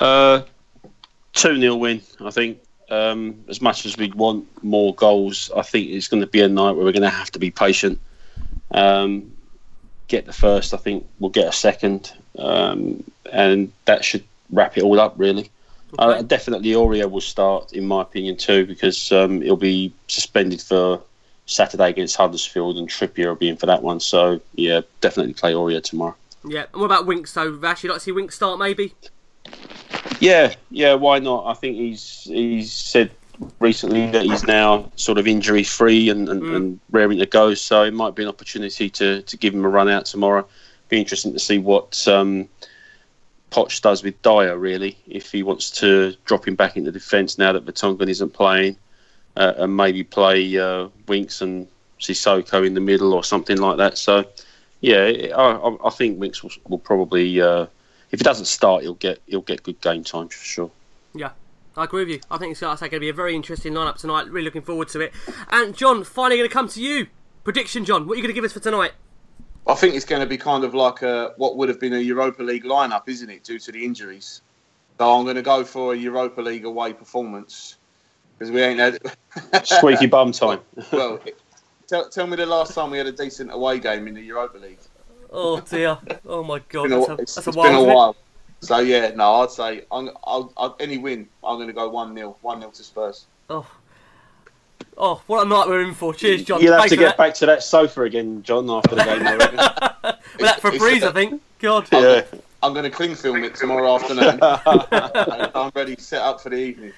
Uh, 0.00 0.42
2 1.32 1.58
0 1.60 1.76
win, 1.76 2.02
I 2.20 2.30
think. 2.30 2.58
Um, 2.90 3.42
as 3.48 3.60
much 3.62 3.86
as 3.86 3.96
we 3.96 4.10
want 4.12 4.46
more 4.62 4.94
goals, 4.94 5.50
I 5.56 5.62
think 5.62 5.88
it's 5.90 6.06
going 6.06 6.20
to 6.20 6.26
be 6.26 6.40
a 6.42 6.48
night 6.48 6.72
where 6.72 6.84
we're 6.84 6.92
going 6.92 7.02
to 7.02 7.08
have 7.08 7.30
to 7.32 7.38
be 7.38 7.50
patient. 7.50 7.98
Um, 8.74 9.32
get 10.08 10.26
the 10.26 10.32
first, 10.32 10.74
I 10.74 10.76
think 10.76 11.06
we'll 11.18 11.30
get 11.30 11.48
a 11.48 11.52
second. 11.52 12.12
Um, 12.38 13.04
and 13.32 13.72
that 13.86 14.04
should 14.04 14.24
wrap 14.50 14.76
it 14.76 14.82
all 14.82 15.00
up, 15.00 15.14
really. 15.16 15.50
Uh, 15.98 16.22
definitely, 16.22 16.72
Aurier 16.72 17.10
will 17.10 17.20
start, 17.20 17.72
in 17.72 17.86
my 17.86 18.02
opinion, 18.02 18.36
too, 18.36 18.66
because 18.66 19.12
um, 19.12 19.40
he'll 19.40 19.56
be 19.56 19.92
suspended 20.08 20.60
for 20.60 21.00
Saturday 21.46 21.90
against 21.90 22.16
Huddersfield, 22.16 22.78
and 22.78 22.88
Trippier 22.88 23.28
will 23.28 23.34
be 23.36 23.48
in 23.48 23.56
for 23.56 23.66
that 23.66 23.82
one. 23.82 24.00
So 24.00 24.40
yeah, 24.54 24.80
definitely 25.00 25.34
play 25.34 25.52
Aurier 25.52 25.82
tomorrow. 25.82 26.16
Yeah, 26.44 26.64
and 26.72 26.80
what 26.80 26.86
about 26.86 27.06
Winks 27.06 27.32
though, 27.32 27.52
Vash? 27.52 27.84
You 27.84 27.90
like 27.90 27.98
to 27.98 28.04
see 28.04 28.12
Winks 28.12 28.34
start 28.34 28.58
maybe? 28.58 28.94
Yeah, 30.20 30.54
yeah, 30.70 30.94
why 30.94 31.18
not? 31.18 31.46
I 31.46 31.54
think 31.54 31.76
he's 31.76 32.24
he's 32.24 32.72
said 32.72 33.10
recently 33.58 34.10
that 34.10 34.22
he's 34.22 34.44
now 34.44 34.90
sort 34.96 35.18
of 35.18 35.26
injury 35.26 35.64
free 35.64 36.08
and, 36.08 36.28
and, 36.28 36.42
mm. 36.42 36.56
and, 36.56 36.80
raring 36.90 37.18
to 37.18 37.26
go. 37.26 37.54
So 37.54 37.82
it 37.82 37.94
might 37.94 38.14
be 38.14 38.22
an 38.22 38.28
opportunity 38.28 38.88
to, 38.90 39.22
to 39.22 39.36
give 39.36 39.54
him 39.54 39.64
a 39.64 39.68
run 39.68 39.88
out 39.88 40.06
tomorrow. 40.06 40.46
Be 40.88 40.98
interesting 40.98 41.32
to 41.32 41.38
see 41.38 41.58
what 41.58 42.06
um, 42.06 42.48
Poch 43.50 43.80
does 43.80 44.02
with 44.02 44.20
Dier, 44.22 44.56
really, 44.56 44.98
if 45.06 45.32
he 45.32 45.42
wants 45.42 45.70
to 45.72 46.16
drop 46.24 46.46
him 46.46 46.54
back 46.54 46.76
into 46.76 46.92
defence 46.92 47.38
now 47.38 47.52
that 47.52 47.64
Vertonghen 47.64 48.08
isn't 48.08 48.32
playing, 48.32 48.76
uh, 49.36 49.54
and 49.58 49.76
maybe 49.76 50.04
play 50.04 50.58
uh, 50.58 50.88
Winks 51.08 51.40
and 51.40 51.66
Sissoko 52.00 52.66
in 52.66 52.74
the 52.74 52.80
middle 52.80 53.14
or 53.14 53.24
something 53.24 53.58
like 53.58 53.78
that. 53.78 53.98
So, 53.98 54.24
yeah, 54.80 55.32
I, 55.36 55.76
I 55.84 55.90
think 55.90 56.18
Winks 56.18 56.42
will, 56.42 56.50
will 56.68 56.78
probably, 56.78 57.40
uh, 57.40 57.66
if 58.10 58.20
he 58.20 58.24
doesn't 58.24 58.46
start, 58.46 58.82
he'll 58.82 58.94
get 58.94 59.20
he'll 59.26 59.40
get 59.40 59.62
good 59.62 59.80
game 59.80 60.04
time 60.04 60.28
for 60.28 60.44
sure. 60.44 60.70
Yeah, 61.14 61.30
I 61.76 61.84
agree 61.84 62.02
with 62.04 62.08
you. 62.08 62.20
I 62.30 62.38
think 62.38 62.52
it's 62.52 62.60
going 62.60 62.76
to 62.76 63.00
be 63.00 63.08
a 63.08 63.14
very 63.14 63.34
interesting 63.34 63.72
lineup 63.72 63.96
tonight. 63.96 64.28
Really 64.28 64.44
looking 64.44 64.62
forward 64.62 64.88
to 64.88 65.00
it. 65.00 65.12
And 65.50 65.76
John, 65.76 66.04
finally 66.04 66.36
going 66.36 66.48
to 66.48 66.52
come 66.52 66.68
to 66.68 66.80
you. 66.80 67.08
Prediction, 67.42 67.84
John. 67.84 68.06
What 68.06 68.14
are 68.14 68.16
you 68.16 68.22
going 68.22 68.34
to 68.34 68.34
give 68.34 68.44
us 68.44 68.52
for 68.52 68.60
tonight? 68.60 68.92
I 69.66 69.74
think 69.74 69.94
it's 69.94 70.04
going 70.04 70.20
to 70.20 70.26
be 70.26 70.38
kind 70.38 70.62
of 70.62 70.74
like 70.74 71.02
a, 71.02 71.32
what 71.36 71.56
would 71.56 71.68
have 71.68 71.80
been 71.80 71.94
a 71.94 71.98
Europa 71.98 72.42
League 72.42 72.64
lineup, 72.64 73.08
isn't 73.08 73.28
it, 73.28 73.44
due 73.44 73.58
to 73.58 73.72
the 73.72 73.84
injuries? 73.84 74.42
So 74.98 75.12
I'm 75.12 75.24
going 75.24 75.36
to 75.36 75.42
go 75.42 75.64
for 75.64 75.94
a 75.94 75.96
Europa 75.96 76.40
League 76.40 76.64
away 76.64 76.92
performance 76.92 77.76
because 78.38 78.52
we 78.52 78.62
ain't 78.62 78.78
had 78.78 78.98
squeaky 79.64 80.06
bum 80.06 80.32
time. 80.32 80.60
well, 80.92 81.18
tell, 81.88 82.08
tell 82.08 82.26
me 82.26 82.36
the 82.36 82.46
last 82.46 82.74
time 82.74 82.90
we 82.90 82.98
had 82.98 83.06
a 83.06 83.12
decent 83.12 83.52
away 83.52 83.78
game 83.78 84.06
in 84.06 84.14
the 84.14 84.22
Europa 84.22 84.58
League. 84.58 84.78
Oh 85.36 85.60
dear! 85.60 85.98
Oh 86.26 86.44
my 86.44 86.60
god! 86.68 86.92
It's 86.92 87.06
been 87.06 87.14
a, 87.14 87.16
that's 87.16 87.36
a, 87.38 87.40
that's 87.40 87.46
a 87.48 87.60
been 87.60 87.74
a 87.74 87.82
while. 87.82 88.14
So 88.64 88.78
yeah, 88.78 89.12
no, 89.14 89.42
I'd 89.42 89.50
say 89.50 89.82
I'm, 89.92 90.10
I'll, 90.24 90.52
I'll, 90.56 90.76
any 90.80 90.98
win, 90.98 91.28
I'm 91.42 91.56
going 91.56 91.68
to 91.68 91.72
go 91.72 91.88
one 91.88 92.14
0 92.14 92.36
one 92.40 92.60
0 92.60 92.70
to 92.72 92.82
Spurs. 92.82 93.26
Oh, 93.50 93.70
oh, 94.96 95.22
what 95.26 95.46
a 95.46 95.48
night 95.48 95.68
we're 95.68 95.82
in 95.82 95.94
for! 95.94 96.14
Cheers, 96.14 96.44
John. 96.44 96.60
You'll 96.60 96.72
have 96.72 96.80
Thanks 96.80 96.92
to 96.92 96.96
get 96.96 97.08
that. 97.08 97.18
back 97.18 97.34
to 97.34 97.46
that 97.46 97.62
sofa 97.62 98.02
again, 98.02 98.42
John, 98.42 98.68
after 98.70 98.94
the 98.94 99.04
game. 99.04 99.24
well, 100.02 100.18
that 100.38 100.60
for 100.60 100.70
breeze, 100.70 101.02
I 101.02 101.12
think. 101.12 101.42
God. 101.58 101.88
Yeah. 101.92 102.24
I'm 102.62 102.72
going 102.72 102.84
to 102.84 102.90
cling 102.90 103.14
film 103.14 103.44
it 103.44 103.54
tomorrow 103.54 103.94
afternoon. 103.94 104.38
I'm 105.54 105.70
ready, 105.74 105.96
set 105.96 106.22
up 106.22 106.40
for 106.40 106.48
the 106.48 106.56
evening. 106.56 106.92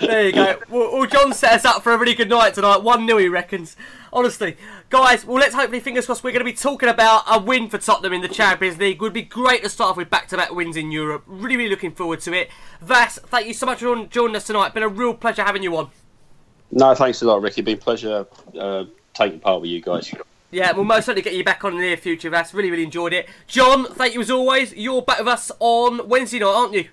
There 0.00 0.26
you 0.26 0.32
go. 0.32 0.58
Well, 0.68 0.92
well, 0.92 1.06
John 1.06 1.32
set 1.32 1.52
us 1.52 1.64
up 1.64 1.82
for 1.82 1.92
a 1.92 1.98
really 1.98 2.14
good 2.14 2.28
night 2.28 2.54
tonight. 2.54 2.82
1 2.82 3.06
0, 3.06 3.18
he 3.18 3.28
reckons. 3.28 3.76
Honestly. 4.12 4.56
Guys, 4.90 5.24
well, 5.24 5.38
let's 5.38 5.54
hopefully, 5.54 5.80
fingers 5.80 6.06
crossed, 6.06 6.24
we're 6.24 6.30
going 6.30 6.40
to 6.40 6.44
be 6.44 6.56
talking 6.56 6.88
about 6.88 7.24
a 7.26 7.38
win 7.38 7.68
for 7.68 7.78
Tottenham 7.78 8.12
in 8.14 8.22
the 8.22 8.28
Champions 8.28 8.78
League. 8.78 9.02
Would 9.02 9.12
be 9.12 9.22
great 9.22 9.62
to 9.62 9.68
start 9.68 9.90
off 9.90 9.96
with 9.96 10.08
back 10.08 10.28
to 10.28 10.36
back 10.36 10.54
wins 10.54 10.76
in 10.76 10.90
Europe. 10.90 11.24
Really, 11.26 11.56
really 11.56 11.70
looking 11.70 11.92
forward 11.92 12.20
to 12.20 12.32
it. 12.32 12.48
Vas, 12.80 13.18
thank 13.26 13.46
you 13.46 13.54
so 13.54 13.66
much 13.66 13.80
for 13.80 14.06
joining 14.06 14.36
us 14.36 14.44
tonight. 14.44 14.72
Been 14.72 14.82
a 14.82 14.88
real 14.88 15.14
pleasure 15.14 15.42
having 15.42 15.62
you 15.62 15.76
on. 15.76 15.90
No, 16.70 16.94
thanks 16.94 17.20
a 17.22 17.26
lot, 17.26 17.42
Ricky. 17.42 17.62
Been 17.62 17.76
a 17.76 17.80
pleasure 17.80 18.26
uh, 18.58 18.84
taking 19.14 19.40
part 19.40 19.60
with 19.60 19.70
you 19.70 19.82
guys. 19.82 20.12
Yeah, 20.50 20.72
we'll 20.72 20.84
most 20.84 21.04
certainly 21.04 21.22
get 21.22 21.34
you 21.34 21.44
back 21.44 21.64
on 21.64 21.72
in 21.72 21.78
the 21.78 21.84
near 21.84 21.96
future, 21.98 22.30
Vas. 22.30 22.54
Really, 22.54 22.70
really 22.70 22.84
enjoyed 22.84 23.12
it. 23.12 23.28
John, 23.46 23.84
thank 23.84 24.14
you 24.14 24.20
as 24.20 24.30
always. 24.30 24.74
You're 24.74 25.02
back 25.02 25.18
with 25.18 25.28
us 25.28 25.52
on 25.58 26.08
Wednesday 26.08 26.38
night, 26.38 26.46
aren't 26.46 26.72
you? 26.72 26.88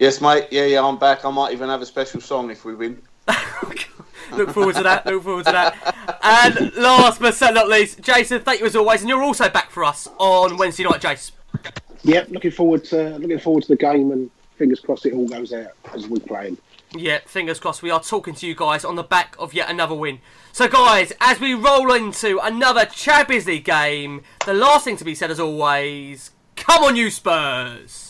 Yes, 0.00 0.22
mate. 0.22 0.48
Yeah, 0.50 0.64
yeah, 0.64 0.82
I'm 0.82 0.96
back. 0.96 1.26
I 1.26 1.30
might 1.30 1.52
even 1.52 1.68
have 1.68 1.82
a 1.82 1.86
special 1.86 2.22
song 2.22 2.50
if 2.50 2.64
we 2.64 2.74
win. 2.74 3.02
Look 4.32 4.48
forward 4.48 4.76
to 4.76 4.82
that. 4.82 5.04
Look 5.04 5.22
forward 5.22 5.44
to 5.44 5.52
that. 5.52 6.20
And 6.22 6.74
last 6.74 7.20
but 7.20 7.34
certainly 7.34 7.60
not 7.60 7.68
least, 7.68 8.00
Jason, 8.00 8.40
thank 8.40 8.60
you 8.60 8.66
as 8.66 8.74
always. 8.74 9.02
And 9.02 9.10
you're 9.10 9.22
also 9.22 9.50
back 9.50 9.70
for 9.70 9.84
us 9.84 10.08
on 10.16 10.56
Wednesday 10.56 10.84
night, 10.84 11.02
Jason. 11.02 11.34
Yep, 12.04 12.30
looking 12.30 12.50
forward 12.50 12.82
to 12.86 13.18
looking 13.18 13.38
forward 13.38 13.64
to 13.64 13.68
the 13.68 13.76
game, 13.76 14.10
and 14.10 14.30
fingers 14.56 14.80
crossed 14.80 15.04
it 15.04 15.12
all 15.12 15.28
goes 15.28 15.52
out 15.52 15.72
as 15.92 16.08
we 16.08 16.18
play. 16.18 16.56
Yeah, 16.96 17.18
fingers 17.26 17.60
crossed. 17.60 17.82
We 17.82 17.90
are 17.90 18.02
talking 18.02 18.34
to 18.36 18.46
you 18.46 18.54
guys 18.54 18.86
on 18.86 18.96
the 18.96 19.02
back 19.02 19.36
of 19.38 19.52
yet 19.52 19.68
another 19.68 19.94
win. 19.94 20.20
So, 20.52 20.66
guys, 20.66 21.12
as 21.20 21.40
we 21.40 21.52
roll 21.52 21.92
into 21.92 22.38
another 22.42 22.86
Champions 22.86 23.44
League 23.44 23.66
game, 23.66 24.22
the 24.46 24.54
last 24.54 24.86
thing 24.86 24.96
to 24.96 25.04
be 25.04 25.14
said, 25.14 25.30
as 25.30 25.38
always, 25.38 26.30
come 26.56 26.84
on, 26.84 26.96
you 26.96 27.10
Spurs! 27.10 28.09